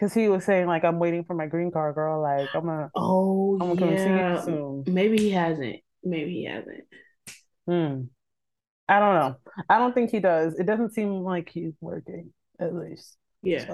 because 0.00 0.14
he 0.14 0.28
was 0.28 0.44
saying 0.44 0.66
like 0.66 0.82
I'm 0.82 0.98
waiting 0.98 1.24
for 1.24 1.34
my 1.34 1.46
green 1.46 1.70
card, 1.70 1.94
girl. 1.94 2.22
Like 2.22 2.48
I'm 2.54 2.64
gonna 2.64 2.90
oh 2.94 3.58
I'm 3.60 3.76
gonna 3.76 3.92
yeah. 3.92 4.34
come 4.36 4.44
see 4.44 4.50
you 4.50 4.56
soon. 4.56 4.84
Maybe 4.94 5.18
he 5.18 5.30
hasn't. 5.30 5.76
Maybe 6.02 6.32
he 6.32 6.44
hasn't. 6.46 6.84
Hmm. 7.66 8.04
I 8.88 8.98
don't 8.98 9.14
know. 9.14 9.36
I 9.68 9.78
don't 9.78 9.94
think 9.94 10.10
he 10.10 10.18
does. 10.18 10.54
It 10.58 10.64
doesn't 10.64 10.94
seem 10.94 11.22
like 11.22 11.50
he's 11.50 11.74
working, 11.80 12.32
at 12.58 12.74
least. 12.74 13.16
Yeah. 13.42 13.66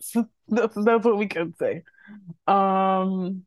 So 0.00 0.28
that's 0.48 0.74
that's 0.76 1.04
what 1.04 1.18
we 1.18 1.26
can 1.26 1.54
say. 1.56 1.82
Um. 2.46 3.44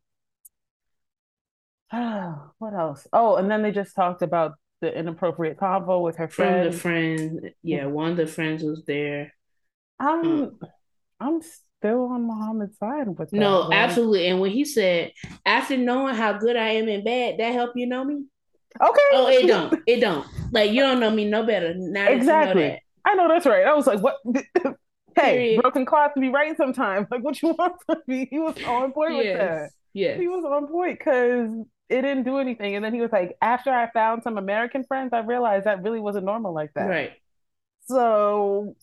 what 1.91 2.73
else? 2.73 3.07
Oh, 3.13 3.37
and 3.37 3.49
then 3.49 3.61
they 3.61 3.71
just 3.71 3.95
talked 3.95 4.21
about 4.21 4.55
the 4.81 4.93
inappropriate 4.93 5.57
convo 5.57 6.03
with 6.03 6.17
her 6.17 6.27
friend. 6.27 6.65
From 6.65 6.71
the 6.73 6.77
friend, 6.77 7.51
yeah, 7.63 7.85
one 7.85 8.11
of 8.11 8.17
the 8.17 8.27
friends 8.27 8.63
was 8.63 8.83
there. 8.85 9.33
I'm, 9.99 10.25
um, 10.25 10.59
I'm 11.19 11.41
still 11.79 12.05
on 12.05 12.25
Muhammad's 12.27 12.77
side 12.77 13.07
with 13.07 13.29
that. 13.29 13.33
No, 13.33 13.69
absolutely. 13.71 14.27
And 14.27 14.39
when 14.39 14.51
he 14.51 14.65
said, 14.65 15.11
after 15.45 15.77
knowing 15.77 16.15
how 16.15 16.33
good 16.33 16.55
I 16.55 16.69
am 16.69 16.87
in 16.87 17.03
bad, 17.03 17.37
that 17.39 17.53
help 17.53 17.71
you 17.75 17.87
know 17.87 18.03
me? 18.03 18.25
Okay. 18.81 18.99
Oh, 19.13 19.27
it 19.27 19.47
don't. 19.47 19.81
It 19.87 19.99
don't. 19.99 20.25
Like 20.51 20.71
you 20.71 20.81
don't 20.81 20.99
know 20.99 21.09
me 21.09 21.25
no 21.25 21.43
better. 21.43 21.73
Now 21.75 22.07
exactly. 22.07 22.63
You 22.63 22.69
know 22.69 22.77
I 23.05 23.15
know 23.15 23.27
that's 23.27 23.45
right. 23.45 23.65
I 23.65 23.73
was 23.73 23.87
like, 23.87 24.01
what? 24.01 24.17
hey, 24.35 24.75
Period. 25.15 25.61
broken 25.61 25.85
cloth 25.85 26.13
to 26.13 26.19
be 26.19 26.29
right 26.29 26.55
sometimes. 26.57 27.07
Like 27.11 27.23
what 27.23 27.41
you 27.41 27.55
want 27.57 27.73
from 27.85 27.97
me? 28.07 28.27
He 28.29 28.39
was 28.39 28.55
on 28.65 28.91
point 28.91 29.15
yes. 29.15 29.25
with 29.25 29.37
that. 29.37 29.69
Yeah. 29.93 30.17
He 30.17 30.27
was 30.27 30.43
on 30.45 30.67
point 30.67 30.99
because 30.99 31.49
it 31.89 32.01
didn't 32.01 32.23
do 32.23 32.37
anything. 32.37 32.75
And 32.75 32.83
then 32.83 32.93
he 32.93 33.01
was 33.01 33.11
like, 33.11 33.37
after 33.41 33.71
I 33.71 33.89
found 33.91 34.23
some 34.23 34.37
American 34.37 34.83
friends, 34.83 35.11
I 35.13 35.19
realized 35.19 35.65
that 35.65 35.81
really 35.83 35.99
wasn't 35.99 36.25
normal 36.25 36.53
like 36.53 36.73
that. 36.75 36.87
Right. 36.87 37.13
So 37.87 38.75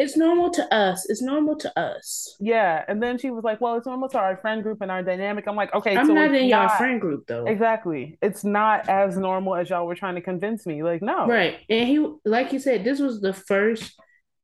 it's 0.00 0.16
normal 0.16 0.50
to 0.50 0.74
us. 0.74 1.08
It's 1.10 1.20
normal 1.20 1.56
to 1.56 1.78
us. 1.78 2.34
Yeah. 2.40 2.84
And 2.88 3.02
then 3.02 3.18
she 3.18 3.30
was 3.30 3.44
like, 3.44 3.60
Well, 3.60 3.76
it's 3.76 3.86
normal 3.86 4.08
to 4.08 4.18
our 4.18 4.38
friend 4.38 4.62
group 4.62 4.80
and 4.80 4.90
our 4.90 5.02
dynamic. 5.02 5.46
I'm 5.46 5.56
like, 5.56 5.74
okay, 5.74 5.94
I'm 5.94 6.06
so 6.06 6.14
not 6.14 6.34
in 6.34 6.48
y'all 6.48 6.74
friend 6.78 6.98
group 6.98 7.26
though. 7.26 7.44
Exactly. 7.44 8.16
It's 8.22 8.42
not 8.42 8.88
as 8.88 9.18
normal 9.18 9.56
as 9.56 9.68
y'all 9.68 9.86
were 9.86 9.94
trying 9.94 10.14
to 10.14 10.22
convince 10.22 10.64
me. 10.64 10.82
Like, 10.82 11.02
no. 11.02 11.26
Right. 11.26 11.58
And 11.68 11.86
he 11.86 12.06
like 12.24 12.54
you 12.54 12.58
said, 12.58 12.82
this 12.82 12.98
was 12.98 13.20
the 13.20 13.34
first 13.34 13.92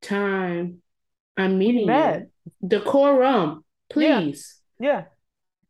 time 0.03 0.83
I'm 1.39 1.57
meeting 1.57 1.89
you. 1.89 2.27
Decorum, 2.67 3.65
please. 3.89 4.61
Yeah. 4.79 4.89
yeah. 4.89 5.05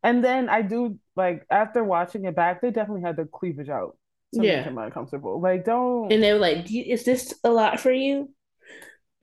And 0.03 0.23
then 0.23 0.49
I 0.49 0.63
do 0.63 0.99
like 1.15 1.45
after 1.49 1.81
watching 1.81 2.25
it 2.25 2.35
back, 2.35 2.61
they 2.61 2.71
definitely 2.71 3.03
had 3.03 3.15
the 3.15 3.25
cleavage 3.25 3.69
out 3.69 3.97
to 4.33 4.43
yeah. 4.43 4.57
make 4.57 4.65
him 4.65 4.77
uncomfortable. 4.77 5.39
Like, 5.39 5.63
don't. 5.63 6.11
And 6.11 6.21
they 6.21 6.33
were 6.33 6.39
like, 6.39 6.69
"Is 6.69 7.05
this 7.05 7.33
a 7.43 7.49
lot 7.49 7.79
for 7.79 7.91
you?" 7.91 8.29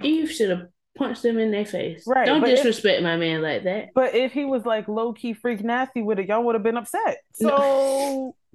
Eve 0.05 0.30
should 0.30 0.50
have 0.50 0.66
punched 0.96 1.22
them 1.22 1.38
in 1.38 1.50
their 1.50 1.66
face. 1.66 2.05
Right. 2.07 2.26
Don't 2.26 2.44
disrespect 2.44 2.98
if, 2.98 3.02
my 3.02 3.16
man 3.16 3.42
like 3.42 3.64
that. 3.64 3.88
But 3.94 4.14
if 4.14 4.32
he 4.32 4.44
was 4.44 4.64
like 4.64 4.88
low 4.88 5.12
key 5.12 5.34
freak 5.34 5.62
nasty 5.62 6.02
with 6.02 6.18
it, 6.18 6.28
y'all 6.28 6.44
would 6.44 6.55
have 6.55 6.62
been 6.62 6.76
upset. 6.76 7.18
So. 7.34 7.48
No. 7.48 8.36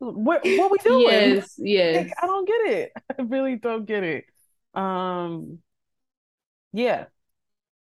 What 0.00 0.42
what 0.44 0.70
we 0.70 0.78
doing? 0.78 1.08
Yes, 1.08 1.54
yes. 1.58 2.06
Like, 2.06 2.12
I 2.22 2.26
don't 2.28 2.46
get 2.46 2.72
it. 2.72 2.92
I 3.18 3.22
really 3.22 3.56
don't 3.56 3.84
get 3.84 4.04
it. 4.04 4.26
Um, 4.72 5.58
yeah, 6.72 7.06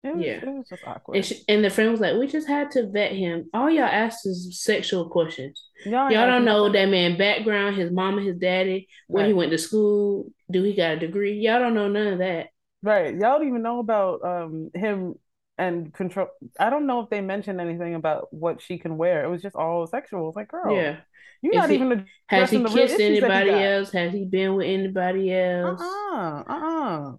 it 0.04 0.16
was, 0.16 0.26
yeah, 0.26 0.32
it 0.34 0.48
was 0.48 0.68
just 0.68 0.84
awkward. 0.88 1.18
And, 1.18 1.26
she, 1.26 1.44
and, 1.48 1.64
the 1.64 1.70
friend 1.70 1.92
was 1.92 2.00
like, 2.00 2.16
"We 2.16 2.28
just 2.28 2.48
had 2.48 2.72
to 2.72 2.90
vet 2.90 3.12
him. 3.12 3.50
All 3.54 3.70
y'all 3.70 3.84
asked 3.84 4.26
is 4.26 4.60
sexual 4.62 5.10
questions. 5.10 5.64
Y'all, 5.86 6.12
y'all 6.12 6.26
don't 6.26 6.46
know 6.46 6.72
that 6.72 6.86
man 6.90 7.18
background, 7.18 7.76
his 7.76 7.92
mama, 7.92 8.22
his 8.22 8.38
daddy, 8.38 8.88
where 9.08 9.24
right. 9.24 9.28
he 9.28 9.34
went 9.34 9.52
to 9.52 9.58
school, 9.58 10.32
do 10.50 10.64
he 10.64 10.74
got 10.74 10.94
a 10.94 11.00
degree? 11.00 11.34
Y'all 11.34 11.60
don't 11.60 11.76
know 11.76 11.88
none 11.88 12.08
of 12.14 12.20
that. 12.20 12.48
Right. 12.84 13.14
Y'all 13.14 13.40
don't 13.40 13.48
even 13.48 13.62
know 13.62 13.80
about 13.80 14.24
um 14.24 14.72
him 14.74 15.16
and 15.58 15.94
control. 15.94 16.28
I 16.60 16.70
don't 16.70 16.86
know 16.86 17.02
if 17.02 17.10
they 17.10 17.22
mentioned 17.22 17.60
anything 17.60 17.96
about 17.96 18.32
what 18.32 18.62
she 18.62 18.78
can 18.78 18.98
wear. 18.98 19.24
It 19.24 19.30
was 19.30 19.42
just 19.42 19.56
all 19.56 19.88
sexual. 19.88 20.28
It's 20.28 20.36
like, 20.36 20.50
girl, 20.50 20.76
yeah. 20.76 20.98
You're 21.42 21.56
not 21.56 21.70
he, 21.70 21.76
even 21.76 22.06
has 22.28 22.50
he 22.50 22.64
kissed 22.64 23.00
anybody 23.00 23.52
else? 23.52 23.92
Has 23.92 24.12
he 24.12 24.26
been 24.26 24.56
with 24.56 24.68
anybody 24.68 25.34
else? 25.34 25.80
Uh 25.82 25.86
uh-uh, 25.86 26.44
uh 26.48 26.54
uh. 26.54 27.14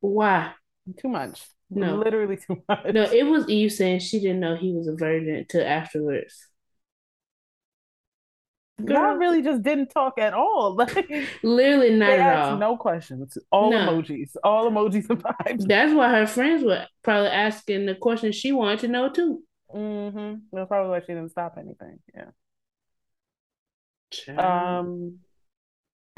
Why? 0.00 0.52
Too 0.98 1.08
much. 1.08 1.42
No, 1.68 1.96
literally 1.96 2.36
too 2.36 2.62
much. 2.68 2.92
No, 2.92 3.02
it 3.02 3.24
was 3.24 3.48
Eve 3.48 3.72
saying 3.72 4.00
she 4.00 4.20
didn't 4.20 4.40
know 4.40 4.56
he 4.56 4.72
was 4.72 4.88
a 4.88 4.94
virgin 4.94 5.34
until 5.34 5.66
afterwards. 5.66 6.46
Y'all 8.84 9.16
really 9.16 9.40
just 9.42 9.62
didn't 9.62 9.88
talk 9.88 10.18
at 10.18 10.34
all. 10.34 10.76
Like 10.76 11.10
literally 11.42 11.90
not 11.90 12.10
at 12.10 12.36
all. 12.36 12.56
No 12.58 12.76
questions. 12.76 13.38
All 13.50 13.70
no. 13.70 13.78
emojis. 13.78 14.36
All 14.44 14.70
emojis 14.70 15.08
and 15.08 15.22
vibes. 15.22 15.66
That's 15.66 15.94
why 15.94 16.10
her 16.10 16.26
friends 16.26 16.62
were 16.62 16.86
probably 17.02 17.30
asking 17.30 17.86
the 17.86 17.94
questions 17.94 18.36
she 18.36 18.52
wanted 18.52 18.80
to 18.80 18.88
know 18.88 19.08
too. 19.08 19.42
Mm-hmm. 19.74 20.34
That's 20.52 20.68
probably 20.68 20.90
why 20.90 21.00
she 21.00 21.06
didn't 21.06 21.30
stop 21.30 21.56
anything. 21.58 21.98
Yeah. 22.14 22.26
Um 24.38 25.20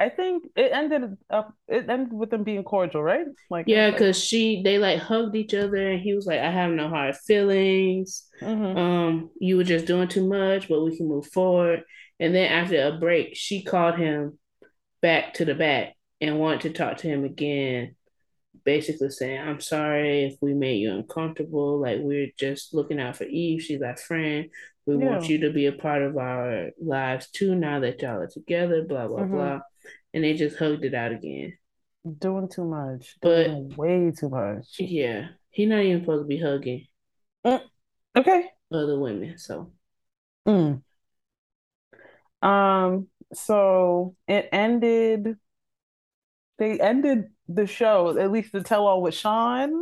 I 0.01 0.09
think 0.11 0.45
it 0.55 0.71
ended 0.73 1.17
up 1.29 1.55
it 1.67 1.89
ended 1.89 2.13
with 2.13 2.31
them 2.31 2.45
being 2.45 2.63
cordial, 2.63 3.03
right? 3.03 3.27
Like 3.51 3.67
yeah, 3.67 3.91
because 3.91 4.17
like... 4.17 4.25
she 4.25 4.63
they 4.63 4.79
like 4.79 5.01
hugged 5.01 5.35
each 5.35 5.55
other 5.55 5.91
and 5.91 6.01
he 6.01 6.15
was 6.15 6.27
like, 6.27 6.39
I 6.39 6.51
have 6.51 6.71
no 6.71 6.89
hard 6.89 7.17
feelings. 7.17 8.25
Mm-hmm. 8.41 8.79
Um, 8.79 9.31
you 9.41 9.57
were 9.57 9.65
just 9.65 9.87
doing 9.87 10.07
too 10.07 10.29
much, 10.29 10.69
but 10.69 10.85
we 10.85 10.97
can 10.97 11.09
move 11.09 11.27
forward. 11.27 11.83
And 12.21 12.35
then 12.35 12.51
after 12.51 12.83
a 12.83 12.99
break, 12.99 13.37
she 13.37 13.63
called 13.63 13.97
him 13.97 14.39
back 15.01 15.35
to 15.35 15.45
the 15.45 15.55
back 15.55 15.95
and 16.21 16.39
wanted 16.39 16.63
to 16.63 16.71
talk 16.71 16.99
to 16.99 17.07
him 17.07 17.25
again, 17.25 17.95
basically 18.65 19.11
saying, 19.11 19.41
I'm 19.41 19.61
sorry 19.61 20.25
if 20.25 20.37
we 20.41 20.55
made 20.55 20.79
you 20.79 20.93
uncomfortable. 20.93 21.81
Like 21.81 21.99
we're 22.01 22.33
just 22.39 22.75
looking 22.75 23.01
out 23.01 23.17
for 23.17 23.25
Eve. 23.25 23.63
She's 23.63 23.83
our 23.83 23.97
friend. 23.97 24.51
We 24.87 24.97
want 24.97 25.29
you 25.29 25.41
to 25.41 25.53
be 25.53 25.67
a 25.67 25.73
part 25.73 26.03
of 26.03 26.17
our 26.17 26.71
lives 26.81 27.29
too 27.29 27.55
now 27.55 27.81
that 27.81 28.01
y'all 28.01 28.23
are 28.23 28.27
together, 28.27 28.85
blah, 28.89 29.07
blah, 29.07 29.21
mm-hmm. 29.21 29.35
blah 29.35 29.61
and 30.15 30.25
they 30.25 30.35
just 30.35 30.59
hugged 30.59 30.85
it 30.85 30.95
out 30.95 31.13
again. 31.13 31.57
Doing 32.19 32.49
too 32.49 32.65
much. 32.65 33.17
But 33.21 33.45
Doing 33.45 33.75
way 33.77 34.13
too 34.19 34.29
much. 34.29 34.67
Yeah. 34.79 35.29
He's 35.51 35.69
not 35.69 35.81
even 35.81 36.01
supposed 36.01 36.25
to 36.25 36.27
be 36.27 36.41
hugging. 36.41 36.87
Mm. 37.47 37.61
Okay. 38.17 38.45
Other 38.73 38.99
women. 38.99 39.39
So. 39.39 39.73
Mm. 40.47 40.83
Um, 42.43 43.09
so 43.33 44.15
it 44.27 44.49
ended 44.53 45.37
they 46.59 46.79
ended 46.81 47.27
the 47.49 47.67
show, 47.67 48.19
at 48.19 48.33
least 48.33 48.53
the 48.53 48.63
tell 48.63 48.87
all 48.87 49.01
with 49.01 49.15
Sean 49.15 49.73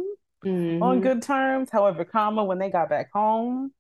mm-hmm. 0.45 0.83
on 0.83 1.01
good 1.01 1.23
terms. 1.23 1.71
However, 1.73 2.05
comma, 2.05 2.45
when 2.45 2.59
they 2.59 2.71
got 2.71 2.91
back 2.91 3.11
home, 3.13 3.73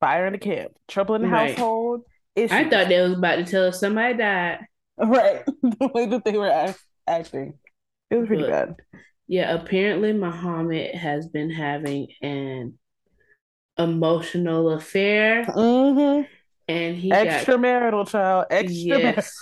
fire 0.00 0.26
in 0.26 0.32
the 0.32 0.38
camp, 0.38 0.72
trouble 0.88 1.16
in 1.16 1.22
the 1.22 1.28
right. 1.28 1.50
household. 1.50 2.02
Issues. 2.36 2.52
I 2.52 2.68
thought 2.68 2.88
they 2.88 3.00
was 3.00 3.12
about 3.12 3.36
to 3.36 3.44
tell 3.44 3.64
us 3.66 3.80
somebody 3.80 4.18
died. 4.18 4.60
Right. 4.96 5.44
the 5.62 5.90
way 5.92 6.06
that 6.06 6.24
they 6.24 6.38
were 6.38 6.48
act- 6.48 6.84
acting. 7.08 7.54
It 8.10 8.16
was 8.16 8.28
pretty 8.28 8.44
but, 8.44 8.50
bad. 8.50 8.76
Yeah, 9.26 9.52
apparently 9.52 10.12
Muhammad 10.12 10.94
has 10.94 11.26
been 11.26 11.50
having 11.50 12.06
an 12.22 12.78
emotional 13.76 14.70
affair. 14.70 15.46
Mm-hmm. 15.46 16.28
And 16.66 16.96
he 16.96 17.10
extramarital 17.10 18.04
got, 18.04 18.08
child. 18.08 18.46
Yes. 18.50 19.34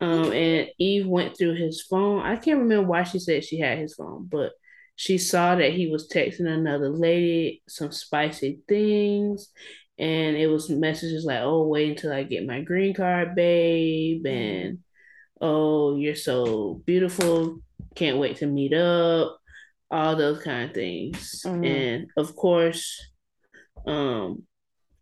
um, 0.00 0.32
and 0.32 0.68
Eve 0.78 1.06
went 1.06 1.38
through 1.38 1.54
his 1.54 1.82
phone. 1.82 2.22
I 2.22 2.36
can't 2.36 2.58
remember 2.58 2.88
why 2.88 3.04
she 3.04 3.18
said 3.18 3.44
she 3.44 3.58
had 3.58 3.78
his 3.78 3.94
phone, 3.94 4.28
but 4.30 4.52
she 4.96 5.18
saw 5.18 5.54
that 5.54 5.72
he 5.72 5.88
was 5.88 6.08
texting 6.08 6.48
another 6.48 6.88
lady 6.88 7.62
some 7.68 7.92
spicy 7.92 8.60
things 8.66 9.50
and 9.98 10.36
it 10.36 10.48
was 10.48 10.68
messages 10.68 11.24
like, 11.24 11.40
"Oh, 11.40 11.66
wait 11.66 11.90
until 11.90 12.12
I 12.12 12.22
get 12.22 12.46
my 12.46 12.60
green 12.60 12.94
card, 12.94 13.34
babe," 13.34 14.26
and 14.26 14.78
"Oh, 15.40 15.96
you're 15.96 16.14
so 16.14 16.82
beautiful, 16.84 17.60
can't 17.94 18.18
wait 18.18 18.36
to 18.38 18.46
meet 18.46 18.74
up," 18.74 19.38
all 19.90 20.16
those 20.16 20.42
kind 20.42 20.68
of 20.68 20.74
things, 20.74 21.42
mm-hmm. 21.46 21.64
and 21.64 22.06
of 22.16 22.36
course, 22.36 23.00
um, 23.86 24.42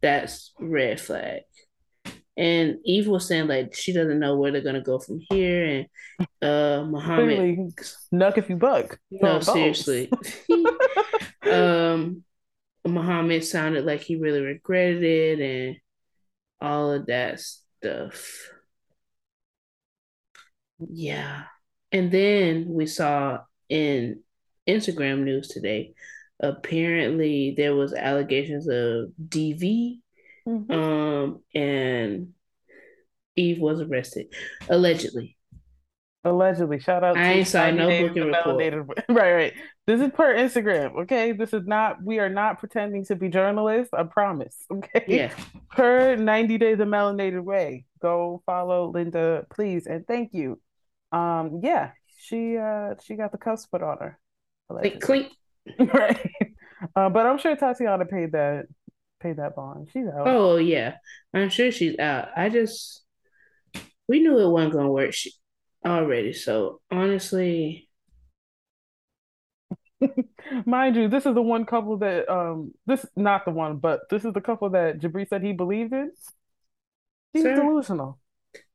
that's 0.04 0.52
red 0.60 1.00
flag. 1.00 1.40
And 2.36 2.76
Eve 2.84 3.06
was 3.06 3.26
saying 3.26 3.46
like 3.48 3.74
she 3.74 3.94
doesn't 3.94 4.18
know 4.20 4.36
where 4.36 4.52
they're 4.52 4.60
gonna 4.60 4.82
go 4.82 4.98
from 4.98 5.20
here, 5.30 5.64
and 5.64 5.86
uh, 6.42 6.84
Muhammad, 6.84 7.36
Clearly, 7.36 7.68
nuck 8.12 8.36
if 8.36 8.50
you 8.50 8.56
buck. 8.56 8.98
No, 9.10 9.40
seriously. 9.40 10.10
um, 11.50 12.22
Muhammad 12.84 13.44
sounded 13.44 13.86
like 13.86 14.02
he 14.02 14.16
really 14.16 14.40
regretted 14.40 15.02
it 15.02 15.40
and 15.40 15.76
all 16.60 16.92
of 16.92 17.06
that 17.06 17.40
stuff. 17.40 18.50
Yeah. 20.78 21.44
And 21.92 22.10
then 22.10 22.66
we 22.68 22.86
saw 22.86 23.38
in 23.70 24.20
Instagram 24.68 25.22
news 25.22 25.48
today, 25.48 25.94
apparently 26.40 27.54
there 27.56 27.74
was 27.74 27.92
allegations 27.92 28.68
of 28.68 29.10
DV. 29.28 30.00
Mm-hmm. 30.46 30.72
Um 30.72 31.40
and 31.54 32.34
Eve 33.36 33.60
was 33.60 33.80
arrested 33.80 34.26
allegedly. 34.68 35.36
Allegedly, 36.26 36.78
shout 36.78 37.04
out. 37.04 37.18
I 37.18 37.32
ain't 37.32 37.48
saw 37.48 37.70
no 37.70 37.86
booking 37.86 38.32
report. 38.32 39.04
right, 39.10 39.34
right. 39.34 39.52
This 39.86 40.00
is 40.00 40.10
per 40.12 40.34
Instagram. 40.34 41.02
Okay, 41.02 41.32
this 41.32 41.52
is 41.52 41.66
not. 41.66 42.02
We 42.02 42.18
are 42.18 42.30
not 42.30 42.58
pretending 42.58 43.04
to 43.06 43.16
be 43.16 43.28
journalists. 43.28 43.92
I 43.92 44.04
promise. 44.04 44.56
Okay. 44.72 45.04
Yeah. 45.06 45.34
Per 45.70 46.16
ninety 46.16 46.56
days 46.56 46.80
of 46.80 46.88
melanated 46.88 47.44
way. 47.44 47.84
Go 48.00 48.42
follow 48.46 48.90
Linda, 48.90 49.46
please, 49.50 49.86
and 49.86 50.06
thank 50.06 50.32
you. 50.32 50.58
Um, 51.12 51.60
yeah, 51.62 51.90
she 52.18 52.56
uh 52.56 52.94
she 53.04 53.16
got 53.16 53.30
the 53.30 53.38
cuffs 53.38 53.66
put 53.66 53.82
on 53.82 53.98
her. 53.98 54.18
Like 54.70 55.00
clink. 55.00 55.30
right. 55.78 56.30
Uh, 56.94 57.08
but 57.08 57.26
I'm 57.26 57.38
sure 57.38 57.56
Tatiana 57.56 58.04
paid 58.04 58.32
that 58.32 58.66
paid 59.20 59.36
that 59.38 59.56
bond. 59.56 59.88
She's 59.92 60.06
out. 60.06 60.26
Oh 60.26 60.56
yeah, 60.56 60.96
I'm 61.32 61.48
sure 61.48 61.70
she's 61.70 61.98
out. 61.98 62.28
I 62.36 62.48
just 62.48 63.02
we 64.08 64.20
knew 64.20 64.38
it 64.38 64.48
wasn't 64.48 64.74
gonna 64.74 64.90
work. 64.90 65.12
She, 65.12 65.32
already. 65.84 66.32
So 66.32 66.80
honestly, 66.90 67.88
mind 70.66 70.96
you, 70.96 71.08
this 71.08 71.26
is 71.26 71.34
the 71.34 71.42
one 71.42 71.64
couple 71.64 71.98
that 71.98 72.28
um 72.28 72.72
this 72.86 73.04
not 73.16 73.44
the 73.44 73.50
one, 73.50 73.78
but 73.78 74.00
this 74.10 74.24
is 74.24 74.32
the 74.32 74.40
couple 74.40 74.70
that 74.70 75.00
Jibri 75.00 75.28
said 75.28 75.42
he 75.42 75.52
believed 75.52 75.92
in. 75.92 76.10
He's 77.32 77.42
Sir? 77.42 77.56
delusional. 77.56 78.18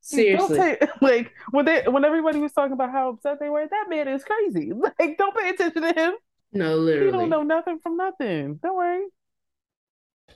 Seriously, 0.01 0.57
take, 0.57 0.81
like 1.01 1.31
when 1.51 1.65
they 1.65 1.83
when 1.83 2.03
everybody 2.05 2.39
was 2.39 2.51
talking 2.51 2.73
about 2.73 2.91
how 2.91 3.09
upset 3.09 3.39
they 3.39 3.49
were, 3.49 3.65
that 3.67 3.85
man 3.89 4.07
is 4.07 4.23
crazy. 4.23 4.71
Like, 4.73 5.17
don't 5.17 5.35
pay 5.35 5.49
attention 5.49 5.81
to 5.81 5.93
him. 5.93 6.13
No, 6.51 6.75
literally, 6.77 7.11
he 7.11 7.17
don't 7.17 7.29
know 7.29 7.43
nothing 7.43 7.79
from 7.79 7.97
nothing. 7.97 8.59
Don't 8.61 8.75
worry, 8.75 9.05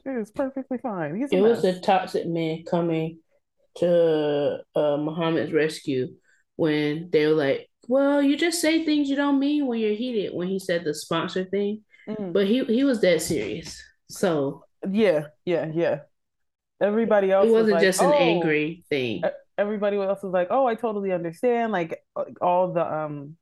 it 0.05 0.11
is 0.11 0.31
perfectly 0.31 0.77
fine. 0.77 1.15
He's 1.15 1.31
it 1.31 1.41
was 1.41 1.63
a 1.63 1.79
toxic 1.79 2.27
man 2.27 2.63
coming 2.69 3.19
to 3.75 4.59
uh 4.75 4.97
Muhammad's 4.97 5.53
rescue 5.53 6.09
when 6.55 7.09
they 7.11 7.25
were 7.25 7.33
like, 7.33 7.69
"Well, 7.87 8.21
you 8.21 8.37
just 8.37 8.61
say 8.61 8.85
things 8.85 9.09
you 9.09 9.15
don't 9.15 9.39
mean 9.39 9.65
when 9.65 9.79
you're 9.79 9.95
heated." 9.95 10.33
When 10.33 10.47
he 10.47 10.59
said 10.59 10.83
the 10.83 10.93
sponsor 10.93 11.45
thing, 11.45 11.83
mm. 12.07 12.33
but 12.33 12.47
he 12.47 12.63
he 12.65 12.83
was 12.83 13.01
that 13.01 13.21
serious. 13.21 13.81
So 14.09 14.65
yeah, 14.89 15.27
yeah, 15.45 15.71
yeah. 15.73 15.99
Everybody 16.81 17.31
else. 17.31 17.47
It 17.47 17.51
wasn't 17.51 17.65
was 17.65 17.73
like, 17.73 17.83
just 17.83 18.01
an 18.01 18.07
oh. 18.07 18.13
angry 18.13 18.83
thing. 18.89 19.23
Everybody 19.57 19.97
else 19.97 20.21
was 20.21 20.33
like, 20.33 20.47
"Oh, 20.49 20.67
I 20.67 20.75
totally 20.75 21.11
understand." 21.11 21.71
Like 21.71 22.03
all 22.41 22.73
the 22.73 22.85
um 22.85 23.37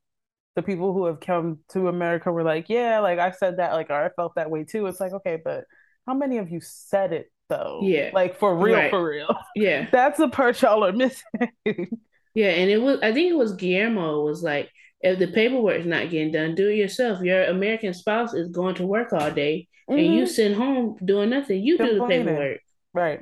the 0.56 0.62
people 0.62 0.94
who 0.94 1.06
have 1.06 1.20
come 1.20 1.60
to 1.70 1.88
America 1.88 2.32
were 2.32 2.44
like, 2.44 2.68
"Yeah, 2.70 3.00
like 3.00 3.20
I 3.20 3.32
said 3.32 3.58
that, 3.58 3.74
like 3.74 3.90
I 3.92 4.10
felt 4.10 4.36
that 4.36 4.50
way 4.50 4.64
too." 4.64 4.86
It's 4.88 5.00
like, 5.00 5.14
okay, 5.14 5.40
but 5.44 5.66
how 6.06 6.14
many 6.14 6.38
of 6.38 6.50
you 6.52 6.60
said 6.62 7.14
it 7.14 7.32
though? 7.50 7.80
Yeah, 7.84 8.12
like 8.14 8.38
for 8.38 8.56
real, 8.56 8.76
right. 8.76 8.90
for 8.90 9.04
real. 9.04 9.36
Yeah, 9.56 9.88
that's 9.92 10.18
the 10.18 10.30
part 10.30 10.62
y'all 10.62 10.84
are 10.84 10.92
missing. 10.92 11.24
yeah, 11.66 12.50
and 12.50 12.70
it 12.70 12.82
was. 12.82 13.00
I 13.02 13.14
think 13.14 13.32
it 13.32 13.38
was 13.38 13.54
Guillermo 13.54 14.24
was 14.24 14.44
like, 14.44 14.70
if 15.02 15.20
the 15.20 15.28
paperwork 15.28 15.80
is 15.80 15.86
not 15.86 16.10
getting 16.10 16.32
done, 16.32 16.56
do 16.56 16.70
it 16.70 16.76
yourself. 16.76 17.22
Your 17.22 17.46
American 17.46 17.94
spouse 17.94 18.34
is 18.34 18.50
going 18.50 18.76
to 18.76 18.86
work 18.86 19.14
all 19.14 19.32
day, 19.32 19.68
mm-hmm. 19.90 20.00
and 20.00 20.14
you 20.14 20.24
mm-hmm. 20.24 20.32
sit 20.32 20.54
home 20.54 20.98
doing 21.04 21.30
nothing. 21.30 21.62
You 21.62 21.78
do 21.78 22.00
the 22.00 22.06
paperwork. 22.08 22.60
Right. 22.94 23.22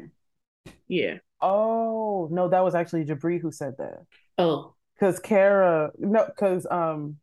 Yeah. 0.88 1.18
Oh 1.42 2.28
no, 2.32 2.50
that 2.50 2.64
was 2.64 2.76
actually 2.76 3.06
Jibri 3.06 3.40
who 3.40 3.52
said 3.52 3.76
that. 3.78 4.00
Oh. 4.38 4.76
Because 5.00 5.20
Kara, 5.20 5.92
no, 5.98 6.26
because 6.26 6.68
um, 6.70 7.18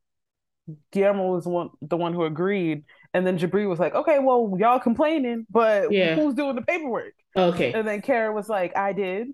Guillermo 0.92 1.34
was 1.34 1.46
one 1.46 1.70
the 1.82 1.96
one 1.96 2.14
who 2.14 2.24
agreed, 2.24 2.84
and 3.12 3.26
then 3.26 3.38
Jibri 3.38 3.68
was 3.68 3.78
like, 3.78 3.94
"Okay, 3.94 4.18
well, 4.18 4.56
y'all 4.58 4.80
complaining, 4.80 5.46
but 5.50 5.92
yeah. 5.92 6.14
who's 6.14 6.34
doing 6.34 6.56
the 6.56 6.62
paperwork?" 6.62 7.14
Okay. 7.36 7.72
And 7.72 7.86
then 7.86 8.00
Kara 8.02 8.32
was 8.32 8.48
like, 8.48 8.76
"I 8.76 8.92
did." 8.92 9.28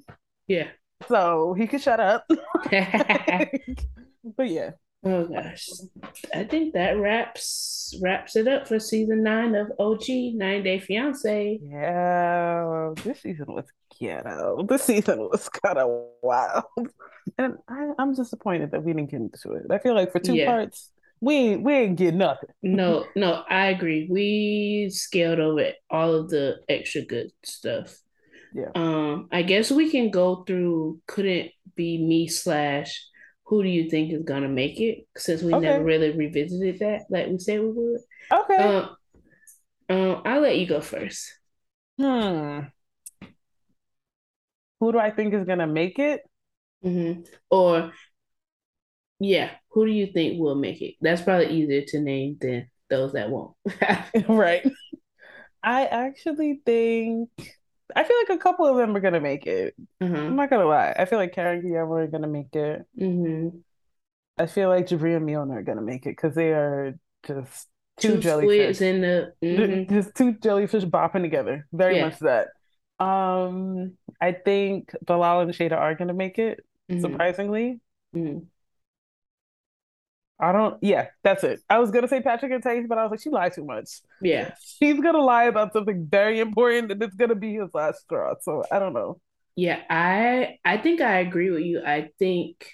Yeah. 0.46 0.68
So 1.08 1.54
he 1.56 1.66
could 1.66 1.82
shut 1.82 2.00
up. 2.00 2.26
but 2.70 4.48
yeah. 4.48 4.70
Oh 5.04 5.26
gosh, 5.26 5.68
I 6.32 6.44
think 6.44 6.74
that 6.74 6.96
wraps 6.96 7.98
wraps 8.00 8.36
it 8.36 8.46
up 8.46 8.68
for 8.68 8.78
season 8.78 9.24
nine 9.24 9.56
of 9.56 9.72
OG 9.80 10.08
Nine 10.34 10.62
Day 10.62 10.78
Fiance. 10.78 11.58
Yeah, 11.60 12.92
this 13.02 13.20
season 13.20 13.46
was 13.48 13.66
ghetto. 14.02 14.64
The 14.68 14.78
season 14.78 15.20
was 15.20 15.48
kind 15.48 15.78
of 15.78 16.06
wild, 16.22 16.64
and 17.38 17.58
I, 17.68 17.92
am 17.98 18.14
disappointed 18.14 18.72
that 18.72 18.82
we 18.82 18.92
didn't 18.92 19.10
get 19.10 19.20
into 19.20 19.52
it. 19.52 19.66
I 19.70 19.78
feel 19.78 19.94
like 19.94 20.12
for 20.12 20.18
two 20.18 20.34
yeah. 20.34 20.46
parts, 20.46 20.90
we 21.20 21.56
we 21.56 21.72
ain't 21.72 21.96
get 21.96 22.14
nothing. 22.14 22.50
no, 22.62 23.06
no, 23.14 23.42
I 23.48 23.66
agree. 23.66 24.08
We 24.10 24.90
scaled 24.92 25.40
over 25.40 25.70
all 25.90 26.14
of 26.14 26.30
the 26.30 26.56
extra 26.68 27.02
good 27.02 27.30
stuff. 27.44 27.96
Yeah. 28.54 28.70
Um, 28.74 29.28
I 29.32 29.42
guess 29.42 29.70
we 29.70 29.90
can 29.90 30.10
go 30.10 30.44
through. 30.44 31.00
Couldn't 31.06 31.52
be 31.74 31.98
me 31.98 32.26
slash 32.28 33.06
who 33.44 33.62
do 33.62 33.68
you 33.68 33.88
think 33.88 34.12
is 34.12 34.24
gonna 34.24 34.48
make 34.48 34.80
it? 34.80 35.06
Since 35.16 35.42
we 35.42 35.54
okay. 35.54 35.66
never 35.66 35.84
really 35.84 36.10
revisited 36.10 36.80
that, 36.80 37.02
like 37.10 37.28
we 37.28 37.38
said 37.38 37.60
we 37.60 37.70
would. 37.70 38.00
Okay. 38.32 38.56
Um, 38.56 38.96
um, 39.88 40.22
I'll 40.24 40.40
let 40.40 40.58
you 40.58 40.66
go 40.66 40.80
first. 40.80 41.30
Hmm. 41.98 42.60
Who 44.82 44.90
do 44.90 44.98
I 44.98 45.12
think 45.12 45.32
is 45.32 45.44
gonna 45.44 45.68
make 45.68 46.00
it? 46.00 46.22
Mm-hmm. 46.84 47.20
Or, 47.50 47.92
yeah, 49.20 49.50
who 49.70 49.86
do 49.86 49.92
you 49.92 50.08
think 50.08 50.40
will 50.40 50.56
make 50.56 50.82
it? 50.82 50.96
That's 51.00 51.22
probably 51.22 51.50
easier 51.50 51.82
to 51.86 52.00
name 52.00 52.36
than 52.40 52.68
those 52.90 53.12
that 53.12 53.30
won't. 53.30 53.54
right. 54.28 54.68
I 55.62 55.86
actually 55.86 56.62
think 56.66 57.30
I 57.94 58.02
feel 58.02 58.16
like 58.26 58.36
a 58.36 58.42
couple 58.42 58.66
of 58.66 58.76
them 58.76 58.96
are 58.96 58.98
gonna 58.98 59.20
make 59.20 59.46
it. 59.46 59.76
Mm-hmm. 60.02 60.16
I'm 60.16 60.34
not 60.34 60.50
gonna 60.50 60.66
lie. 60.66 60.92
I 60.98 61.04
feel 61.04 61.20
like 61.20 61.32
Karen 61.32 61.60
and 61.60 61.62
Guillermo 61.62 61.92
are 61.92 62.08
gonna 62.08 62.26
make 62.26 62.52
it. 62.56 62.82
Mm-hmm. 63.00 63.58
I 64.36 64.46
feel 64.46 64.68
like 64.68 64.88
Jibri 64.88 65.14
and 65.16 65.28
Miona 65.28 65.58
are 65.58 65.62
gonna 65.62 65.82
make 65.82 66.06
it 66.06 66.16
because 66.16 66.34
they 66.34 66.50
are 66.50 66.98
just 67.24 67.68
two, 68.00 68.14
two 68.14 68.18
jellyfish 68.18 68.80
in 68.80 69.02
the 69.02 69.32
mm-hmm. 69.44 69.94
just 69.94 70.16
two 70.16 70.32
jellyfish 70.32 70.86
bopping 70.86 71.22
together. 71.22 71.68
Very 71.72 71.98
yeah. 71.98 72.06
much 72.06 72.18
that. 72.18 72.48
Um, 73.02 73.96
I 74.20 74.32
think 74.32 74.92
Bilal 75.04 75.40
and 75.40 75.52
Shaeeda 75.52 75.76
are 75.76 75.94
gonna 75.94 76.14
make 76.14 76.38
it. 76.38 76.64
Mm-hmm. 76.90 77.00
Surprisingly. 77.00 77.80
Mm-hmm. 78.14 78.44
I 80.38 80.52
don't. 80.52 80.82
Yeah, 80.82 81.06
that's 81.22 81.44
it. 81.44 81.60
I 81.70 81.78
was 81.78 81.90
gonna 81.90 82.08
say 82.08 82.20
Patrick 82.20 82.52
and 82.52 82.62
Thais, 82.62 82.86
but 82.88 82.98
I 82.98 83.04
was 83.04 83.12
like, 83.12 83.20
she 83.20 83.30
lied 83.30 83.52
too 83.52 83.64
much. 83.64 83.88
Yeah, 84.20 84.54
she's 84.60 85.00
gonna 85.00 85.20
lie 85.22 85.44
about 85.44 85.72
something 85.72 86.06
very 86.10 86.40
important, 86.40 86.90
and 86.90 87.02
it's 87.02 87.14
gonna 87.14 87.36
be 87.36 87.54
his 87.54 87.72
last 87.72 88.00
straw. 88.02 88.34
So 88.40 88.64
I 88.70 88.78
don't 88.78 88.92
know. 88.92 89.20
Yeah, 89.54 89.80
I 89.88 90.58
I 90.64 90.78
think 90.78 91.00
I 91.00 91.20
agree 91.20 91.50
with 91.50 91.62
you. 91.62 91.82
I 91.86 92.10
think, 92.18 92.66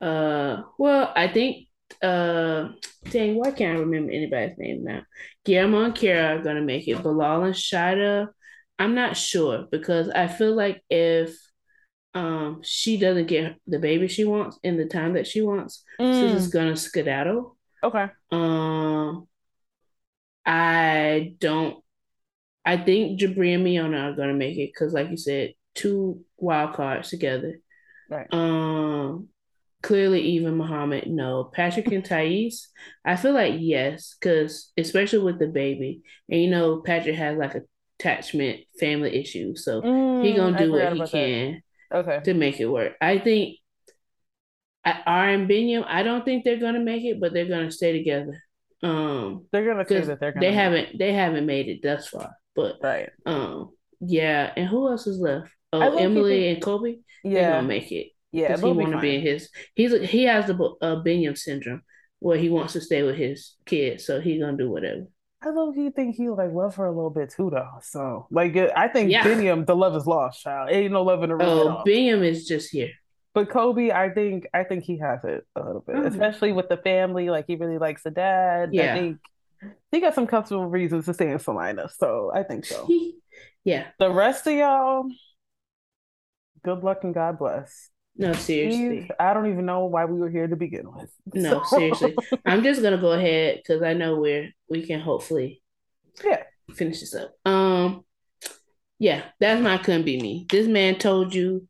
uh, 0.00 0.62
well, 0.78 1.12
I 1.14 1.28
think, 1.28 1.66
uh, 2.00 2.68
dang, 3.10 3.36
why 3.36 3.50
can't 3.50 3.76
I 3.76 3.80
remember 3.80 4.12
anybody's 4.12 4.56
name 4.56 4.84
now? 4.84 5.02
Guillermo 5.44 5.82
and 5.82 5.94
Kara 5.94 6.38
are 6.38 6.42
gonna 6.42 6.62
make 6.62 6.88
it. 6.88 7.02
Bilal 7.02 7.44
and 7.44 7.54
Shaeeda, 7.54 8.28
I'm 8.82 8.96
not 8.96 9.16
sure 9.16 9.68
because 9.70 10.08
I 10.08 10.26
feel 10.26 10.56
like 10.56 10.82
if 10.90 11.36
um 12.14 12.62
she 12.64 12.96
doesn't 12.96 13.26
get 13.26 13.54
the 13.68 13.78
baby 13.78 14.08
she 14.08 14.24
wants 14.24 14.58
in 14.64 14.76
the 14.76 14.86
time 14.86 15.14
that 15.14 15.26
she 15.26 15.40
wants 15.40 15.84
mm. 16.00 16.34
she's 16.34 16.48
gonna 16.48 16.76
skedaddle. 16.76 17.56
Okay. 17.84 18.06
Um 18.32 19.28
i 20.44 21.36
don't 21.38 21.76
i 22.64 22.76
think 22.76 23.20
jibri 23.20 23.54
and 23.54 23.64
miona 23.64 24.10
are 24.10 24.16
gonna 24.16 24.34
make 24.34 24.58
it 24.58 24.72
because 24.74 24.92
like 24.92 25.08
you 25.08 25.16
said 25.16 25.54
two 25.76 26.20
wild 26.36 26.74
cards 26.74 27.10
together. 27.10 27.60
Right. 28.10 28.26
Um 28.32 29.28
clearly 29.80 30.22
even 30.22 30.56
muhammad 30.56 31.06
no. 31.06 31.44
Patrick 31.44 31.86
and 31.92 32.04
thais 32.04 32.68
i 33.04 33.14
feel 33.14 33.32
like 33.32 33.54
yes 33.58 34.16
because 34.18 34.72
especially 34.76 35.20
with 35.20 35.38
the 35.38 35.46
baby. 35.46 36.02
And 36.28 36.42
you 36.42 36.50
know 36.50 36.80
patrick 36.80 37.14
has 37.14 37.38
like 37.38 37.54
attachment 38.02 38.60
family 38.80 39.14
issues 39.18 39.64
so 39.64 39.80
mm, 39.80 40.24
he 40.24 40.34
gonna 40.34 40.58
do 40.58 40.72
what 40.72 40.92
he 40.92 41.06
can 41.06 41.52
that 41.52 41.62
Okay. 41.92 42.20
To 42.24 42.34
make 42.34 42.58
it 42.58 42.66
work. 42.66 42.94
I 43.00 43.18
think 43.18 43.58
R 44.84 45.28
and 45.28 45.48
Biniyam, 45.48 45.84
I 45.86 46.02
don't 46.02 46.24
think 46.24 46.44
they're 46.44 46.58
gonna 46.58 46.80
make 46.80 47.04
it, 47.04 47.20
but 47.20 47.32
they're 47.32 47.48
gonna 47.48 47.70
stay 47.70 47.92
together. 47.96 48.42
Um 48.82 49.46
they're 49.52 49.64
gonna 49.64 49.86
say 49.86 50.00
that 50.00 50.18
they're 50.18 50.32
gonna 50.32 50.46
they 50.46 50.52
haven't 50.52 50.98
they 50.98 51.12
haven't 51.12 51.46
made 51.46 51.68
it 51.68 51.80
thus 51.82 52.08
far. 52.08 52.30
But 52.56 52.76
right. 52.82 53.10
Um 53.26 53.70
yeah, 54.00 54.52
and 54.56 54.66
who 54.66 54.88
else 54.88 55.06
is 55.06 55.20
left? 55.20 55.48
Oh, 55.72 55.96
Emily 55.96 56.48
and 56.48 56.62
Kobe. 56.62 56.96
Yeah, 57.22 57.32
they're 57.32 57.52
gonna 57.52 57.68
make 57.68 57.92
it. 57.92 58.08
Yeah, 58.32 58.56
he 58.56 58.72
want 58.72 58.92
to 58.92 59.00
be 59.00 59.16
in 59.16 59.20
his. 59.20 59.50
He's 59.74 59.92
he 60.08 60.24
has 60.24 60.46
the 60.46 60.56
uh, 60.80 61.34
syndrome 61.34 61.82
where 62.18 62.38
he 62.38 62.48
wants 62.48 62.72
to 62.72 62.80
stay 62.80 63.02
with 63.02 63.16
his 63.16 63.56
kids, 63.66 64.06
so 64.06 64.20
he's 64.20 64.40
gonna 64.40 64.56
do 64.56 64.70
whatever. 64.70 65.04
I 65.44 65.50
love 65.50 65.74
he 65.74 65.90
think 65.90 66.14
he 66.14 66.28
like 66.28 66.52
love 66.52 66.76
her 66.76 66.86
a 66.86 66.92
little 66.92 67.10
bit 67.10 67.30
too 67.30 67.50
though. 67.50 67.78
So 67.82 68.26
like 68.30 68.56
I 68.56 68.88
think 68.88 69.10
yeah. 69.10 69.24
Biniyam, 69.24 69.66
the 69.66 69.74
love 69.74 69.96
is 69.96 70.06
lost, 70.06 70.42
child. 70.42 70.70
Ain't 70.70 70.92
no 70.92 71.02
love 71.02 71.22
in 71.22 71.30
the 71.30 71.36
room. 71.36 71.48
Oh, 71.48 71.82
Biniyam 71.86 72.24
is 72.24 72.46
just 72.46 72.70
here. 72.70 72.90
But 73.34 73.48
Kobe, 73.48 73.90
I 73.90 74.10
think 74.10 74.46
I 74.54 74.62
think 74.62 74.84
he 74.84 74.98
has 74.98 75.24
it 75.24 75.46
a 75.56 75.60
little 75.64 75.80
bit, 75.80 75.96
mm-hmm. 75.96 76.06
especially 76.06 76.52
with 76.52 76.68
the 76.68 76.76
family. 76.76 77.30
Like 77.30 77.46
he 77.46 77.56
really 77.56 77.78
likes 77.78 78.02
the 78.02 78.10
dad. 78.10 78.70
Yeah. 78.72 78.94
I 78.94 78.98
think 78.98 79.18
he 79.90 80.00
got 80.00 80.14
some 80.14 80.26
comfortable 80.26 80.66
reasons 80.66 81.06
to 81.06 81.14
stay 81.14 81.30
in 81.30 81.38
Salina. 81.38 81.88
So 81.88 82.30
I 82.32 82.42
think 82.42 82.64
so. 82.64 82.88
yeah. 83.64 83.86
The 83.98 84.10
rest 84.10 84.46
of 84.46 84.54
y'all, 84.54 85.08
good 86.62 86.84
luck 86.84 87.04
and 87.04 87.14
God 87.14 87.38
bless. 87.38 87.90
No, 88.16 88.32
seriously. 88.34 89.10
I 89.18 89.32
don't 89.32 89.50
even 89.50 89.64
know 89.64 89.86
why 89.86 90.04
we 90.04 90.18
were 90.18 90.30
here 90.30 90.46
to 90.46 90.56
begin 90.56 90.92
with. 90.92 91.10
No, 91.34 91.62
so. 91.66 91.78
seriously. 91.78 92.16
I'm 92.44 92.62
just 92.62 92.82
gonna 92.82 92.98
go 92.98 93.12
ahead 93.12 93.58
because 93.58 93.82
I 93.82 93.94
know 93.94 94.16
we're 94.16 94.50
we 94.68 94.86
can 94.86 95.00
hopefully 95.00 95.62
yeah 96.24 96.42
finish 96.74 97.00
this 97.00 97.14
up. 97.14 97.32
Um 97.44 98.04
yeah, 98.98 99.24
that's 99.40 99.62
not 99.62 99.82
couldn't 99.82 100.04
be 100.04 100.20
me. 100.20 100.46
This 100.48 100.68
man 100.68 100.98
told 100.98 101.34
you 101.34 101.66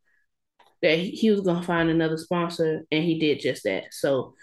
that 0.82 0.99
he 0.99 1.30
was 1.30 1.43
gonna 1.43 1.62
find 1.62 1.88
another 1.88 2.18
sponsor 2.18 2.82
and 2.90 3.05
he 3.05 3.18
did 3.18 3.40
just 3.40 3.62
that. 3.64 3.84
So 3.93 4.34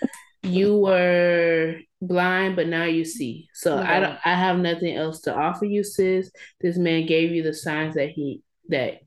you 0.41 0.78
were 0.78 1.80
blind, 2.02 2.56
but 2.56 2.68
now 2.68 2.86
you 2.86 3.04
see. 3.04 3.50
So 3.54 3.78
mm-hmm. 3.78 3.89
I 3.89 4.00
don't 4.00 4.18
I 4.24 4.36
have 4.36 4.58
nothing 4.58 4.95
else 4.95 5.22
to 5.22 5.36
offer 5.36 5.66
you, 5.66 5.84
sis. 5.84 6.32
This 6.62 6.78
man 6.78 7.06
gave 7.06 7.32
you 7.32 7.43
the 7.43 7.54
signs 7.54 7.95
that 7.95 8.10
he 8.10 8.41
that 8.70 9.02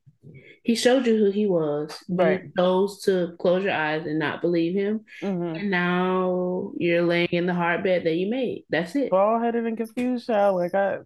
he 0.62 0.74
showed 0.74 1.06
you 1.06 1.16
who 1.16 1.30
he 1.30 1.46
was. 1.46 1.96
Right. 2.08 2.44
You 2.44 2.52
chose 2.56 3.02
to 3.02 3.34
close 3.40 3.64
your 3.64 3.74
eyes 3.74 4.06
and 4.06 4.18
not 4.18 4.40
believe 4.40 4.74
him. 4.74 5.04
Mm-hmm. 5.20 5.56
And 5.56 5.70
now 5.70 6.72
you're 6.76 7.02
laying 7.02 7.28
in 7.32 7.46
the 7.46 7.54
hard 7.54 7.82
bed 7.82 8.04
that 8.04 8.14
you 8.14 8.30
made. 8.30 8.64
That's 8.70 8.94
it. 8.94 9.10
Bald 9.10 9.42
headed 9.42 9.66
and 9.66 9.76
confused, 9.76 10.26
child. 10.26 10.56
Like 10.56 10.74
I 10.74 10.98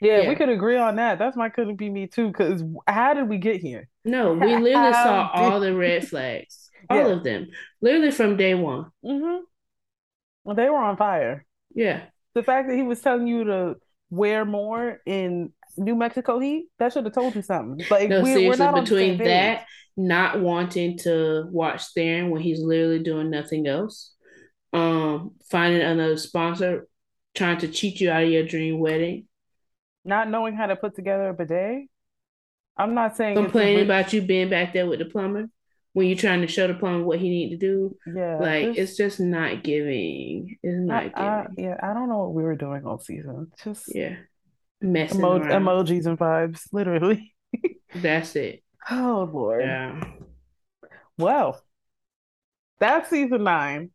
yeah, 0.00 0.22
yeah, 0.22 0.28
we 0.28 0.34
could 0.34 0.48
agree 0.48 0.76
on 0.76 0.96
that. 0.96 1.18
That's 1.18 1.36
my 1.36 1.48
couldn't 1.48 1.76
be 1.76 1.90
me 1.90 2.06
too. 2.06 2.28
Because 2.28 2.62
how 2.86 3.14
did 3.14 3.28
we 3.28 3.38
get 3.38 3.60
here? 3.60 3.88
No, 4.04 4.32
we 4.34 4.56
literally 4.56 4.92
saw 4.92 5.30
all 5.32 5.60
the 5.60 5.74
red 5.74 6.06
flags, 6.06 6.70
all 6.90 6.98
yeah. 6.98 7.06
of 7.06 7.24
them, 7.24 7.48
literally 7.80 8.10
from 8.10 8.36
day 8.36 8.54
one. 8.54 8.90
Mm-hmm. 9.04 9.44
Well, 10.44 10.56
they 10.56 10.68
were 10.68 10.76
on 10.76 10.96
fire. 10.96 11.44
Yeah, 11.74 12.02
the 12.34 12.42
fact 12.42 12.68
that 12.68 12.76
he 12.76 12.82
was 12.82 13.00
telling 13.00 13.26
you 13.26 13.44
to 13.44 13.76
wear 14.10 14.44
more 14.44 15.00
in 15.06 15.52
New 15.76 15.94
Mexico 15.94 16.38
heat, 16.38 16.66
that 16.78 16.92
should 16.92 17.04
have 17.04 17.14
told 17.14 17.34
you 17.34 17.42
something. 17.42 17.86
Like 17.90 18.08
no, 18.08 18.22
we, 18.22 18.32
seriously, 18.32 18.80
between 18.80 19.18
that 19.18 19.66
not 19.96 20.40
wanting 20.40 20.98
to 20.98 21.46
watch 21.50 21.82
Theron 21.94 22.30
when 22.30 22.42
he's 22.42 22.60
literally 22.60 23.02
doing 23.02 23.30
nothing 23.30 23.66
else. 23.66 24.12
Um, 24.72 25.32
finding 25.50 25.80
another 25.80 26.18
sponsor, 26.18 26.86
trying 27.34 27.58
to 27.58 27.68
cheat 27.68 28.00
you 28.00 28.10
out 28.10 28.24
of 28.24 28.28
your 28.28 28.44
dream 28.44 28.78
wedding. 28.78 29.26
Not 30.04 30.28
knowing 30.28 30.54
how 30.54 30.66
to 30.66 30.76
put 30.76 30.94
together 30.94 31.28
a 31.30 31.34
bidet. 31.34 31.88
I'm 32.76 32.94
not 32.94 33.16
saying 33.16 33.36
complaining 33.36 33.84
about 33.84 34.12
you 34.12 34.20
being 34.20 34.50
back 34.50 34.74
there 34.74 34.86
with 34.86 34.98
the 34.98 35.06
plumber 35.06 35.48
when 35.94 36.08
you're 36.08 36.18
trying 36.18 36.42
to 36.42 36.46
show 36.46 36.66
the 36.66 36.74
plumber 36.74 37.04
what 37.04 37.18
he 37.18 37.30
need 37.30 37.50
to 37.50 37.56
do. 37.56 37.96
Yeah, 38.14 38.36
like 38.36 38.66
this... 38.66 38.76
it's 38.76 38.96
just 38.98 39.18
not 39.18 39.64
giving. 39.64 40.58
It's 40.62 40.78
not 40.78 41.04
I, 41.04 41.08
giving. 41.08 41.24
I, 41.24 41.46
yeah, 41.56 41.76
I 41.82 41.94
don't 41.94 42.10
know 42.10 42.18
what 42.18 42.34
we 42.34 42.42
were 42.42 42.54
doing 42.54 42.84
all 42.84 42.98
season. 42.98 43.50
Just 43.64 43.94
yeah, 43.94 44.16
messing 44.80 45.20
emo- 45.20 45.40
emojis 45.40 46.06
and 46.06 46.18
vibes, 46.18 46.62
literally. 46.72 47.34
That's 47.94 48.36
it. 48.36 48.62
Oh 48.90 49.28
Lord. 49.32 49.62
Yeah. 49.62 50.04
Well, 51.18 51.60
that's 52.78 53.10
season 53.10 53.44
nine. 53.44 53.90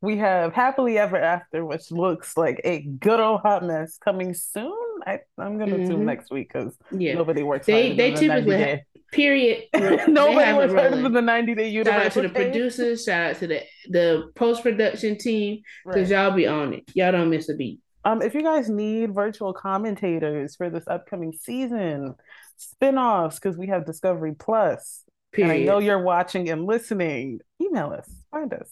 We 0.00 0.18
have 0.18 0.52
Happily 0.52 0.96
Ever 0.98 1.16
After, 1.16 1.64
which 1.64 1.90
looks 1.90 2.36
like 2.36 2.60
a 2.62 2.82
good 2.82 3.18
old 3.18 3.40
hot 3.40 3.64
mess 3.64 3.98
coming 3.98 4.34
soon. 4.34 4.72
I, 5.04 5.20
am 5.40 5.58
gonna 5.58 5.72
mm-hmm. 5.72 5.82
assume 5.82 6.04
next 6.04 6.30
week 6.30 6.52
because 6.52 6.76
yeah. 6.92 7.14
nobody 7.14 7.42
works. 7.42 7.66
They 7.66 7.96
they 7.96 8.12
typically 8.12 8.84
Period. 9.10 9.64
Nobody 9.74 10.52
was 10.52 10.70
heard 10.70 10.92
of 10.92 11.12
the 11.12 11.22
90 11.22 11.54
day 11.54 11.68
universe. 11.68 11.94
Shout 11.94 12.06
out 12.06 12.12
to 12.12 12.22
the 12.22 12.28
producers, 12.28 13.04
shout 13.04 13.30
out 13.30 13.36
to 13.38 13.46
the, 13.46 13.62
the 13.88 14.30
post 14.34 14.62
production 14.62 15.16
team, 15.16 15.62
because 15.86 16.10
right. 16.10 16.24
y'all 16.26 16.36
be 16.36 16.46
on 16.46 16.74
it. 16.74 16.90
Y'all 16.94 17.12
don't 17.12 17.30
miss 17.30 17.48
a 17.48 17.54
beat. 17.54 17.80
Um, 18.08 18.22
if 18.22 18.34
you 18.34 18.42
guys 18.42 18.70
need 18.70 19.14
virtual 19.14 19.52
commentators 19.52 20.56
for 20.56 20.70
this 20.70 20.84
upcoming 20.86 21.32
season, 21.32 22.14
spin-offs, 22.56 23.38
because 23.38 23.58
we 23.58 23.66
have 23.66 23.84
Discovery 23.84 24.34
Plus. 24.38 25.04
Period. 25.30 25.52
And 25.52 25.62
I 25.62 25.64
know 25.66 25.78
you're 25.78 26.02
watching 26.02 26.48
and 26.48 26.64
listening. 26.64 27.40
Email 27.60 27.90
us, 27.92 28.10
find 28.30 28.50
us. 28.54 28.70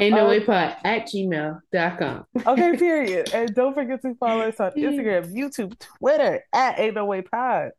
Ain't 0.00 0.14
no 0.14 0.20
um, 0.22 0.28
way 0.28 0.40
pod 0.40 0.76
at 0.82 1.08
gmail.com. 1.08 2.24
okay, 2.46 2.76
period. 2.78 3.34
And 3.34 3.54
don't 3.54 3.74
forget 3.74 4.00
to 4.00 4.14
follow 4.14 4.48
us 4.48 4.58
on 4.58 4.72
Instagram, 4.72 5.30
YouTube, 5.30 5.78
Twitter 5.98 6.42
at 6.54 6.80
Ain't 6.80 6.94
No 6.94 7.04
Way 7.04 7.20
Pod. 7.20 7.72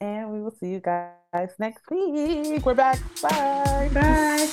And 0.00 0.30
we 0.30 0.40
will 0.40 0.52
see 0.52 0.68
you 0.68 0.78
guys 0.78 1.50
next 1.58 1.82
week. 1.90 2.64
We're 2.64 2.74
back. 2.74 3.00
Bye. 3.20 3.90
Bye. 3.92 4.48